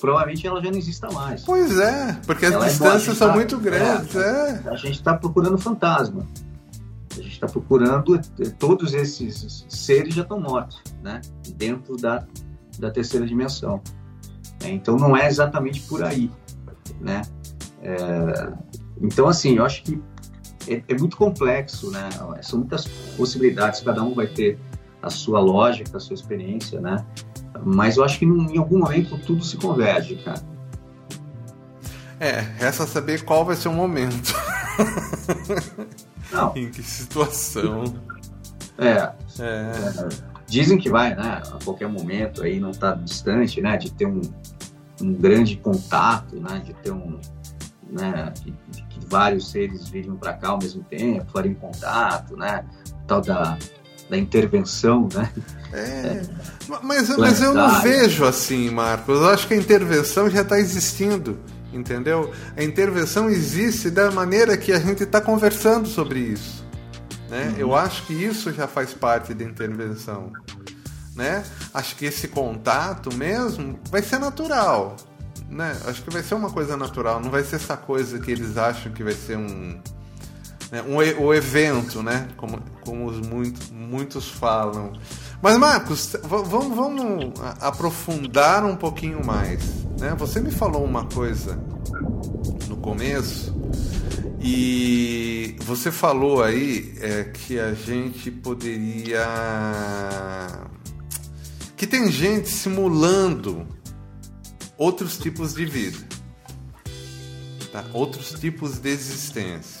provavelmente 0.00 0.46
ela 0.46 0.62
já 0.62 0.70
não 0.70 0.78
exista 0.78 1.10
mais. 1.10 1.44
Pois 1.44 1.78
é, 1.78 2.18
porque 2.26 2.46
as 2.46 2.52
ela 2.52 2.66
é 2.66 2.68
distâncias 2.68 3.16
é 3.16 3.18
são 3.18 3.28
tá, 3.28 3.34
muito 3.34 3.58
grandes. 3.58 4.16
É, 4.16 4.62
é. 4.64 4.68
A 4.70 4.76
gente 4.76 4.94
está 4.94 5.14
procurando 5.14 5.58
fantasma. 5.58 6.26
A 7.12 7.22
gente 7.22 7.32
está 7.32 7.46
procurando 7.46 8.16
eh, 8.16 8.50
todos 8.58 8.94
esses 8.94 9.66
seres 9.68 10.14
já 10.14 10.22
estão 10.22 10.40
mortos, 10.40 10.80
né? 11.02 11.20
Dentro 11.56 11.96
da, 11.96 12.24
da 12.78 12.90
terceira 12.90 13.26
dimensão. 13.26 13.82
É, 14.62 14.70
então 14.70 14.96
não 14.96 15.16
é 15.16 15.26
exatamente 15.26 15.80
por 15.82 16.02
aí, 16.02 16.30
né? 17.00 17.22
É, 17.82 18.52
então 19.00 19.26
assim, 19.26 19.56
eu 19.56 19.64
acho 19.64 19.82
que 19.82 20.00
é, 20.68 20.82
é, 20.86 20.98
muito 20.98 21.16
complexo, 21.16 21.90
né? 21.90 22.08
São 22.42 22.60
muitas 22.60 22.86
possibilidades, 23.16 23.80
cada 23.80 24.02
um 24.02 24.14
vai 24.14 24.26
ter 24.26 24.58
a 25.02 25.10
sua 25.10 25.40
lógica, 25.40 25.96
a 25.96 26.00
sua 26.00 26.14
experiência, 26.14 26.80
né? 26.80 27.04
Mas 27.64 27.96
eu 27.96 28.04
acho 28.04 28.18
que 28.18 28.24
em 28.24 28.58
algum 28.58 28.78
momento 28.78 29.18
tudo 29.18 29.44
se 29.44 29.56
converge, 29.56 30.16
cara. 30.16 30.40
É, 32.18 32.40
resta 32.58 32.86
saber 32.86 33.24
qual 33.24 33.44
vai 33.44 33.56
ser 33.56 33.68
o 33.68 33.72
momento. 33.72 34.34
Não. 36.30 36.52
em 36.56 36.70
que 36.70 36.82
situação? 36.82 37.84
É, 38.76 38.90
é. 38.90 39.12
é. 39.42 40.30
Dizem 40.46 40.78
que 40.78 40.90
vai, 40.90 41.14
né? 41.14 41.40
A 41.50 41.64
qualquer 41.64 41.88
momento 41.88 42.42
aí 42.42 42.58
não 42.58 42.72
está 42.72 42.92
distante, 42.92 43.60
né? 43.60 43.76
De 43.76 43.90
ter 43.92 44.06
um, 44.06 44.20
um 45.00 45.14
grande 45.14 45.56
contato, 45.56 46.36
né? 46.36 46.60
De 46.64 46.74
ter 46.74 46.90
um, 46.90 47.18
né? 47.88 48.32
De 48.42 48.52
que 48.82 49.06
vários 49.06 49.50
seres 49.50 49.88
virem 49.88 50.14
para 50.16 50.34
cá 50.34 50.48
ao 50.48 50.58
mesmo 50.58 50.82
tempo, 50.84 51.30
farem 51.30 51.54
contato, 51.54 52.36
né? 52.36 52.66
Tal 53.06 53.20
da, 53.20 53.56
da 54.10 54.18
intervenção, 54.18 55.08
né? 55.14 55.30
É, 55.72 55.78
é. 55.78 56.22
Mas, 56.82 57.08
mas 57.16 57.40
eu 57.40 57.54
não 57.54 57.80
vejo 57.80 58.24
assim, 58.24 58.70
Marcos. 58.70 59.20
Eu 59.20 59.28
acho 59.28 59.46
que 59.46 59.54
a 59.54 59.56
intervenção 59.56 60.28
já 60.28 60.42
está 60.42 60.58
existindo 60.58 61.38
entendeu? 61.72 62.32
A 62.56 62.62
intervenção 62.62 63.28
existe 63.28 63.90
da 63.90 64.10
maneira 64.10 64.56
que 64.56 64.72
a 64.72 64.78
gente 64.78 65.04
está 65.04 65.20
conversando 65.20 65.88
sobre 65.88 66.18
isso. 66.18 66.64
Né? 67.28 67.48
Uhum. 67.50 67.58
Eu 67.58 67.74
acho 67.74 68.06
que 68.06 68.12
isso 68.12 68.52
já 68.52 68.66
faz 68.66 68.92
parte 68.92 69.32
da 69.32 69.44
intervenção. 69.44 70.32
Né? 71.14 71.44
Acho 71.72 71.96
que 71.96 72.06
esse 72.06 72.28
contato 72.28 73.14
mesmo 73.14 73.78
vai 73.90 74.02
ser 74.02 74.18
natural. 74.18 74.96
Né? 75.48 75.76
Acho 75.86 76.02
que 76.02 76.10
vai 76.10 76.22
ser 76.22 76.34
uma 76.34 76.50
coisa 76.50 76.76
natural, 76.76 77.20
não 77.20 77.30
vai 77.30 77.42
ser 77.44 77.56
essa 77.56 77.76
coisa 77.76 78.18
que 78.18 78.30
eles 78.30 78.56
acham 78.56 78.92
que 78.92 79.02
vai 79.02 79.14
ser 79.14 79.36
um. 79.36 79.80
Né? 80.70 80.82
um 80.82 80.96
o 80.96 81.34
evento, 81.34 82.02
né? 82.02 82.28
Como, 82.36 82.60
como 82.82 83.06
os 83.06 83.26
muito, 83.26 83.72
muitos 83.72 84.28
falam. 84.28 84.92
Mas, 85.42 85.58
Marcos, 85.58 86.16
vamos, 86.22 86.76
vamos 86.76 87.32
aprofundar 87.60 88.64
um 88.64 88.76
pouquinho 88.76 89.24
mais. 89.24 89.60
Né? 89.98 90.14
Você 90.18 90.40
me 90.40 90.50
falou 90.50 90.84
uma 90.84 91.04
coisa 91.06 91.58
no 92.68 92.76
começo 92.76 93.54
e 94.40 95.56
você 95.60 95.92
falou 95.92 96.42
aí 96.42 96.94
é, 97.00 97.24
que 97.24 97.58
a 97.58 97.74
gente 97.74 98.30
poderia. 98.30 99.26
que 101.76 101.86
tem 101.86 102.10
gente 102.10 102.48
simulando 102.48 103.66
outros 104.78 105.18
tipos 105.18 105.52
de 105.52 105.66
vida, 105.66 105.98
tá? 107.70 107.84
outros 107.92 108.30
tipos 108.40 108.78
de 108.78 108.88
existência. 108.88 109.79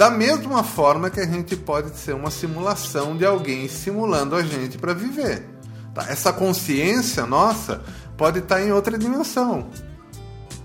Da 0.00 0.08
mesma 0.08 0.64
forma 0.64 1.10
que 1.10 1.20
a 1.20 1.26
gente 1.26 1.54
pode 1.54 1.94
ser 1.98 2.14
uma 2.14 2.30
simulação 2.30 3.14
de 3.14 3.26
alguém 3.26 3.68
simulando 3.68 4.34
a 4.34 4.42
gente 4.42 4.78
para 4.78 4.94
viver. 4.94 5.46
Tá? 5.92 6.06
Essa 6.08 6.32
consciência 6.32 7.26
nossa 7.26 7.82
pode 8.16 8.38
estar 8.38 8.54
tá 8.54 8.62
em 8.62 8.72
outra 8.72 8.96
dimensão. 8.96 9.68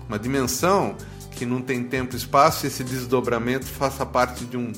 Uma 0.08 0.18
dimensão 0.18 0.96
que 1.32 1.44
não 1.44 1.60
tem 1.60 1.84
tempo 1.84 2.14
e 2.14 2.16
espaço 2.16 2.64
e 2.64 2.68
esse 2.68 2.82
desdobramento 2.82 3.66
faça 3.66 4.06
parte 4.06 4.46
de 4.46 4.56
um, 4.56 4.72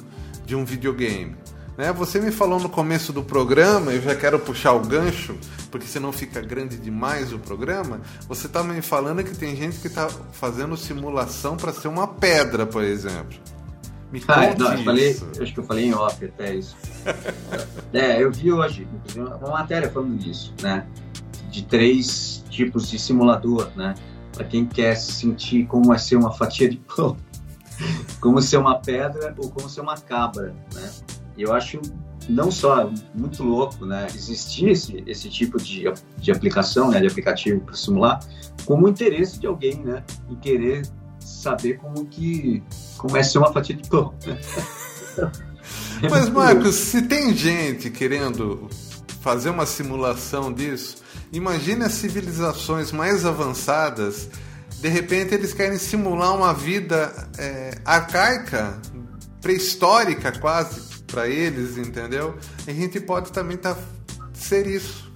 de 0.44 0.56
um 0.56 0.64
videogame. 0.64 1.36
Né? 1.76 1.92
Você 1.92 2.18
me 2.18 2.32
falou 2.32 2.58
no 2.58 2.68
começo 2.68 3.12
do 3.12 3.22
programa, 3.22 3.92
eu 3.92 4.02
já 4.02 4.16
quero 4.16 4.40
puxar 4.40 4.72
o 4.72 4.80
gancho, 4.80 5.38
porque 5.70 5.86
senão 5.86 6.10
fica 6.10 6.40
grande 6.40 6.76
demais 6.78 7.32
o 7.32 7.38
programa. 7.38 8.00
Você 8.26 8.48
está 8.48 8.64
me 8.64 8.82
falando 8.82 9.22
que 9.22 9.36
tem 9.36 9.54
gente 9.54 9.78
que 9.78 9.86
está 9.86 10.08
fazendo 10.32 10.76
simulação 10.76 11.56
para 11.56 11.72
ser 11.72 11.86
uma 11.86 12.08
pedra, 12.08 12.66
por 12.66 12.82
exemplo. 12.82 13.38
Me 14.10 14.22
ah, 14.26 14.54
não, 14.56 14.72
eu 14.72 14.84
falei, 14.84 15.10
acho 15.40 15.52
que 15.52 15.60
eu 15.60 15.64
falei 15.64 15.86
em 15.86 15.94
off 15.94 16.24
até 16.24 16.54
isso. 16.54 16.74
é, 17.92 18.22
eu 18.22 18.32
vi 18.32 18.50
hoje 18.50 18.88
uma 19.14 19.50
matéria 19.50 19.90
falando 19.90 20.16
disso, 20.16 20.54
né? 20.62 20.86
De 21.50 21.62
três 21.64 22.42
tipos 22.48 22.88
de 22.88 22.98
simulador, 22.98 23.70
né? 23.76 23.94
Para 24.32 24.44
quem 24.44 24.64
quer 24.64 24.94
sentir 24.96 25.66
como 25.66 25.92
é 25.92 25.98
ser 25.98 26.16
uma 26.16 26.32
fatia 26.32 26.70
de 26.70 26.78
pão, 26.78 27.18
como 28.20 28.40
ser 28.40 28.56
uma 28.56 28.78
pedra 28.78 29.34
ou 29.36 29.50
como 29.50 29.68
ser 29.68 29.82
uma 29.82 29.96
cabra, 29.96 30.54
né? 30.74 30.90
Eu 31.36 31.52
acho 31.52 31.78
não 32.28 32.50
só 32.50 32.90
muito 33.14 33.42
louco, 33.42 33.84
né? 33.84 34.06
Existir 34.14 34.70
esse, 34.70 35.02
esse 35.06 35.28
tipo 35.28 35.58
de, 35.58 35.84
de 36.16 36.32
aplicação, 36.32 36.90
né? 36.90 37.00
De 37.00 37.06
aplicativo 37.06 37.60
para 37.60 37.74
simular, 37.74 38.20
como 38.64 38.86
o 38.86 38.88
interesse 38.88 39.38
de 39.38 39.46
alguém, 39.46 39.76
né? 39.76 40.02
Em 40.30 40.34
querer 40.36 40.82
saber 41.20 41.78
como 41.78 42.06
que 42.06 42.62
como 42.96 43.16
é 43.16 43.22
ser 43.22 43.38
uma 43.38 43.52
fatia 43.52 43.76
de 43.76 43.88
pão. 43.88 44.14
Mas 46.10 46.28
Marcos, 46.28 46.74
se 46.76 47.02
tem 47.02 47.34
gente 47.34 47.90
querendo 47.90 48.68
fazer 49.20 49.50
uma 49.50 49.66
simulação 49.66 50.52
disso, 50.52 50.98
imagine 51.32 51.84
as 51.84 51.92
civilizações 51.92 52.92
mais 52.92 53.26
avançadas. 53.26 54.28
De 54.80 54.88
repente 54.88 55.34
eles 55.34 55.52
querem 55.52 55.78
simular 55.78 56.34
uma 56.34 56.54
vida 56.54 57.12
é, 57.36 57.78
arcaica, 57.84 58.80
pré-histórica 59.40 60.38
quase 60.38 61.02
para 61.04 61.26
eles, 61.26 61.76
entendeu? 61.76 62.36
A 62.66 62.72
gente 62.72 63.00
pode 63.00 63.32
também 63.32 63.56
tá, 63.56 63.76
ser 64.32 64.66
isso, 64.66 65.12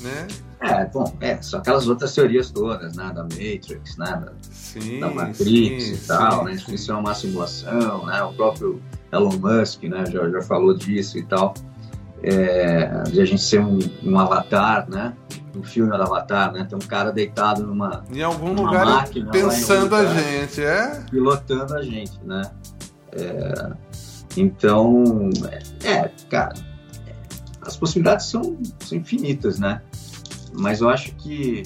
né? 0.00 0.26
É, 0.62 0.84
bom, 0.84 1.16
é, 1.20 1.40
são 1.40 1.58
aquelas 1.58 1.88
outras 1.88 2.14
teorias 2.14 2.50
todas, 2.50 2.94
né? 2.94 3.10
Da 3.14 3.22
Matrix, 3.22 3.96
né? 3.96 4.06
Da, 4.06 4.32
sim, 4.42 5.00
da 5.00 5.10
Matrix 5.10 5.84
sim, 5.84 5.94
e 5.94 5.98
tal, 6.06 6.40
sim, 6.40 6.44
né? 6.44 6.58
sim. 6.58 6.74
Isso 6.74 6.92
é 6.92 6.94
uma 6.94 7.14
simulação, 7.14 8.04
né? 8.04 8.22
O 8.22 8.32
próprio 8.34 8.82
Elon 9.10 9.38
Musk, 9.38 9.84
né? 9.84 10.04
Já, 10.06 10.28
já 10.28 10.42
falou 10.42 10.76
disso 10.76 11.16
e 11.18 11.22
tal. 11.24 11.54
É, 12.22 13.04
de 13.04 13.22
a 13.22 13.24
gente 13.24 13.40
ser 13.40 13.60
um, 13.60 13.78
um 14.04 14.18
avatar, 14.18 14.88
né? 14.90 15.14
No 15.54 15.64
filme 15.64 15.90
do 15.90 16.02
Avatar, 16.02 16.52
né? 16.52 16.64
Tem 16.68 16.76
um 16.76 16.86
cara 16.86 17.10
deitado 17.10 17.66
numa 17.66 18.04
Em 18.12 18.22
algum 18.22 18.52
Uma 18.52 18.62
lugar 18.62 18.84
máquina 18.86 19.30
pensando 19.30 19.94
algum 19.94 19.96
a 19.96 20.10
lugar. 20.10 20.22
gente, 20.22 20.62
é? 20.62 21.00
pilotando 21.10 21.74
a 21.74 21.82
gente, 21.82 22.20
né? 22.22 22.42
É, 23.12 23.72
então, 24.36 25.02
é, 25.82 25.88
é, 25.88 26.10
cara, 26.28 26.54
é, 27.06 27.14
as 27.62 27.76
possibilidades 27.76 28.26
são, 28.26 28.58
são 28.78 28.98
infinitas, 28.98 29.58
né? 29.58 29.80
Mas 30.52 30.80
eu 30.80 30.88
acho 30.88 31.14
que, 31.16 31.62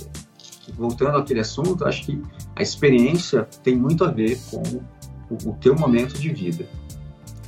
voltando 0.77 1.17
àquele 1.19 1.41
assunto, 1.41 1.85
eu 1.85 1.89
acho 1.89 2.05
que 2.05 2.23
a 2.57 2.63
experiência 2.63 3.49
tem 3.63 3.77
muito 3.77 4.05
a 4.05 4.11
ver 4.11 4.39
com 4.51 4.63
o, 5.31 5.51
o 5.51 5.53
teu 5.61 5.75
momento 5.75 6.19
de 6.19 6.31
vida, 6.31 6.67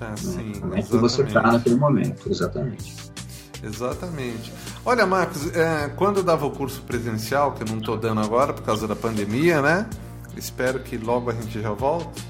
Ah, 0.01 0.11
né? 0.11 0.17
sim, 0.17 0.53
Como 0.61 0.75
é 0.75 0.83
que 0.83 0.97
você 0.97 1.23
está 1.23 1.41
exatamente. 1.41 1.53
naquele 1.59 1.77
momento, 1.77 2.31
exatamente. 2.31 2.95
Exatamente. 3.63 4.53
Olha, 4.85 5.07
Marcos, 5.07 5.55
é, 5.55 5.89
quando 5.97 6.19
eu 6.19 6.23
dava 6.23 6.47
o 6.47 6.51
curso 6.51 6.83
presencial, 6.83 7.53
que 7.53 7.63
eu 7.63 7.67
não 7.67 7.79
estou 7.79 7.97
dando 7.97 8.21
agora 8.21 8.53
por 8.53 8.63
causa 8.63 8.87
da 8.87 8.95
pandemia, 8.95 9.61
né? 9.63 9.87
Espero 10.37 10.81
que 10.81 10.97
logo 10.99 11.31
a 11.31 11.33
gente 11.33 11.61
já 11.61 11.71
volte. 11.73 12.23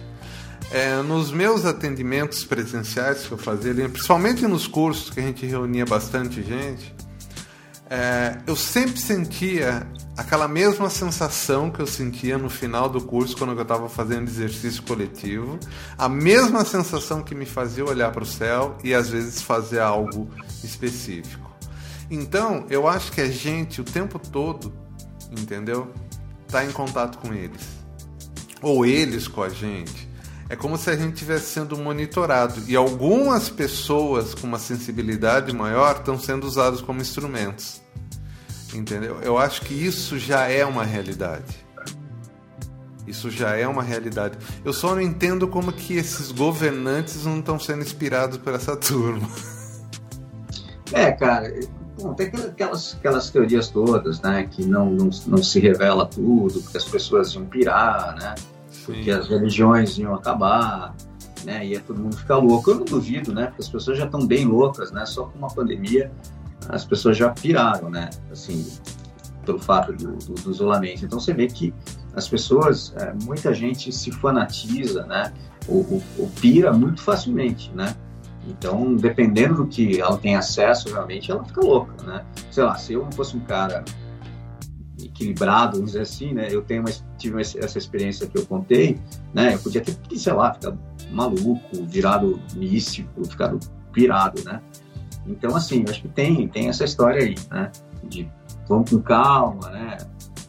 É, 0.70 1.00
nos 1.02 1.30
meus 1.30 1.64
atendimentos 1.64 2.44
presenciais 2.44 3.26
que 3.26 3.32
eu 3.32 3.38
fazia, 3.38 3.72
principalmente 3.88 4.46
nos 4.46 4.66
cursos 4.66 5.10
que 5.10 5.20
a 5.20 5.22
gente 5.22 5.44
reunia 5.46 5.84
bastante 5.84 6.42
gente, 6.42 6.94
é, 7.88 8.38
eu 8.46 8.56
sempre 8.56 8.98
sentia 8.98 9.86
aquela 10.16 10.48
mesma 10.48 10.90
sensação 10.90 11.70
que 11.70 11.80
eu 11.80 11.86
sentia 11.86 12.36
no 12.36 12.48
final 12.48 12.88
do 12.88 13.00
curso 13.00 13.36
quando 13.36 13.52
eu 13.52 13.62
estava 13.62 13.88
fazendo 13.88 14.28
exercício 14.28 14.82
coletivo, 14.82 15.58
a 15.96 16.08
mesma 16.08 16.64
sensação 16.64 17.22
que 17.22 17.34
me 17.34 17.46
fazia 17.46 17.84
olhar 17.84 18.10
para 18.10 18.22
o 18.22 18.26
céu 18.26 18.76
e 18.82 18.92
às 18.92 19.10
vezes 19.10 19.40
fazer 19.40 19.80
algo 19.80 20.28
específico. 20.64 21.50
Então, 22.10 22.66
eu 22.70 22.88
acho 22.88 23.12
que 23.12 23.20
a 23.20 23.30
gente 23.30 23.80
o 23.80 23.84
tempo 23.84 24.18
todo, 24.18 24.72
entendeu? 25.30 25.92
Tá 26.48 26.64
em 26.64 26.72
contato 26.72 27.18
com 27.18 27.32
eles. 27.32 27.62
Ou 28.62 28.86
eles 28.86 29.28
com 29.28 29.42
a 29.42 29.48
gente. 29.48 30.05
É 30.48 30.54
como 30.54 30.78
se 30.78 30.88
a 30.90 30.96
gente 30.96 31.14
estivesse 31.14 31.46
sendo 31.46 31.76
monitorado. 31.76 32.62
E 32.68 32.76
algumas 32.76 33.48
pessoas 33.48 34.34
com 34.34 34.46
uma 34.46 34.58
sensibilidade 34.58 35.52
maior 35.52 35.96
estão 35.96 36.18
sendo 36.18 36.46
usadas 36.46 36.80
como 36.80 37.00
instrumentos. 37.00 37.82
Entendeu? 38.72 39.18
Eu 39.22 39.38
acho 39.38 39.62
que 39.62 39.74
isso 39.74 40.18
já 40.18 40.48
é 40.48 40.64
uma 40.64 40.84
realidade. 40.84 41.66
Isso 43.06 43.30
já 43.30 43.56
é 43.56 43.66
uma 43.66 43.82
realidade. 43.82 44.36
Eu 44.64 44.72
só 44.72 44.94
não 44.94 45.00
entendo 45.00 45.46
como 45.46 45.72
que 45.72 45.94
esses 45.94 46.32
governantes 46.32 47.24
não 47.24 47.38
estão 47.38 47.58
sendo 47.58 47.82
inspirados 47.82 48.38
por 48.38 48.54
essa 48.54 48.74
turma. 48.76 49.28
É, 50.92 51.10
cara, 51.12 51.52
bom, 52.00 52.14
tem 52.14 52.26
aquelas, 52.26 52.94
aquelas 52.94 53.30
teorias 53.30 53.68
todas, 53.68 54.20
né, 54.20 54.48
que 54.50 54.64
não, 54.64 54.90
não, 54.90 55.10
não 55.26 55.42
se 55.42 55.58
revela 55.58 56.06
tudo, 56.06 56.60
porque 56.62 56.78
as 56.78 56.84
pessoas 56.84 57.32
iam 57.34 57.44
pirar, 57.44 58.14
né, 58.16 58.34
porque 58.86 59.10
as 59.10 59.28
religiões 59.28 59.98
iam 59.98 60.14
acabar, 60.14 60.94
né, 61.44 61.66
ia 61.66 61.80
todo 61.80 62.00
mundo 62.00 62.16
ficar 62.16 62.36
louco. 62.36 62.70
Eu 62.70 62.76
não 62.76 62.84
duvido, 62.84 63.34
né, 63.34 63.46
porque 63.46 63.62
as 63.62 63.68
pessoas 63.68 63.98
já 63.98 64.06
estão 64.06 64.26
bem 64.26 64.46
loucas, 64.46 64.90
né, 64.90 65.04
só 65.04 65.24
com 65.24 65.38
uma 65.38 65.48
pandemia 65.48 66.10
as 66.68 66.84
pessoas 66.84 67.16
já 67.16 67.30
piraram, 67.30 67.90
né, 67.90 68.10
assim, 68.30 68.66
pelo 69.44 69.58
fato 69.58 69.92
do, 69.92 70.16
do, 70.16 70.34
do 70.34 70.50
isolamento. 70.50 71.04
Então 71.04 71.20
você 71.20 71.32
vê 71.32 71.46
que 71.46 71.72
as 72.14 72.28
pessoas, 72.28 72.92
é, 72.96 73.12
muita 73.24 73.52
gente 73.54 73.92
se 73.92 74.10
fanatiza, 74.10 75.06
né, 75.06 75.32
ou, 75.68 75.86
ou, 75.90 76.02
ou 76.18 76.28
pira 76.40 76.72
muito 76.72 77.02
facilmente, 77.02 77.70
né. 77.74 77.94
Então, 78.48 78.94
dependendo 78.94 79.54
do 79.56 79.66
que 79.66 80.00
ela 80.00 80.16
tem 80.16 80.36
acesso, 80.36 80.88
realmente, 80.92 81.30
ela 81.30 81.44
fica 81.44 81.60
louca, 81.60 81.92
né? 82.04 82.24
Sei 82.52 82.62
lá, 82.62 82.76
se 82.76 82.92
eu 82.92 83.02
não 83.02 83.10
fosse 83.10 83.36
um 83.36 83.40
cara 83.40 83.84
equilibrado, 85.16 85.76
vamos 85.76 85.92
dizer 85.92 86.02
assim, 86.02 86.32
né? 86.32 86.48
Eu 86.50 86.62
tenho 86.62 86.82
uma, 86.82 86.90
tive 87.18 87.40
essa 87.40 87.78
experiência 87.78 88.26
que 88.26 88.38
eu 88.38 88.46
contei, 88.46 88.98
né? 89.34 89.54
Eu 89.54 89.58
podia 89.58 89.80
ter, 89.80 89.96
sei 90.16 90.32
lá, 90.32 90.54
ficar 90.54 90.76
maluco, 91.10 91.84
virado 91.84 92.40
místico, 92.54 93.24
ficado 93.24 93.58
pirado, 93.92 94.42
né? 94.44 94.60
Então, 95.26 95.56
assim, 95.56 95.82
eu 95.84 95.90
acho 95.90 96.02
que 96.02 96.08
tem, 96.08 96.46
tem 96.48 96.68
essa 96.68 96.84
história 96.84 97.22
aí, 97.22 97.34
né? 97.50 97.72
De 98.04 98.30
vamos 98.68 98.90
com 98.90 99.00
calma, 99.00 99.70
né? 99.70 99.96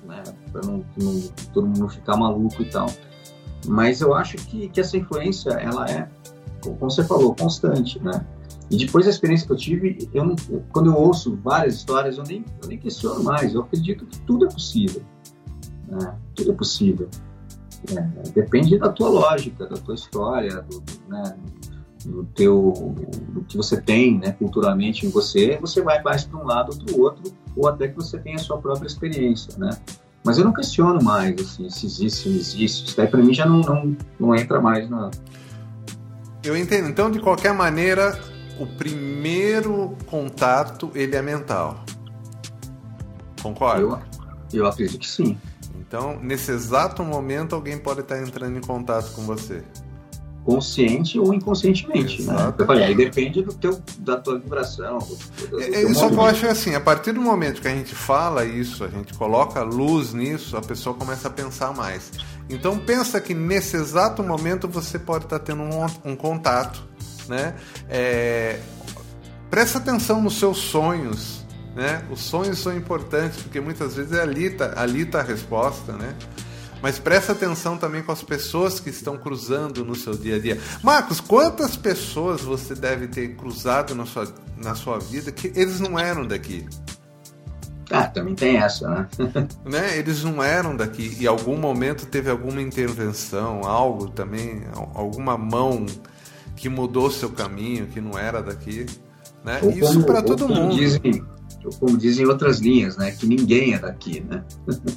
né? 0.06 0.24
Para 0.52 0.62
não, 0.66 0.84
não, 0.98 1.22
todo 1.54 1.68
mundo 1.68 1.90
ficar 1.90 2.18
maluco 2.18 2.62
e 2.62 2.66
tal. 2.66 2.88
Mas 3.66 4.02
eu 4.02 4.14
acho 4.14 4.38
que, 4.38 4.70
que 4.70 4.80
essa 4.80 4.98
influência, 4.98 5.52
ela 5.52 5.90
é 5.90 6.08
como 6.62 6.92
você 6.92 7.04
falou, 7.04 7.36
constante, 7.36 8.00
né? 8.04 8.26
E 8.70 8.78
depois 8.78 9.06
da 9.06 9.12
experiência 9.12 9.48
que 9.48 9.54
eu 9.54 9.58
tive, 9.58 10.10
eu 10.14 10.26
não, 10.26 10.36
quando 10.72 10.90
eu 10.92 10.96
ouço 10.96 11.38
várias 11.42 11.76
histórias, 11.76 12.18
eu 12.18 12.24
nem, 12.24 12.44
eu 12.62 12.68
nem 12.68 12.78
questiono 12.78 13.24
mais. 13.24 13.54
Eu 13.54 13.62
acredito 13.62 14.06
que 14.06 14.20
tudo 14.22 14.46
é 14.46 14.50
possível. 14.50 15.02
Né? 15.88 16.16
Tudo 16.36 16.52
é 16.52 16.54
possível. 16.54 17.10
É, 17.96 18.30
depende 18.32 18.78
da 18.78 18.90
tua 18.90 19.08
lógica, 19.08 19.66
da 19.68 19.78
tua 19.78 19.96
história, 19.96 20.62
do, 20.64 20.84
né, 21.08 21.38
do 22.06 22.26
teu, 22.36 22.74
do 23.30 23.42
que 23.44 23.56
você 23.56 23.80
tem, 23.80 24.18
né, 24.18 24.32
culturalmente 24.34 25.06
em 25.06 25.10
você. 25.10 25.58
Você 25.62 25.82
vai 25.82 26.02
mais 26.02 26.26
para 26.26 26.40
um 26.40 26.46
lado 26.46 26.74
ou 26.74 26.86
para 26.86 26.96
o 26.96 27.02
outro, 27.02 27.34
ou 27.56 27.70
até 27.70 27.88
que 27.88 27.96
você 27.96 28.18
tenha 28.18 28.36
a 28.36 28.40
sua 28.40 28.58
própria 28.58 28.88
experiência, 28.88 29.58
né? 29.58 29.70
Mas 30.26 30.38
eu 30.38 30.44
não 30.44 30.52
questiono 30.52 31.02
mais, 31.02 31.40
assim, 31.40 31.70
se 31.70 31.86
existe, 31.86 32.24
se 32.24 32.30
não 32.30 32.36
existe. 32.36 32.88
Isso 32.88 32.98
daí 32.98 33.08
para 33.08 33.22
mim 33.22 33.34
já 33.34 33.46
não, 33.46 33.62
não, 33.62 33.96
não 34.20 34.36
entra 34.36 34.60
mais 34.60 34.90
na, 34.90 35.10
eu 36.48 36.56
entendo. 36.56 36.88
Então, 36.88 37.12
de 37.12 37.20
qualquer 37.20 37.54
maneira, 37.54 38.18
o 38.60 38.66
primeiro 38.66 39.96
contato 40.08 40.92
ele 40.96 41.16
é 41.16 41.22
mental. 41.22 41.84
Concorda? 43.42 43.82
Eu, 43.82 44.00
eu 44.62 44.66
acredito 44.68 45.00
que 45.00 45.08
sim. 45.10 45.38
Então, 45.80 46.20
nesse 46.22 46.52
exato 46.52 47.04
momento, 47.04 47.56
alguém 47.56 47.78
pode 47.78 48.02
estar 48.02 48.22
entrando 48.22 48.58
em 48.58 48.62
contato 48.62 49.12
com 49.14 49.22
você. 49.22 49.64
Consciente 50.44 51.20
ou 51.20 51.34
inconscientemente, 51.34 52.22
Exato. 52.22 52.42
né? 52.42 52.54
Eu 52.58 52.66
falei, 52.66 52.84
aí 52.86 52.96
depende 52.96 53.42
do 53.42 53.54
teu, 53.54 53.82
da 54.00 54.16
tua 54.16 54.40
vibração. 54.40 54.98
Do, 54.98 55.48
do 55.48 55.62
É, 55.62 55.70
teu 55.70 55.90
isso 55.92 56.08
que 56.08 56.14
eu 56.16 56.22
acho 56.22 56.48
assim, 56.48 56.74
a 56.74 56.80
partir 56.80 57.12
do 57.12 57.22
momento 57.22 57.62
que 57.62 57.68
a 57.68 57.76
gente 57.76 57.94
fala 57.94 58.46
isso, 58.46 58.84
a 58.86 58.88
gente 58.88 59.14
coloca 59.14 59.62
luz 59.62 60.14
nisso, 60.14 60.56
a 60.56 60.62
pessoa 60.62 60.96
começa 60.96 61.28
a 61.28 61.32
pensar 61.32 61.74
mais. 61.74 62.12
Então 62.50 62.80
pensa 62.80 63.20
que 63.20 63.34
nesse 63.34 63.76
exato 63.76 64.24
momento 64.24 64.70
você 64.70 64.98
pode 64.98 65.26
estar 65.26 65.40
tendo 65.40 65.64
um, 65.64 65.86
um 66.12 66.16
contato, 66.16 66.82
né? 67.28 67.56
É, 67.90 68.60
presta 69.50 69.78
atenção 69.78 70.22
nos 70.22 70.38
seus 70.40 70.58
sonhos, 70.58 71.46
né? 71.76 72.04
Os 72.10 72.22
sonhos 72.22 72.60
são 72.60 72.76
importantes 72.76 73.42
porque 73.42 73.60
muitas 73.60 73.96
vezes 73.96 74.14
é 74.14 74.22
ali 74.22 74.50
tá, 74.50 74.74
ali 74.76 75.06
tá 75.06 75.20
a 75.20 75.24
resposta, 75.24 75.94
né? 75.94 76.16
Mas 76.82 77.00
presta 77.00 77.32
atenção 77.32 77.78
também 77.78 78.04
com 78.04 78.12
as 78.12 78.22
pessoas 78.22 78.80
que 78.80 78.90
estão 78.90 79.18
cruzando 79.18 79.84
no 79.84 79.96
seu 79.96 80.14
dia 80.14 80.36
a 80.36 80.40
dia. 80.40 80.62
Marcos, 80.84 81.20
quantas 81.20 81.76
pessoas 81.76 82.42
você 82.42 82.76
deve 82.76 83.08
ter 83.08 83.36
cruzado 83.36 83.96
na 83.96 84.06
sua, 84.06 84.32
na 84.58 84.76
sua 84.76 85.00
vida 85.00 85.32
que 85.32 85.52
eles 85.56 85.80
não 85.80 85.98
eram 85.98 86.26
daqui? 86.26 86.68
Ah, 87.90 88.06
também 88.06 88.36
tem 88.36 88.58
essa, 88.58 88.90
né? 88.90 89.08
né? 89.66 89.98
Eles 89.98 90.24
não 90.24 90.44
eram 90.44 90.76
daqui. 90.76 91.16
E 91.20 91.24
em 91.24 91.28
algum 91.28 91.58
momento 91.58 92.06
teve 92.06 92.30
alguma 92.30 92.62
intervenção, 92.62 93.62
algo 93.64 94.10
também, 94.10 94.64
alguma 94.94 95.38
mão 95.38 95.86
que 96.58 96.68
mudou 96.68 97.10
seu 97.10 97.30
caminho, 97.30 97.88
que 97.88 98.02
não 98.02 98.18
era 98.18 98.42
daqui. 98.42 98.86
Né? 99.46 99.60
Ou 99.64 99.72
Isso 99.72 100.04
para 100.04 100.22
todo 100.22 100.50
mundo. 100.50 100.76
Dizem, 100.76 101.24
como 101.80 101.98
dizem 101.98 102.26
outras 102.26 102.60
linhas, 102.60 102.98
né? 102.98 103.12
Que 103.12 103.26
ninguém 103.26 103.74
é 103.74 103.80
daqui, 103.80 104.20
né? 104.22 104.44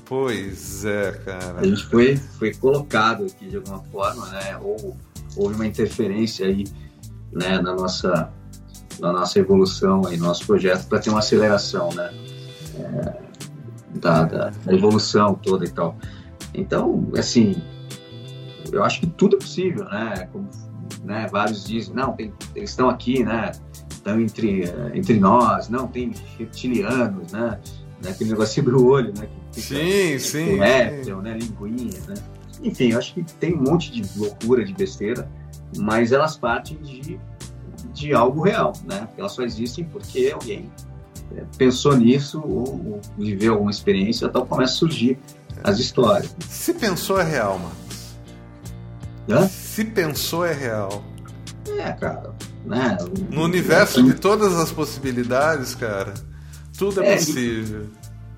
Pois 0.04 0.84
é, 0.84 1.12
cara. 1.24 1.60
A 1.60 1.64
gente 1.64 1.84
foi, 1.86 2.16
foi 2.16 2.54
colocado 2.54 3.24
aqui 3.24 3.48
de 3.48 3.56
alguma 3.56 3.82
forma, 3.84 4.26
né? 4.28 4.56
Ou 4.62 4.96
houve 5.36 5.54
uma 5.54 5.66
interferência 5.66 6.46
aí, 6.46 6.64
né? 7.30 7.60
Na 7.60 7.74
nossa, 7.74 8.32
na 8.98 9.12
nossa 9.12 9.38
evolução 9.38 10.06
aí, 10.06 10.16
no 10.16 10.26
nosso 10.26 10.46
projeto 10.46 10.88
para 10.88 10.98
ter 10.98 11.10
uma 11.10 11.20
aceleração, 11.20 11.90
né? 11.92 12.10
É, 12.76 13.20
da, 13.98 14.24
da, 14.24 14.50
da 14.50 14.72
evolução 14.72 15.34
toda 15.34 15.64
e 15.64 15.70
tal. 15.70 15.96
Então, 16.54 17.08
assim, 17.16 17.62
eu 18.72 18.82
acho 18.82 19.00
que 19.00 19.06
tudo 19.06 19.36
é 19.36 19.38
possível, 19.38 19.84
né? 19.84 20.28
Como 20.32 20.48
né, 21.04 21.26
vários 21.30 21.64
dizem, 21.64 21.94
não, 21.94 22.12
tem, 22.12 22.32
eles 22.54 22.70
estão 22.70 22.88
aqui, 22.88 23.24
né? 23.24 23.52
Estão 23.90 24.20
entre, 24.20 24.64
eh, 24.64 24.90
entre 24.94 25.18
nós, 25.18 25.68
não, 25.68 25.86
tem 25.86 26.12
reptilianos, 26.38 27.32
né? 27.32 27.58
né, 28.02 28.10
Aquele 28.10 28.30
negocinho 28.30 28.66
do 28.70 28.86
olho, 28.86 29.12
né? 29.18 29.28
Que 29.52 29.60
fica- 29.60 29.80
Sim, 29.80 30.18
sim. 30.18 30.56
réptil, 30.58 31.20
né? 31.20 31.36
Linguinha, 31.38 32.00
né? 32.08 32.14
Enfim, 32.62 32.92
eu 32.92 32.98
acho 32.98 33.14
que 33.14 33.22
tem 33.22 33.54
um 33.54 33.62
monte 33.62 33.90
de 33.90 34.18
loucura, 34.18 34.64
de 34.64 34.72
besteira, 34.74 35.30
mas 35.76 36.12
elas 36.12 36.36
partem 36.36 36.76
de, 36.78 37.18
de 37.94 38.12
algo 38.14 38.42
real, 38.42 38.72
né? 38.84 39.08
Elas 39.16 39.32
só 39.32 39.42
existem 39.42 39.84
porque 39.84 40.30
alguém 40.32 40.70
pensou 41.56 41.96
nisso 41.96 42.40
ou, 42.44 42.68
ou 42.68 43.00
viveu 43.18 43.52
alguma 43.54 43.70
experiência, 43.70 44.26
então 44.26 44.44
começa 44.46 44.72
a 44.74 44.76
surgir 44.76 45.18
as 45.62 45.78
histórias. 45.78 46.34
Se 46.48 46.74
pensou 46.74 47.20
é 47.20 47.24
real, 47.24 47.58
Marcos. 47.58 47.89
Hã? 49.32 49.48
Se 49.48 49.84
pensou 49.84 50.44
é 50.44 50.52
real. 50.52 51.04
É, 51.78 51.92
cara. 51.92 52.34
Né? 52.64 52.98
No 53.30 53.44
universo 53.44 54.02
de 54.02 54.14
todas 54.14 54.54
as 54.54 54.70
possibilidades, 54.70 55.74
cara, 55.74 56.12
tudo 56.76 57.02
é, 57.02 57.12
é 57.12 57.16
possível. 57.16 57.86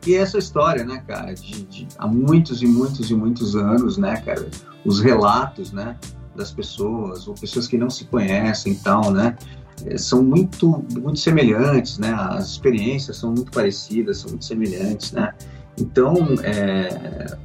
E, 0.07 0.11
e, 0.11 0.15
essa 0.15 0.39
história, 0.39 0.85
né, 0.85 1.03
cara, 1.07 1.35
de, 1.35 1.63
de, 1.65 1.89
há 1.99 2.07
muitos 2.07 2.63
e 2.63 2.67
muitos 2.67 3.11
e 3.11 3.15
muitos 3.15 3.57
anos, 3.57 3.99
né, 3.99 4.17
cara, 4.25 4.49
os 4.85 5.01
relatos, 5.01 5.73
né, 5.73 5.97
das 6.37 6.53
pessoas, 6.53 7.27
ou 7.27 7.35
pessoas 7.35 7.67
que 7.67 7.77
não 7.77 7.91
se 7.91 8.05
conhecem 8.05 8.73
e 8.73 8.77
tal, 8.77 9.11
né, 9.11 9.37
é, 9.85 9.99
são 9.99 10.23
muito, 10.23 10.85
muito 10.93 11.19
semelhantes, 11.19 11.99
né, 11.99 12.13
as 12.31 12.51
experiências 12.51 13.17
são 13.17 13.33
muito 13.33 13.51
parecidas, 13.51 14.19
são 14.19 14.31
muito 14.31 14.45
semelhantes, 14.45 15.13
né, 15.13 15.33
então, 15.79 16.17
é, 16.43 17.37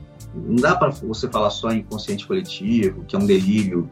não 0.46 0.56
dá 0.56 0.76
para 0.76 0.90
você 0.90 1.28
falar 1.30 1.50
só 1.50 1.72
em 1.72 1.80
inconsciente 1.80 2.26
coletivo, 2.28 3.04
que 3.06 3.16
é 3.16 3.20
um 3.20 3.26
delírio 3.26 3.90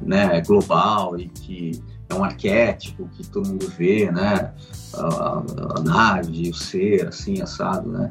né, 0.00 0.40
global 0.42 1.18
e 1.18 1.28
que 1.28 1.82
é 2.08 2.14
um 2.14 2.24
arquétipo 2.24 3.08
que 3.08 3.26
todo 3.26 3.48
mundo 3.48 3.68
vê, 3.78 4.10
né? 4.10 4.52
A, 4.94 5.42
a 5.76 5.80
nave, 5.80 6.50
o 6.50 6.54
ser, 6.54 7.06
assim, 7.06 7.40
assado, 7.40 7.88
né? 7.88 8.08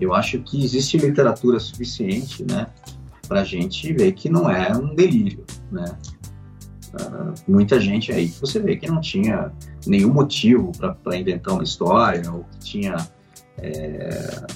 Eu 0.00 0.14
acho 0.14 0.38
que 0.40 0.62
existe 0.62 0.98
literatura 0.98 1.58
suficiente, 1.58 2.44
né? 2.48 2.66
Para 3.26 3.40
a 3.40 3.44
gente 3.44 3.92
ver 3.92 4.12
que 4.12 4.28
não 4.28 4.50
é 4.50 4.70
um 4.76 4.94
delírio, 4.94 5.44
né? 5.72 5.86
Uh, 6.88 7.34
muita 7.46 7.80
gente 7.80 8.12
aí 8.12 8.28
que 8.28 8.40
você 8.40 8.58
vê 8.60 8.76
que 8.76 8.86
não 8.86 9.00
tinha 9.00 9.52
nenhum 9.86 10.12
motivo 10.12 10.72
para 11.02 11.16
inventar 11.16 11.54
uma 11.54 11.62
história 11.62 12.30
ou 12.30 12.44
que 12.44 12.58
tinha 12.58 12.96
é, 13.58 14.46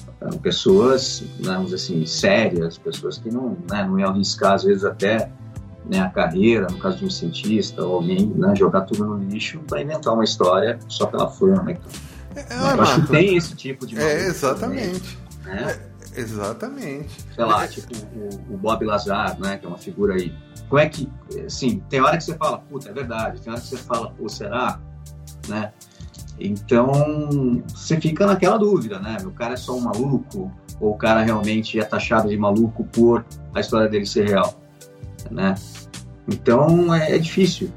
pessoas, 0.41 1.21
né, 1.39 1.53
vamos 1.53 1.73
assim, 1.73 2.05
sérias, 2.05 2.77
pessoas 2.77 3.17
que 3.17 3.29
não, 3.29 3.57
né, 3.69 3.83
não 3.83 3.99
iam 3.99 4.09
arriscar, 4.09 4.53
às 4.53 4.63
vezes, 4.63 4.83
até 4.83 5.29
né, 5.85 5.99
a 5.99 6.09
carreira, 6.09 6.67
no 6.67 6.77
caso 6.77 6.97
de 6.97 7.05
um 7.05 7.09
cientista 7.09 7.83
ou 7.83 7.95
alguém, 7.95 8.27
né, 8.27 8.55
jogar 8.55 8.81
tudo 8.81 9.05
no 9.05 9.17
lixo 9.17 9.59
para 9.67 9.81
inventar 9.81 10.13
uma 10.13 10.23
história 10.23 10.79
só 10.87 11.05
pela 11.05 11.29
fama. 11.29 11.71
Então. 11.71 11.91
É, 12.35 12.53
eu 12.53 12.81
acho 12.81 13.01
que 13.01 13.07
tem 13.07 13.37
esse 13.37 13.55
tipo 13.55 13.85
de. 13.85 13.99
É, 13.99 14.27
exatamente. 14.27 15.17
Né? 15.43 15.79
É, 16.15 16.19
exatamente. 16.19 17.09
Sei 17.35 17.45
lá, 17.45 17.67
tipo 17.67 17.93
o, 18.15 18.53
o, 18.53 18.57
Bob 18.57 18.85
Lazar, 18.85 19.39
né, 19.39 19.57
que 19.57 19.65
é 19.65 19.69
uma 19.69 19.77
figura 19.77 20.15
aí. 20.15 20.33
Como 20.69 20.79
é 20.79 20.89
que. 20.89 21.07
Assim, 21.45 21.83
tem 21.89 22.01
hora 22.01 22.17
que 22.17 22.23
você 22.23 22.35
fala, 22.35 22.57
puta, 22.57 22.89
é 22.89 22.93
verdade. 22.93 23.41
Tem 23.41 23.51
hora 23.51 23.61
que 23.61 23.67
você 23.67 23.77
fala, 23.77 24.11
pô, 24.11 24.27
será? 24.29 24.79
Né? 25.47 25.71
Então, 26.45 27.63
você 27.73 27.99
fica 28.01 28.27
naquela 28.27 28.57
dúvida, 28.57 28.99
né? 28.99 29.15
O 29.23 29.31
cara 29.31 29.53
é 29.53 29.57
só 29.57 29.77
um 29.77 29.79
maluco 29.79 30.51
ou 30.77 30.91
o 30.91 30.97
cara 30.97 31.21
realmente 31.21 31.79
é 31.79 31.85
taxado 31.85 32.27
de 32.27 32.35
maluco 32.35 32.83
por 32.91 33.25
a 33.55 33.61
história 33.61 33.87
dele 33.87 34.05
ser 34.05 34.27
real, 34.27 34.61
né? 35.31 35.55
Então, 36.27 36.93
é, 36.93 37.15
é 37.15 37.17
difícil, 37.17 37.71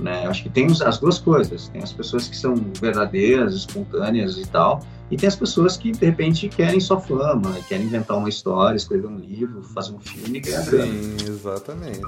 né? 0.00 0.26
Acho 0.26 0.42
que 0.42 0.48
tem 0.48 0.66
as 0.66 0.98
duas 0.98 1.20
coisas. 1.20 1.68
Tem 1.68 1.80
as 1.80 1.92
pessoas 1.92 2.26
que 2.26 2.36
são 2.36 2.56
verdadeiras, 2.80 3.54
espontâneas 3.54 4.36
e 4.36 4.46
tal, 4.46 4.80
e 5.12 5.16
tem 5.16 5.28
as 5.28 5.36
pessoas 5.36 5.76
que, 5.76 5.92
de 5.92 6.04
repente, 6.04 6.48
querem 6.48 6.80
só 6.80 7.00
fama, 7.00 7.54
querem 7.68 7.86
inventar 7.86 8.16
uma 8.16 8.28
história, 8.28 8.76
escrever 8.76 9.06
um 9.06 9.16
livro, 9.16 9.62
fazer 9.62 9.92
um 9.92 10.00
filme, 10.00 10.40
ganhar 10.40 10.62
Sim, 10.62 11.16
exatamente. 11.24 12.02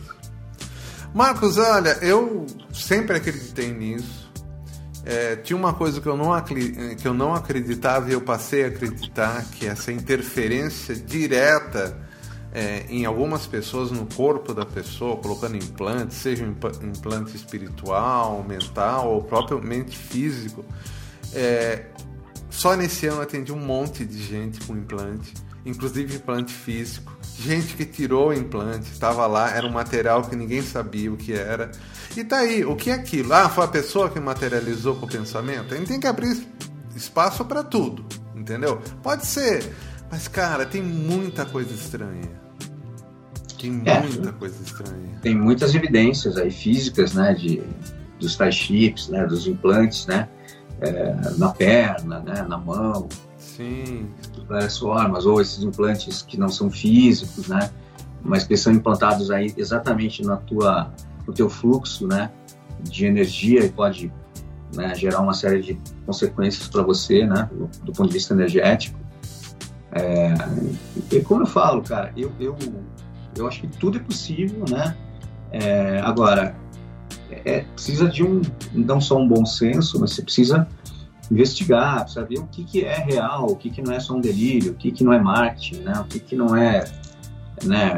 Marcos, 1.14 1.56
olha, 1.56 1.96
eu 2.02 2.46
sempre 2.72 3.16
acreditei 3.16 3.72
nisso 3.72 4.19
é, 5.04 5.36
tinha 5.36 5.56
uma 5.56 5.72
coisa 5.72 6.00
que 6.00 6.06
eu, 6.06 6.16
não, 6.16 6.30
que 6.42 7.06
eu 7.08 7.14
não 7.14 7.34
acreditava 7.34 8.10
e 8.10 8.12
eu 8.12 8.20
passei 8.20 8.64
a 8.64 8.68
acreditar, 8.68 9.44
que 9.52 9.66
essa 9.66 9.90
interferência 9.90 10.94
direta 10.94 11.96
é, 12.52 12.84
em 12.88 13.04
algumas 13.04 13.46
pessoas 13.46 13.90
no 13.90 14.06
corpo 14.06 14.52
da 14.52 14.66
pessoa, 14.66 15.16
colocando 15.16 15.56
implantes, 15.56 16.16
seja 16.16 16.44
um 16.44 16.50
implante 16.88 17.36
espiritual, 17.36 18.44
mental 18.46 19.14
ou 19.14 19.22
propriamente 19.22 19.96
físico. 19.96 20.64
É, 21.32 21.86
só 22.50 22.76
nesse 22.76 23.06
ano 23.06 23.22
atendi 23.22 23.52
um 23.52 23.64
monte 23.64 24.04
de 24.04 24.22
gente 24.22 24.60
com 24.66 24.76
implante, 24.76 25.32
inclusive 25.64 26.16
implante 26.16 26.52
físico. 26.52 27.16
Gente 27.40 27.74
que 27.74 27.86
tirou 27.86 28.28
o 28.28 28.32
implante, 28.34 28.92
estava 28.92 29.26
lá, 29.26 29.50
era 29.50 29.66
um 29.66 29.72
material 29.72 30.22
que 30.22 30.36
ninguém 30.36 30.60
sabia 30.60 31.10
o 31.10 31.16
que 31.16 31.32
era. 31.32 31.70
E 32.14 32.22
tá 32.22 32.40
aí, 32.40 32.66
o 32.66 32.76
que 32.76 32.90
é 32.90 32.92
aquilo? 32.92 33.32
Ah, 33.32 33.48
foi 33.48 33.64
a 33.64 33.68
pessoa 33.68 34.10
que 34.10 34.20
materializou 34.20 34.96
com 34.96 35.06
o 35.06 35.08
pensamento? 35.08 35.72
A 35.72 35.76
gente 35.78 35.88
tem 35.88 35.98
que 35.98 36.06
abrir 36.06 36.46
espaço 36.94 37.42
para 37.46 37.62
tudo, 37.62 38.04
entendeu? 38.36 38.82
Pode 39.02 39.24
ser, 39.24 39.74
mas 40.10 40.28
cara, 40.28 40.66
tem 40.66 40.82
muita 40.82 41.46
coisa 41.46 41.72
estranha. 41.72 42.30
Tem 43.58 43.80
é, 43.86 44.00
muita 44.00 44.32
coisa 44.32 44.62
estranha. 44.62 45.18
Tem 45.22 45.34
muitas 45.34 45.74
evidências 45.74 46.36
aí 46.36 46.50
físicas, 46.50 47.14
né, 47.14 47.32
de 47.32 47.62
dos 48.18 48.36
tais 48.36 48.54
chips, 48.54 49.08
né, 49.08 49.26
dos 49.26 49.46
implantes, 49.46 50.06
né, 50.06 50.28
é, 50.80 51.14
na 51.36 51.50
perna, 51.50 52.20
né, 52.20 52.42
na 52.42 52.58
mão. 52.58 53.08
Sim. 53.38 54.08
De 54.32 54.44
várias 54.46 54.78
formas, 54.78 55.26
ou 55.26 55.40
esses 55.40 55.62
implantes 55.62 56.22
que 56.22 56.38
não 56.38 56.48
são 56.48 56.70
físicos, 56.70 57.48
né, 57.48 57.70
mas 58.22 58.44
que 58.44 58.56
são 58.56 58.72
implantados 58.72 59.30
aí 59.30 59.52
exatamente 59.56 60.22
na 60.22 60.36
tua 60.36 60.90
o 61.26 61.32
teu 61.32 61.48
fluxo 61.48 62.06
né, 62.06 62.30
de 62.82 63.06
energia 63.06 63.64
e 63.64 63.68
pode 63.68 64.12
né, 64.74 64.94
gerar 64.94 65.20
uma 65.20 65.32
série 65.32 65.60
de 65.60 65.78
consequências 66.06 66.68
para 66.68 66.82
você, 66.82 67.26
né, 67.26 67.48
do, 67.52 67.66
do, 67.84 67.92
ponto 67.92 68.08
de 68.08 68.14
vista 68.14 68.34
energético. 68.34 68.98
É, 69.92 70.34
e 71.10 71.20
como 71.20 71.42
eu 71.42 71.46
falo, 71.46 71.82
cara, 71.82 72.12
eu, 72.16 72.32
eu, 72.38 72.56
eu 73.36 73.46
acho 73.46 73.60
que 73.60 73.68
tudo 73.68 73.98
é 73.98 74.00
possível, 74.00 74.64
né? 74.68 74.96
É, 75.52 76.00
agora, 76.00 76.54
é, 77.44 77.64
precisa 77.74 78.08
de 78.08 78.22
um, 78.22 78.42
não 78.72 79.00
só 79.00 79.18
um 79.18 79.26
bom 79.26 79.44
senso, 79.44 79.98
mas 80.00 80.12
você 80.12 80.22
precisa 80.22 80.66
investigar, 81.30 82.08
saber 82.08 82.38
o 82.38 82.46
que, 82.46 82.64
que 82.64 82.84
é 82.84 82.98
real, 82.98 83.46
o 83.46 83.56
que, 83.56 83.70
que 83.70 83.80
não 83.80 83.92
é 83.92 84.00
só 84.00 84.14
um 84.14 84.20
delírio, 84.20 84.72
o 84.72 84.74
que, 84.74 84.90
que 84.90 85.04
não 85.04 85.12
é 85.12 85.20
marketing, 85.20 85.82
né? 85.82 85.92
o 86.00 86.04
que, 86.04 86.18
que 86.18 86.34
não 86.34 86.56
é 86.56 86.84
né, 87.64 87.94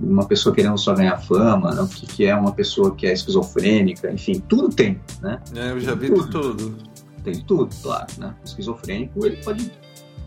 uma 0.00 0.26
pessoa 0.26 0.54
querendo 0.54 0.76
só 0.78 0.94
ganhar 0.94 1.16
fama, 1.18 1.74
né, 1.74 1.80
o 1.80 1.88
que, 1.88 2.06
que, 2.06 2.26
é 2.26 2.34
uma 2.34 2.52
pessoa 2.52 2.94
que 2.94 3.06
é 3.06 3.12
esquizofrênica, 3.12 4.12
enfim, 4.12 4.40
tudo 4.48 4.68
tem, 4.68 5.00
né? 5.22 5.40
É, 5.54 5.70
eu 5.70 5.80
já 5.80 5.94
vi 5.94 6.08
tudo. 6.08 6.28
tudo. 6.28 6.76
Tem 7.24 7.40
tudo, 7.40 7.74
claro, 7.82 8.06
né? 8.18 8.34
O 8.42 8.44
esquizofrênico, 8.44 9.24
ele 9.26 9.36
pode 9.38 9.72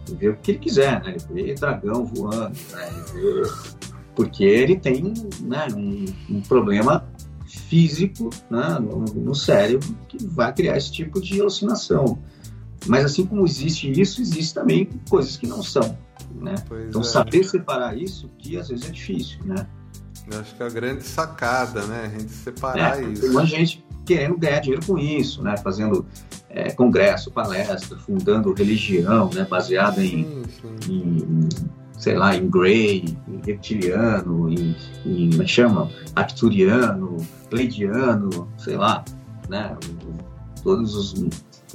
ver 0.10 0.30
o 0.30 0.38
que 0.38 0.52
ele 0.52 0.60
quiser, 0.60 1.02
né? 1.04 1.16
Ele 1.30 1.44
vê 1.44 1.54
dragão 1.54 2.06
voando, 2.06 2.58
né? 2.72 2.90
Ele 3.16 3.44
vê... 3.44 3.52
Porque 4.16 4.44
ele 4.44 4.76
tem 4.76 5.14
né, 5.42 5.68
um, 5.76 6.06
um 6.30 6.42
problema 6.42 7.08
físico 7.72 8.30
né, 8.50 8.78
no, 8.82 9.06
no 9.06 9.34
cérebro 9.34 9.98
que 10.10 10.22
vai 10.26 10.54
criar 10.54 10.76
esse 10.76 10.92
tipo 10.92 11.22
de 11.22 11.40
alucinação. 11.40 12.20
Mas 12.86 13.06
assim 13.06 13.26
como 13.26 13.46
existe 13.46 13.90
isso, 13.90 14.20
existe 14.20 14.54
também 14.54 14.90
coisas 15.10 15.38
que 15.38 15.48
não 15.48 15.64
são 15.64 15.98
né? 16.36 16.56
então, 16.90 17.00
é. 17.00 17.04
saber 17.04 17.46
separar 17.46 17.98
isso, 17.98 18.30
que 18.38 18.58
às 18.58 18.68
vezes 18.68 18.86
é 18.86 18.92
difícil, 18.92 19.40
né? 19.46 19.66
Eu 20.30 20.40
acho 20.40 20.56
que 20.56 20.64
é 20.64 20.66
a 20.66 20.70
grande 20.70 21.04
sacada, 21.04 21.86
né? 21.86 22.12
A 22.14 22.20
gente 22.20 22.32
separar 22.32 23.02
é, 23.02 23.06
isso. 23.06 23.22
Tem 23.22 23.32
uma 23.32 23.46
gente 23.46 23.86
querendo 24.06 24.38
ganhar 24.38 24.60
dinheiro 24.60 24.86
com 24.86 24.98
isso, 24.98 25.42
né? 25.42 25.56
Fazendo 25.58 26.06
é, 26.50 26.72
congresso, 26.72 27.32
palestra, 27.32 27.98
fundando 27.98 28.54
religião, 28.54 29.30
né? 29.34 29.46
Baseada 29.50 30.04
em, 30.04 30.44
em 30.90 31.50
sei 32.02 32.16
lá, 32.16 32.36
em 32.36 32.50
Grey, 32.50 33.16
em 33.28 33.42
reptiliano, 33.46 34.50
em, 34.50 34.76
em 35.06 35.30
como 35.30 35.44
é 35.44 35.48
chama? 35.48 35.92
Arcturiano, 36.16 37.18
Pleidiano, 37.48 38.52
sei 38.58 38.76
lá, 38.76 39.06
né? 39.48 39.78
Todas 40.64 41.14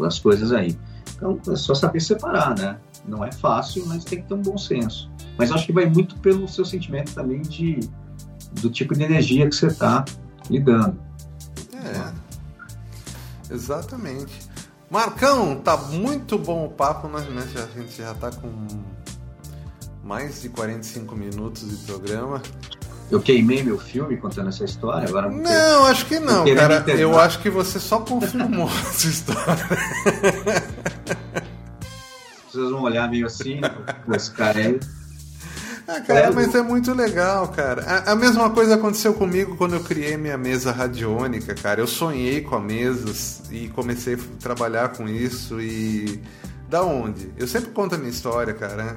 as 0.05 0.19
coisas 0.19 0.51
aí. 0.51 0.77
Então, 1.15 1.41
é 1.49 1.55
só 1.55 1.77
saber 1.77 2.01
separar, 2.01 2.59
né? 2.59 2.77
Não 3.07 3.25
é 3.25 3.31
fácil, 3.31 3.87
mas 3.87 4.05
tem 4.05 4.21
que 4.21 4.27
ter 4.27 4.35
um 4.35 4.43
bom 4.43 4.59
senso. 4.59 5.09
Mas 5.39 5.53
acho 5.53 5.65
que 5.65 5.73
vai 5.73 5.87
muito 5.87 6.19
pelo 6.19 6.49
seu 6.49 6.65
sentimento 6.65 7.15
também 7.15 7.43
de 7.43 7.79
do 8.61 8.69
tipo 8.69 8.95
de 8.95 9.05
energia 9.05 9.49
que 9.49 9.55
você 9.55 9.69
está 9.69 10.05
lidando. 10.51 10.99
É, 11.73 13.55
exatamente. 13.55 14.33
Marcão, 14.91 15.61
tá 15.61 15.77
muito 15.77 16.37
bom 16.37 16.67
o 16.67 16.71
papo, 16.71 17.07
né? 17.07 17.25
A 17.55 17.79
gente 17.79 17.97
já 17.97 18.11
está 18.11 18.33
com 18.33 18.51
mais 20.07 20.41
de 20.41 20.49
45 20.49 21.17
minutos 21.17 21.69
de 21.69 21.77
programa. 21.85 22.41
Eu 23.11 23.21
queimei 23.21 23.63
meu 23.63 23.79
filme 23.79 24.17
contando 24.17 24.49
essa 24.49 24.65
história, 24.65 25.09
agora 25.09 25.29
não. 25.29 25.39
Não, 25.39 25.87
acho 25.87 26.07
que 26.07 26.19
não, 26.19 26.45
cara. 26.55 26.85
Eu 26.89 27.19
acho 27.19 27.41
que 27.41 27.51
você 27.51 27.81
só 27.81 28.01
confirmou 28.01 28.69
essa 28.89 29.09
história. 29.09 29.67
pessoas 32.47 32.71
vão 32.71 32.83
olhar 32.83 33.11
meio 33.11 33.27
assim, 33.27 33.61
esse 34.15 34.31
cara 34.31 34.59
aí. 34.59 34.81
Ah, 35.89 36.01
cara, 36.01 36.33
mas 36.33 36.53
é 36.53 36.63
muito 36.63 36.93
legal, 36.93 37.47
cara. 37.49 37.85
A, 37.85 38.13
a, 38.13 38.17
mesma 38.17 38.51
coisa 38.51 38.75
aconteceu 38.75 39.15
comigo 39.15 39.57
quando 39.57 39.75
eu 39.75 39.81
criei 39.85 40.17
minha 40.17 40.37
mesa 40.37 40.73
radiônica, 40.73 41.55
cara. 41.55 41.81
Eu 41.81 41.87
sonhei 41.87 42.41
com 42.41 42.57
a 42.57 42.61
mesa 42.61 43.13
e 43.53 43.69
comecei 43.69 44.15
a 44.15 44.19
trabalhar 44.41 44.89
com 44.91 45.09
isso 45.09 45.61
e 45.61 46.21
Da 46.69 46.83
onde? 46.83 47.31
Eu 47.37 47.47
sempre 47.47 47.71
conto 47.71 47.95
a 47.95 47.99
minha 47.99 48.11
história, 48.11 48.53
cara. 48.53 48.97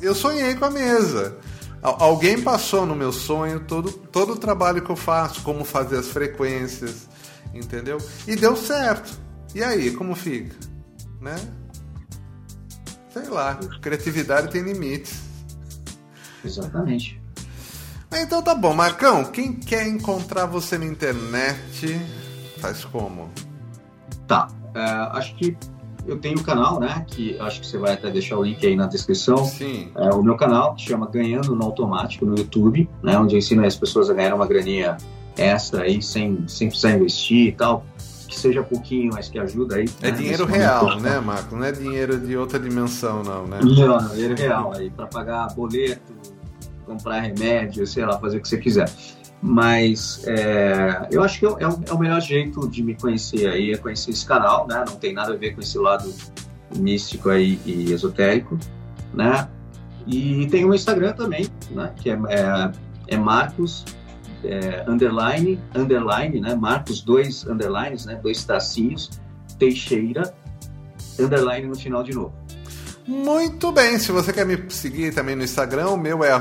Eu 0.00 0.14
sonhei 0.14 0.54
com 0.54 0.64
a 0.64 0.70
mesa. 0.70 1.36
Alguém 1.82 2.40
passou 2.40 2.84
no 2.84 2.96
meu 2.96 3.12
sonho 3.12 3.60
todo, 3.60 3.92
todo 3.92 4.32
o 4.32 4.36
trabalho 4.36 4.82
que 4.82 4.90
eu 4.90 4.96
faço, 4.96 5.42
como 5.42 5.64
fazer 5.64 5.98
as 5.98 6.08
frequências, 6.08 7.08
entendeu? 7.54 7.98
E 8.26 8.34
deu 8.34 8.56
certo. 8.56 9.18
E 9.54 9.62
aí, 9.62 9.92
como 9.92 10.14
fica? 10.14 10.56
Né? 11.20 11.36
Sei 13.12 13.28
lá, 13.28 13.54
criatividade 13.80 14.50
tem 14.50 14.62
limites. 14.62 15.22
Exatamente. 16.44 17.20
Então 18.12 18.42
tá 18.42 18.54
bom, 18.54 18.72
Marcão, 18.72 19.24
quem 19.24 19.52
quer 19.52 19.86
encontrar 19.86 20.46
você 20.46 20.78
na 20.78 20.86
internet, 20.86 22.00
faz 22.58 22.84
como? 22.84 23.30
Tá, 24.26 24.48
uh, 24.74 25.16
acho 25.16 25.34
que 25.36 25.56
eu 26.06 26.18
tenho 26.18 26.38
um 26.38 26.42
canal, 26.42 26.78
né? 26.80 27.04
Que 27.06 27.36
acho 27.40 27.60
que 27.60 27.66
você 27.66 27.78
vai 27.78 27.94
até 27.94 28.10
deixar 28.10 28.38
o 28.38 28.42
link 28.42 28.64
aí 28.66 28.76
na 28.76 28.86
descrição. 28.86 29.44
Sim. 29.44 29.90
É 29.96 30.10
o 30.10 30.22
meu 30.22 30.36
canal, 30.36 30.74
que 30.74 30.82
chama 30.82 31.06
Ganhando 31.06 31.54
no 31.54 31.64
Automático 31.64 32.24
no 32.24 32.36
YouTube, 32.36 32.88
né? 33.02 33.18
Onde 33.18 33.34
eu 33.34 33.38
ensino 33.38 33.64
as 33.64 33.76
pessoas 33.76 34.08
a 34.08 34.14
ganhar 34.14 34.34
uma 34.34 34.46
graninha 34.46 34.96
extra 35.36 35.82
aí, 35.82 36.00
sem, 36.00 36.46
sem 36.48 36.68
precisar 36.68 36.92
investir 36.92 37.48
e 37.48 37.52
tal. 37.52 37.84
Que 38.28 38.38
seja 38.38 38.62
pouquinho, 38.62 39.10
mas 39.14 39.28
que 39.28 39.38
ajuda 39.38 39.76
aí. 39.76 39.86
É 40.02 40.10
né? 40.10 40.16
dinheiro 40.16 40.44
real, 40.44 41.00
né, 41.00 41.20
Marco? 41.20 41.56
Não 41.56 41.64
é 41.64 41.72
dinheiro 41.72 42.18
de 42.18 42.36
outra 42.36 42.58
dimensão, 42.58 43.22
não, 43.22 43.46
né? 43.46 43.60
Não, 43.62 43.86
não, 43.86 44.08
dinheiro 44.08 44.34
real 44.34 44.72
aí, 44.74 44.90
para 44.90 45.06
pagar 45.06 45.54
boleto, 45.54 46.12
comprar 46.84 47.20
remédio, 47.20 47.86
sei 47.86 48.04
lá, 48.04 48.18
fazer 48.18 48.38
o 48.38 48.40
que 48.40 48.48
você 48.48 48.58
quiser. 48.58 48.90
Mas 49.42 50.24
é, 50.26 51.08
eu 51.10 51.22
acho 51.22 51.38
que 51.38 51.46
é 51.46 51.48
o, 51.48 51.58
é 51.60 51.92
o, 51.92 51.98
melhor 51.98 52.20
jeito 52.20 52.68
de 52.68 52.82
me 52.82 52.94
conhecer 52.94 53.48
aí, 53.48 53.72
é 53.72 53.76
conhecer 53.76 54.10
esse 54.10 54.26
canal, 54.26 54.66
né? 54.66 54.82
Não 54.86 54.96
tem 54.96 55.12
nada 55.12 55.34
a 55.34 55.36
ver 55.36 55.54
com 55.54 55.60
esse 55.60 55.78
lado 55.78 56.12
místico 56.76 57.28
aí 57.30 57.60
e 57.64 57.92
esotérico, 57.92 58.58
né? 59.12 59.48
E 60.06 60.46
tem 60.50 60.64
o 60.64 60.74
Instagram 60.74 61.12
também, 61.12 61.46
né? 61.70 61.92
Que 61.96 62.10
é, 62.10 62.18
é, 62.28 62.72
é 63.08 63.16
Marcos 63.16 63.84
é, 64.42 64.84
underline, 64.88 65.60
underline, 65.74 66.40
né? 66.40 66.54
Marcos 66.54 67.00
dois 67.02 67.46
underlines, 67.46 68.06
né? 68.06 68.18
Dois 68.22 68.44
tracinhos, 68.44 69.10
Teixeira, 69.58 70.34
underline 71.18 71.66
no 71.66 71.76
final 71.76 72.02
de 72.02 72.12
novo. 72.14 72.32
Muito 73.06 73.70
bem, 73.70 73.98
se 74.00 74.10
você 74.10 74.32
quer 74.32 74.44
me 74.44 74.58
seguir 74.68 75.14
também 75.14 75.36
no 75.36 75.44
Instagram, 75.44 75.90
o 75.90 75.96
meu 75.96 76.24
é 76.24 76.32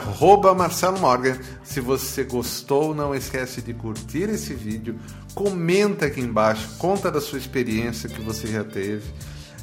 Marcelo 0.55 0.99
Morgan. 0.99 1.37
Se 1.63 1.79
você 1.79 2.23
gostou, 2.23 2.95
não 2.95 3.13
esquece 3.13 3.61
de 3.61 3.71
curtir 3.71 4.29
esse 4.29 4.53
vídeo, 4.55 4.99
comenta 5.35 6.07
aqui 6.07 6.21
embaixo, 6.21 6.67
conta 6.79 7.11
da 7.11 7.21
sua 7.21 7.37
experiência 7.37 8.09
que 8.09 8.19
você 8.19 8.47
já 8.47 8.63
teve. 8.63 9.03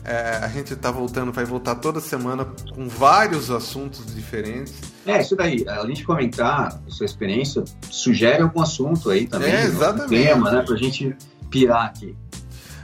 É, 0.05 0.39
a 0.43 0.49
gente 0.49 0.75
está 0.75 0.91
voltando, 0.91 1.33
vai 1.33 1.45
voltar 1.45 1.77
toda 1.77 2.01
semana 2.01 2.45
com 2.75 2.89
vários 2.89 3.51
assuntos 3.51 4.15
diferentes. 4.15 4.75
É, 5.07 5.21
isso 5.21 5.37
daí. 5.37 5.65
Além 5.69 5.95
de 5.95 6.05
comentar 6.05 6.81
a 6.87 6.91
sua 6.91 7.07
experiência, 7.07 7.65
sugere 7.89 8.43
algum 8.43 8.61
assunto 8.61 9.11
aí 9.11 9.27
também. 9.27 9.53
É, 9.53 9.65
exatamente. 9.65 10.23
Um 10.23 10.35
tema, 10.35 10.51
né? 10.51 10.63
Pra 10.63 10.77
gente 10.77 11.17
pirar 11.51 11.87
aqui. 11.87 12.17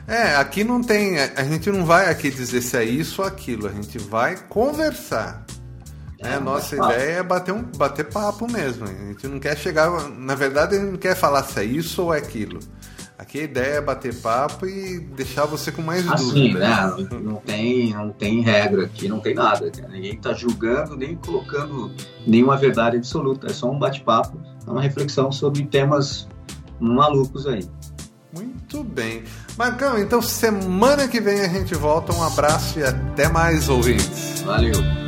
É, 0.09 0.37
aqui 0.37 0.65
não 0.65 0.83
tem. 0.83 1.19
A 1.21 1.45
gente 1.45 1.71
não 1.71 1.85
vai 1.85 2.11
aqui 2.11 2.31
dizer 2.31 2.63
se 2.63 2.77
é 2.79 2.85
isso 2.85 3.21
ou 3.21 3.29
aquilo, 3.29 3.69
a 3.69 3.73
gente 3.73 3.99
vai 3.99 4.37
conversar. 4.49 5.45
É, 6.21 6.35
a 6.35 6.41
nossa 6.41 6.75
ideia 6.75 7.19
é 7.19 7.23
bater, 7.23 7.53
um, 7.53 7.63
bater 7.63 8.07
papo 8.07 8.51
mesmo. 8.51 8.87
A 8.87 8.89
gente 8.89 9.29
não 9.29 9.39
quer 9.39 9.57
chegar. 9.57 10.09
Na 10.09 10.35
verdade, 10.35 10.75
a 10.75 10.79
gente 10.81 10.91
não 10.91 10.99
quer 10.99 11.15
falar 11.15 11.45
se 11.45 11.61
é 11.61 11.65
isso 11.65 12.03
ou 12.03 12.15
é 12.15 12.19
aquilo. 12.19 12.59
Aqui 13.19 13.41
a 13.41 13.43
ideia 13.43 13.75
é 13.75 13.81
bater 13.81 14.15
papo 14.15 14.65
e 14.65 15.01
deixar 15.01 15.45
você 15.45 15.71
com 15.71 15.83
mais 15.83 16.11
assim, 16.11 16.53
dúvidas. 16.53 16.61
Né? 16.61 17.21
Não, 17.21 17.37
tem, 17.37 17.93
não 17.93 18.11
tem 18.11 18.41
regra 18.41 18.85
aqui, 18.85 19.09
não 19.09 19.21
tem 19.21 19.35
nada. 19.35 19.71
Ninguém 19.91 20.15
está 20.15 20.33
julgando 20.33 20.97
nem 20.97 21.17
colocando 21.17 21.93
nenhuma 22.27 22.57
verdade 22.57 22.97
absoluta. 22.97 23.49
É 23.49 23.53
só 23.53 23.71
um 23.71 23.79
bate-papo, 23.79 24.41
é 24.67 24.71
uma 24.71 24.81
reflexão 24.81 25.31
sobre 25.31 25.65
temas 25.67 26.29
malucos 26.81 27.47
aí. 27.47 27.69
Muito 28.33 28.83
bem. 28.85 29.25
Marcão, 29.59 29.99
então 29.99 30.23
semana 30.23 31.09
que 31.09 31.21
vem 31.21 31.41
a 31.41 31.49
gente 31.49 31.75
volta. 31.75 32.15
Um 32.15 32.23
abraço 32.23 32.79
e 32.79 32.85
até 32.85 33.29
mais, 33.29 33.69
ouvintes. 33.69 34.41
Valeu. 34.43 35.08